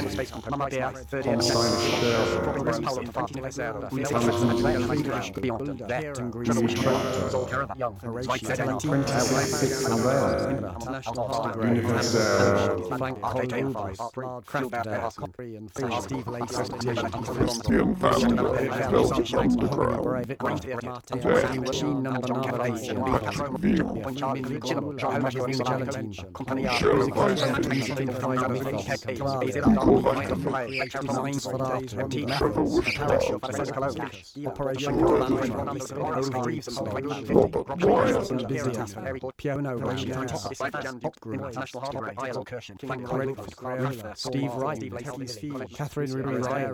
Belgium 21.21 21.63
Machine 21.63 22.03
number 22.03 22.27
Steve 44.15 44.53
Wright, 44.53 44.79
Catherine 45.73 46.11
Ribeiro, 46.11 46.73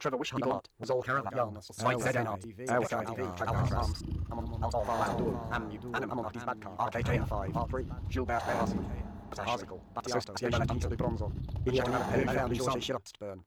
Trevor 0.00 0.16
Wish 0.16 0.32
Hunt 0.32 0.68
Zol 0.82 1.02
Karavan 1.04 1.62
Site 1.62 2.00
ZNR 2.00 2.38
LSIDV 2.80 3.20
Alcatraz 3.46 4.02
Amnu 5.50 5.94
Anam 5.94 6.10
Amon 6.12 6.24
Artis 6.24 6.44
Badkar 6.44 6.72
RKKR5 6.88 7.52
R3 7.52 7.74
Gilbert 8.08 8.42
Beras 8.46 8.74
Article 9.46 9.80
Batisto 9.94 10.32
Siemelatin 10.38 10.80
Sulu 10.80 10.96
Bronzo 10.96 11.32
Injetan 11.66 12.02
Pelan 12.10 12.56
Jorge 12.58 12.80
Shirapstburn 12.80 13.44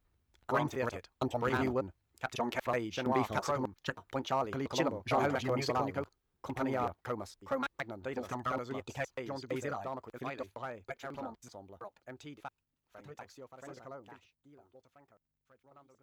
Grain 0.47 0.69
Theorit 0.69 1.09
Anton 1.21 1.41
Renewen 1.41 1.91
Captain 2.21 2.49
Kefray 2.51 2.91
Genoir 2.91 3.25
Catrom 3.27 3.73
Checkpoint 3.83 4.25
Charlie 4.25 4.51
Kalikolombo 4.51 5.01
Jean 5.09 5.21
Helvetian 5.21 5.57
Nicolaniko 5.57 6.05
Compagnia, 6.43 6.91
Comus, 7.05 7.37
Cro-Magnon, 7.45 8.01
Daedalus, 8.01 8.27
Campana's 8.27 8.69
Leap, 8.69 8.85
Decay, 8.85 9.25
John 9.25 9.39
Bazilla, 9.39 9.81
Darmaquid, 9.81 10.19
Philip, 10.19 10.53
Brahe, 10.53 10.83
Betchamp, 10.85 11.17
Ensemble, 11.17 11.77
Prop, 11.77 11.93
MT, 12.05 12.35
Fat, 12.43 12.51
Frank, 12.91 13.07
Taxio, 13.15 13.47
Francis 13.47 13.79
Cologne, 13.79 14.03
Gash, 14.03 14.33
Gila, 14.43 14.63
Walter 14.73 14.89
Franco. 14.91 15.15
Fred 15.53 15.65
Ronaldo, 15.65 15.93